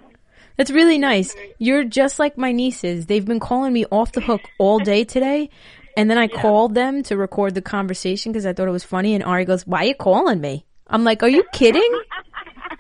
That's 0.57 0.71
really 0.71 0.99
nice. 0.99 1.35
You're 1.59 1.85
just 1.85 2.19
like 2.19 2.37
my 2.37 2.53
nieces. 2.53 3.07
They've 3.07 3.25
been 3.25 3.41
calling 3.41 3.73
me 3.73 3.85
off 3.91 4.13
the 4.13 4.21
hook 4.21 4.41
all 4.59 4.79
day 4.79 5.05
today. 5.05 5.51
And 5.97 6.11
then 6.11 6.19
I 6.19 6.29
called 6.29 6.75
them 6.75 7.03
to 7.05 7.17
record 7.17 7.55
the 7.55 7.63
conversation 7.63 8.33
because 8.33 8.45
I 8.45 8.53
thought 8.53 8.69
it 8.69 8.73
was 8.73 8.85
funny. 8.85 9.15
And 9.15 9.25
Ari 9.25 9.45
goes, 9.47 9.67
Why 9.67 9.83
are 9.83 9.87
you 9.87 9.95
calling 9.95 10.41
me? 10.41 10.67
I'm 10.87 11.05
like, 11.05 11.23
Are 11.23 11.29
you 11.29 11.45
kidding? 11.53 11.91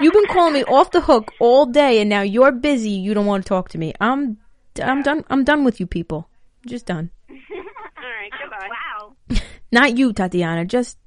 You've 0.01 0.13
been 0.13 0.27
calling 0.27 0.53
me 0.53 0.65
off 0.65 0.91
the 0.91 1.01
hook 1.01 1.33
all 1.41 1.65
day 1.67 2.01
and 2.01 2.11
now 2.11 2.21
you're 2.23 2.53
busy. 2.53 2.91
You 2.91 3.15
don't 3.15 3.27
want 3.27 3.45
to 3.45 3.49
talk 3.49 3.71
to 3.71 3.79
me. 3.79 3.95
I'm, 4.01 4.37
I'm 4.83 5.03
done. 5.03 5.25
I'm 5.31 5.45
done 5.45 5.65
with 5.65 5.81
you 5.81 5.87
people. 5.87 6.29
I'm 6.65 6.69
just 6.69 6.85
done. 6.87 7.11
All 7.31 7.35
right, 8.05 8.31
goodbye. 8.41 8.69
wow. 8.69 9.41
Not 9.73 9.97
you, 9.97 10.13
Tatiana. 10.13 10.67
Just, 10.67 10.99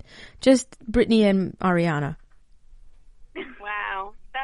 just 0.41 0.75
Brittany 0.87 1.23
and 1.23 1.57
Ariana. 1.59 2.15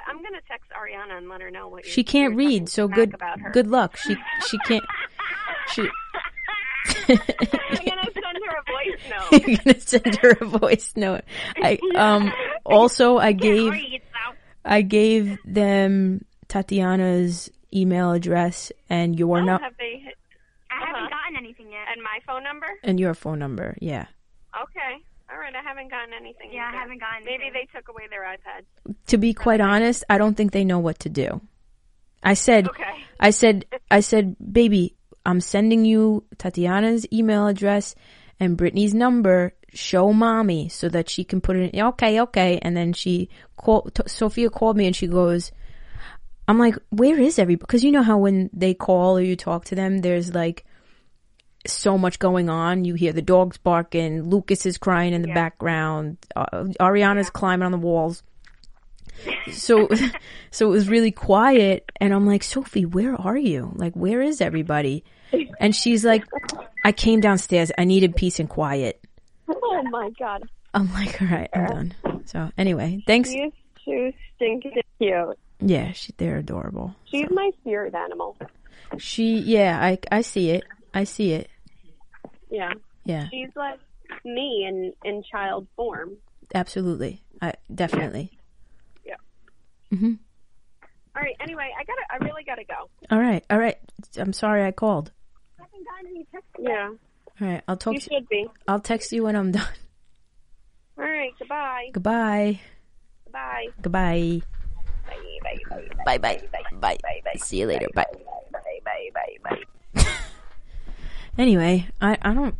Wow. 0.07 0.13
That, 0.13 0.17
I'm 0.17 0.23
gonna 0.23 0.41
text 0.47 0.69
Ariana 0.71 1.17
and 1.17 1.29
let 1.29 1.41
her 1.41 1.51
know 1.51 1.67
what 1.67 1.85
you're, 1.85 1.91
She 1.93 2.03
can't 2.03 2.31
you're 2.33 2.37
read, 2.49 2.69
so 2.69 2.87
good, 2.87 3.13
about 3.13 3.39
her. 3.39 3.51
good 3.51 3.67
luck. 3.67 3.97
She, 3.97 4.15
she 4.47 4.57
can't, 4.59 4.83
she, 5.73 5.81
I'm 7.07 7.17
gonna 7.17 8.11
send 8.13 8.37
her 8.45 8.55
a 8.57 8.71
voice 8.71 9.01
note. 9.31 9.47
You're 9.47 9.57
gonna 9.57 9.79
send 9.79 10.15
her 10.17 10.29
a 10.41 10.45
voice 10.45 10.93
note. 10.95 11.21
I 11.57 11.77
um 11.95 12.31
also 12.65 13.17
I 13.17 13.31
gave 13.31 13.73
I 14.63 14.81
gave 14.81 15.37
them 15.45 16.25
Tatiana's 16.47 17.49
email 17.73 18.11
address 18.11 18.71
and 18.89 19.17
your 19.19 19.39
Oh, 19.39 19.43
no- 19.43 19.57
have 19.57 19.73
they 19.77 19.99
hit, 20.03 20.15
I 20.71 20.75
Uh-huh. 20.75 20.85
haven't 20.95 21.09
gotten 21.09 21.35
anything 21.37 21.71
yet. 21.71 21.87
and 21.93 22.01
my 22.01 22.19
phone 22.25 22.43
number? 22.43 22.67
and 22.83 22.99
your 22.99 23.13
phone 23.13 23.39
number. 23.39 23.75
Yeah. 23.81 24.05
Okay. 24.61 25.03
All 25.35 25.41
right. 25.41 25.53
I 25.53 25.61
haven't 25.67 25.91
gotten 25.91 26.13
anything. 26.13 26.49
Yeah, 26.53 26.69
I 26.69 26.71
yet. 26.71 26.79
haven't 26.79 26.99
gotten 26.99 27.25
Maybe 27.25 27.43
anything. 27.43 27.67
they 27.73 27.77
took 27.77 27.89
away 27.89 28.03
their 28.09 28.23
iPad. 28.23 28.95
To 29.07 29.17
be 29.17 29.33
quite 29.33 29.59
honest, 29.59 30.05
I 30.09 30.17
don't 30.17 30.35
think 30.35 30.53
they 30.53 30.63
know 30.63 30.79
what 30.79 30.99
to 30.99 31.09
do. 31.09 31.41
I 32.23 32.35
said 32.35 32.69
Okay. 32.69 33.03
I 33.19 33.31
said 33.31 33.65
I 33.91 33.99
said, 33.99 34.35
"Baby, 34.39 34.95
I'm 35.25 35.41
sending 35.41 35.83
you 35.83 36.23
Tatiana's 36.37 37.05
email 37.11 37.47
address 37.47 37.95
and 38.39 38.55
Brittany's 38.57 38.93
number. 38.93 39.53
Show 39.73 40.13
mommy 40.13 40.69
so 40.69 40.87
that 40.87 41.09
she 41.09 41.25
can 41.25 41.41
put 41.41 41.57
it 41.57 41.73
in. 41.73 41.81
Okay, 41.81 42.21
okay." 42.21 42.59
And 42.61 42.77
then 42.77 42.93
she 42.93 43.27
called. 43.57 43.93
T- 43.93 44.03
Sophia 44.07 44.49
called 44.49 44.77
me 44.77 44.85
and 44.87 44.95
she 44.95 45.05
goes, 45.07 45.51
"I'm 46.47 46.57
like, 46.57 46.77
where 46.91 47.19
is 47.19 47.37
everybody? 47.39 47.65
Because 47.67 47.83
you 47.83 47.91
know 47.91 48.03
how 48.03 48.17
when 48.17 48.49
they 48.53 48.73
call 48.73 49.17
or 49.17 49.21
you 49.21 49.35
talk 49.35 49.65
to 49.65 49.75
them, 49.75 49.97
there's 49.99 50.33
like 50.33 50.65
so 51.67 51.97
much 51.97 52.19
going 52.19 52.49
on. 52.49 52.85
You 52.85 52.93
hear 52.95 53.13
the 53.13 53.21
dogs 53.21 53.57
barking, 53.57 54.29
Lucas 54.29 54.65
is 54.65 54.77
crying 54.77 55.13
in 55.13 55.21
the 55.21 55.33
background, 55.33 56.17
uh, 56.35 56.45
Ariana's 56.79 57.29
climbing 57.29 57.65
on 57.65 57.71
the 57.71 57.77
walls." 57.77 58.23
so 59.51 59.87
so 60.51 60.67
it 60.67 60.69
was 60.69 60.89
really 60.89 61.11
quiet 61.11 61.91
and 62.01 62.13
i'm 62.13 62.25
like 62.25 62.43
sophie 62.43 62.85
where 62.85 63.15
are 63.15 63.37
you? 63.37 63.71
Like 63.75 63.93
where 63.93 64.21
is 64.21 64.41
everybody? 64.41 65.03
And 65.59 65.75
she's 65.75 66.05
like 66.05 66.23
i 66.83 66.91
came 66.91 67.19
downstairs. 67.19 67.71
I 67.77 67.85
needed 67.85 68.15
peace 68.15 68.39
and 68.39 68.49
quiet. 68.49 69.01
Oh 69.47 69.83
my 69.89 70.09
God. 70.19 70.43
i'm 70.73 70.91
like 70.93 71.21
all 71.21 71.27
right 71.27 71.49
i'm 71.53 71.65
done. 71.67 71.93
So 72.25 72.51
anyway 72.57 73.03
thanks. 73.07 73.29
She's 73.29 73.51
too 73.83 74.13
stinking 74.35 74.81
cute. 74.99 75.37
yeah 75.59 75.91
she, 75.91 76.13
they're 76.17 76.37
adorable. 76.37 76.95
She's 77.05 77.29
my 77.31 77.51
spirit 77.61 77.93
animal. 77.95 78.37
she 78.97 79.37
yeah 79.39 79.79
i 79.81 79.97
i 80.11 80.21
see 80.21 80.51
it. 80.51 80.63
I 80.93 81.03
see 81.03 81.33
it 81.33 81.49
Yeah. 82.49 82.73
yeah 83.05 83.27
She's 83.29 83.49
like 83.55 83.79
me 84.23 84.65
in 84.67 84.93
in 85.03 85.23
child 85.23 85.67
form. 85.75 86.17
absolutely 86.53 87.21
i 87.41 87.53
definitely 87.73 88.31
Yeah. 89.05 89.15
Mhm. 89.91 90.19
All 91.15 91.21
right. 91.21 91.35
Anyway, 91.39 91.69
I 91.79 91.83
gotta. 91.85 92.01
I 92.11 92.17
really 92.25 92.43
gotta 92.43 92.63
go. 92.65 92.89
all 93.09 93.19
right 93.19 93.43
all 93.49 93.57
right 93.59 93.77
i'm 94.17 94.33
sorry 94.33 94.63
i 94.65 94.71
called 94.71 95.11
I 95.59 95.63
haven't 95.63 95.85
gotten 95.85 96.07
any 96.15 96.25
texts. 96.31 96.51
Yeah. 96.59 96.89
all 97.41 97.47
right 97.47 97.63
i'll 97.67 97.77
talk 97.77 97.93
You 97.93 97.99
to 97.99 98.09
should 98.13 98.27
be. 98.29 98.45
i'll 98.67 98.79
text 98.81 99.11
you 99.11 99.23
when 99.23 99.35
i'm 99.35 99.51
done 99.51 99.67
All 100.97 101.03
right. 101.05 101.31
Goodbye. 101.39 101.89
goodbye 101.93 102.59
Bye. 103.31 103.67
goodbye 103.81 104.41
Bye. 105.07 105.79
Bye. 106.05 106.17
Bye. 106.17 106.17
bye 106.51 106.67
bye 106.79 106.97
bye 107.03 107.21
bye 107.25 107.33
see 107.37 107.59
you 107.59 107.67
later 107.67 107.87
bye 107.93 108.05
Bye. 108.51 108.79
Bye. 108.83 109.09
Bye. 109.13 109.37
Bye. 109.43 109.63
Anyway, 111.37 111.87
I, 112.01 112.17
I 112.21 112.33
don't 112.33 112.55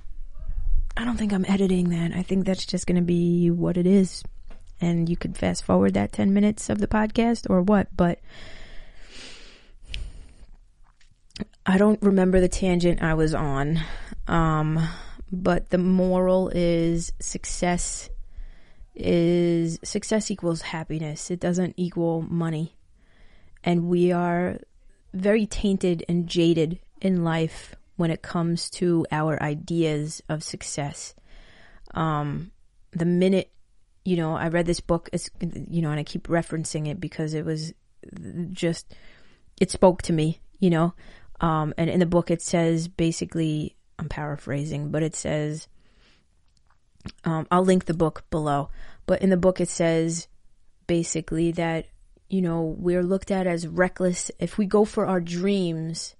I 0.97 1.05
don't 1.05 1.17
think 1.17 1.33
I'm 1.33 1.45
editing 1.47 1.89
that. 1.89 2.11
I 2.13 2.23
think 2.23 2.45
that's 2.45 2.65
just 2.65 2.87
gonna 2.87 3.01
be 3.01 3.49
what 3.49 3.77
it 3.77 3.87
is. 3.87 4.23
And 4.81 5.07
you 5.07 5.15
could 5.15 5.37
fast 5.37 5.63
forward 5.63 5.93
that 5.93 6.11
ten 6.11 6.33
minutes 6.33 6.69
of 6.69 6.79
the 6.79 6.87
podcast 6.87 7.49
or 7.49 7.61
what, 7.61 7.87
but 7.95 8.19
I 11.65 11.77
don't 11.77 12.01
remember 12.01 12.41
the 12.41 12.49
tangent 12.49 13.01
I 13.01 13.13
was 13.13 13.33
on. 13.33 13.79
Um 14.27 14.87
but 15.31 15.69
the 15.69 15.77
moral 15.77 16.49
is 16.49 17.11
success 17.19 18.09
is 18.93 19.79
success 19.83 20.29
equals 20.29 20.61
happiness. 20.61 21.31
It 21.31 21.39
doesn't 21.39 21.73
equal 21.77 22.21
money. 22.21 22.75
And 23.63 23.87
we 23.87 24.11
are 24.11 24.59
very 25.13 25.45
tainted 25.45 26.05
and 26.07 26.27
jaded 26.27 26.79
in 27.01 27.23
life 27.23 27.75
when 27.95 28.11
it 28.11 28.21
comes 28.21 28.69
to 28.69 29.05
our 29.11 29.41
ideas 29.41 30.21
of 30.29 30.43
success. 30.43 31.13
Um, 31.93 32.51
the 32.91 33.05
minute 33.05 33.51
you 34.05 34.17
know, 34.17 34.35
I 34.35 34.47
read 34.47 34.67
this 34.67 34.79
book, 34.79 35.09
it's, 35.11 35.29
you 35.41 35.81
know, 35.81 35.89
and 35.89 35.99
I 35.99 36.03
keep 36.03 36.27
referencing 36.27 36.87
it 36.87 36.99
because 36.99 37.33
it 37.33 37.43
was 37.43 37.73
just, 38.51 38.93
it 39.59 39.71
spoke 39.71 40.03
to 40.03 40.13
me, 40.13 40.39
you 40.59 40.69
know. 40.69 40.93
Um, 41.41 41.73
and 41.75 41.89
in 41.89 41.99
the 41.99 42.05
book, 42.05 42.29
it 42.29 42.41
says 42.41 42.87
basically, 42.87 43.75
I'm 43.97 44.07
paraphrasing, 44.07 44.91
but 44.91 45.01
it 45.01 45.15
says, 45.15 45.67
um, 47.23 47.47
I'll 47.49 47.65
link 47.65 47.85
the 47.85 47.95
book 47.95 48.25
below, 48.29 48.69
but 49.07 49.21
in 49.21 49.31
the 49.31 49.37
book, 49.37 49.59
it 49.59 49.69
says 49.69 50.27
basically 50.85 51.51
that, 51.53 51.87
you 52.29 52.43
know, 52.43 52.75
we're 52.77 53.03
looked 53.03 53.31
at 53.31 53.47
as 53.47 53.67
reckless. 53.67 54.29
If 54.37 54.59
we 54.59 54.67
go 54.67 54.85
for 54.85 55.07
our 55.07 55.19
dreams, 55.19 56.15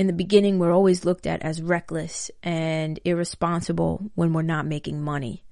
in 0.00 0.06
the 0.06 0.14
beginning, 0.14 0.58
we're 0.58 0.72
always 0.72 1.04
looked 1.04 1.26
at 1.26 1.42
as 1.42 1.60
reckless 1.60 2.30
and 2.42 2.98
irresponsible 3.04 4.10
when 4.14 4.32
we're 4.32 4.40
not 4.40 4.64
making 4.64 5.02
money. 5.02 5.44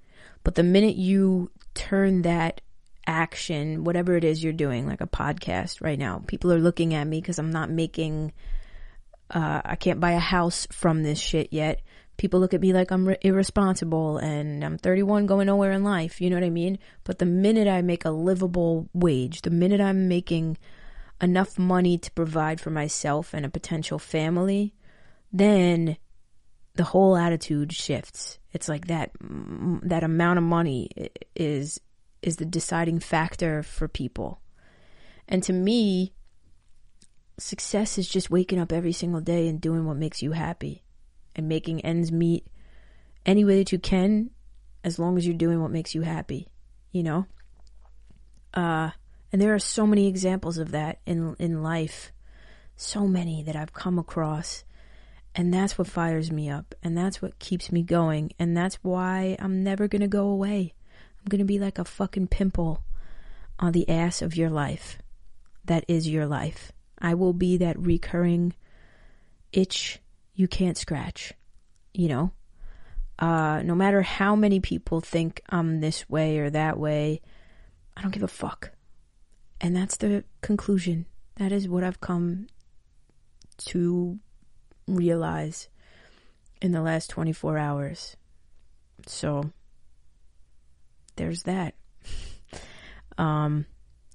But 0.42 0.54
the 0.54 0.62
minute 0.62 0.96
you 0.96 1.50
turn 1.74 2.22
that 2.22 2.62
action, 3.06 3.84
whatever 3.84 4.16
it 4.16 4.24
is 4.24 4.42
you're 4.42 4.54
doing, 4.54 4.86
like 4.86 5.02
a 5.02 5.06
podcast 5.06 5.82
right 5.82 5.98
now, 5.98 6.22
people 6.26 6.50
are 6.50 6.58
looking 6.58 6.94
at 6.94 7.06
me 7.06 7.20
because 7.20 7.38
I'm 7.38 7.50
not 7.50 7.68
making, 7.68 8.32
uh, 9.30 9.60
I 9.62 9.76
can't 9.76 10.00
buy 10.00 10.12
a 10.12 10.18
house 10.18 10.66
from 10.72 11.02
this 11.02 11.18
shit 11.18 11.52
yet. 11.52 11.82
People 12.16 12.40
look 12.40 12.54
at 12.54 12.62
me 12.62 12.72
like 12.72 12.90
I'm 12.90 13.08
re- 13.08 13.18
irresponsible 13.20 14.16
and 14.16 14.64
I'm 14.64 14.78
31 14.78 15.26
going 15.26 15.48
nowhere 15.48 15.72
in 15.72 15.84
life. 15.84 16.22
You 16.22 16.30
know 16.30 16.36
what 16.36 16.44
I 16.44 16.48
mean? 16.48 16.78
But 17.04 17.18
the 17.18 17.26
minute 17.26 17.68
I 17.68 17.82
make 17.82 18.06
a 18.06 18.10
livable 18.10 18.88
wage, 18.94 19.42
the 19.42 19.50
minute 19.50 19.82
I'm 19.82 20.08
making 20.08 20.56
enough 21.20 21.59
money 21.59 21.99
to 21.99 22.11
provide 22.12 22.61
for 22.61 22.70
myself 22.70 23.35
and 23.35 23.45
a 23.45 23.51
potential 23.51 23.99
family, 23.99 24.74
then 25.32 25.97
the 26.74 26.85
whole 26.85 27.16
attitude 27.16 27.73
shifts. 27.73 28.39
It's 28.53 28.69
like 28.69 28.86
that 28.86 29.11
that 29.82 30.05
amount 30.05 30.39
of 30.39 30.45
money 30.45 30.90
is 31.35 31.81
is 32.23 32.36
the 32.36 32.45
deciding 32.45 33.01
factor 33.01 33.62
for 33.62 33.89
people. 33.89 34.40
And 35.28 35.43
to 35.43 35.53
me, 35.53 36.12
success 37.39 37.99
is 37.99 38.09
just 38.09 38.31
waking 38.31 38.59
up 38.59 38.73
every 38.73 38.93
single 38.93 39.20
day 39.20 39.49
and 39.49 39.61
doing 39.61 39.85
what 39.85 39.97
makes 39.97 40.23
you 40.23 40.32
happy 40.32 40.82
and 41.36 41.49
making 41.49 41.81
ends 41.82 42.11
meet 42.11 42.47
any 43.27 43.45
way 43.45 43.59
that 43.59 43.73
you 43.73 43.78
can 43.78 44.31
as 44.85 44.99
long 44.99 45.19
as 45.19 45.27
you're 45.27 45.36
doing 45.36 45.61
what 45.61 45.70
makes 45.70 45.95
you 45.95 46.03
happy, 46.03 46.49
you 46.93 47.03
know? 47.03 47.27
Uh 48.55 48.90
and 49.32 49.40
there 49.42 49.55
are 49.55 49.59
so 49.59 49.86
many 49.86 50.06
examples 50.06 50.59
of 50.59 50.70
that 50.70 51.00
in 51.06 51.36
in 51.38 51.62
life. 51.62 52.12
So 52.76 53.06
many 53.06 53.42
that 53.42 53.56
I've 53.56 53.72
come 53.72 53.98
across. 53.98 54.64
And 55.34 55.52
that's 55.52 55.76
what 55.76 55.86
fires 55.86 56.32
me 56.32 56.48
up. 56.48 56.74
And 56.82 56.96
that's 56.96 57.20
what 57.20 57.38
keeps 57.38 57.70
me 57.70 57.82
going. 57.82 58.32
And 58.38 58.56
that's 58.56 58.76
why 58.76 59.36
I'm 59.38 59.62
never 59.62 59.86
going 59.86 60.00
to 60.00 60.09
go 60.09 60.28
away. 60.28 60.74
I'm 61.18 61.28
going 61.28 61.40
to 61.40 61.44
be 61.44 61.59
like 61.59 61.78
a 61.78 61.84
fucking 61.84 62.28
pimple 62.28 62.82
on 63.59 63.72
the 63.72 63.88
ass 63.88 64.22
of 64.22 64.36
your 64.36 64.50
life. 64.50 64.98
That 65.64 65.84
is 65.86 66.09
your 66.09 66.26
life. 66.26 66.72
I 66.98 67.14
will 67.14 67.32
be 67.32 67.56
that 67.59 67.78
recurring 67.78 68.55
itch 69.52 70.00
you 70.34 70.48
can't 70.48 70.78
scratch. 70.78 71.34
You 71.92 72.09
know? 72.09 72.32
Uh, 73.18 73.62
no 73.64 73.74
matter 73.74 74.02
how 74.02 74.36
many 74.36 74.60
people 74.60 75.00
think 75.00 75.42
I'm 75.50 75.80
this 75.80 76.09
way 76.09 76.38
or 76.38 76.50
that 76.50 76.78
way, 76.78 77.20
I 77.96 78.02
don't 78.02 78.12
give 78.12 78.22
a 78.22 78.28
fuck. 78.28 78.70
And 79.60 79.74
that's 79.74 79.97
the 79.97 80.24
conclusion. 80.40 81.06
That 81.36 81.52
is 81.52 81.68
what 81.68 81.85
I've 81.85 82.01
come 82.01 82.47
to 83.59 84.18
realize 84.86 85.68
in 86.60 86.72
the 86.72 86.82
last 86.82 87.10
24 87.10 87.59
hours. 87.59 88.16
So 89.06 89.52
there's 91.16 91.44
that. 91.44 91.74
um 93.18 93.66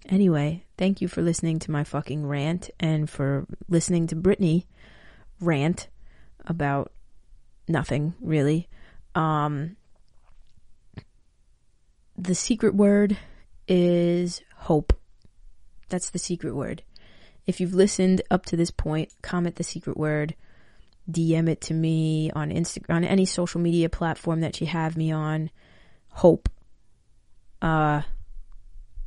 anyway, 0.08 0.64
thank 0.78 1.02
you 1.02 1.08
for 1.08 1.22
listening 1.22 1.60
to 1.60 1.72
my 1.72 1.84
fucking 1.84 2.26
rant 2.26 2.70
and 2.80 3.10
for 3.10 3.46
listening 3.70 4.08
to 4.08 4.16
Brittany 4.16 4.66
rant 5.40 5.88
about 6.46 6.92
nothing 7.68 8.14
really. 8.22 8.68
Um 9.16 9.76
the 12.18 12.36
secret 12.36 12.76
word 12.76 13.18
is 13.68 14.42
hope. 14.56 14.94
That's 15.94 16.10
the 16.10 16.18
secret 16.18 16.56
word. 16.56 16.82
If 17.46 17.62
you've 17.62 17.76
listened 17.76 18.24
up 18.32 18.48
to 18.48 18.58
this 18.58 18.72
point, 18.72 19.14
comment 19.22 19.58
the 19.58 19.64
secret 19.64 19.96
word, 19.96 20.34
DM 21.08 21.48
it 21.48 21.62
to 21.62 21.76
me 21.76 22.32
on 22.32 22.50
Instagram, 22.50 22.96
on 22.96 23.04
any 23.04 23.26
social 23.26 23.62
media 23.62 23.90
platform 23.90 24.42
that 24.42 24.60
you 24.60 24.66
have 24.66 24.98
me 24.98 25.12
on. 25.12 25.52
Hope. 26.10 26.50
Uh, 27.62 28.02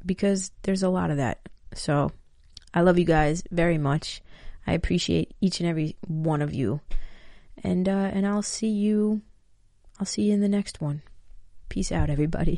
because 0.04 0.52
there's 0.62 0.84
a 0.84 0.88
lot 0.88 1.10
of 1.10 1.16
that. 1.16 1.40
So 1.74 2.12
I 2.72 2.82
love 2.82 3.00
you 3.00 3.04
guys 3.04 3.42
very 3.50 3.78
much. 3.78 4.22
I 4.64 4.74
appreciate 4.74 5.34
each 5.40 5.58
and 5.58 5.68
every 5.68 5.96
one 6.06 6.40
of 6.40 6.54
you. 6.54 6.82
And, 7.64 7.88
uh, 7.88 8.10
and 8.14 8.24
I'll 8.24 8.42
see 8.42 8.70
you, 8.70 9.22
I'll 9.98 10.06
see 10.06 10.22
you 10.22 10.34
in 10.34 10.40
the 10.40 10.48
next 10.48 10.80
one. 10.80 11.02
Peace 11.68 11.90
out, 11.90 12.10
everybody. 12.10 12.54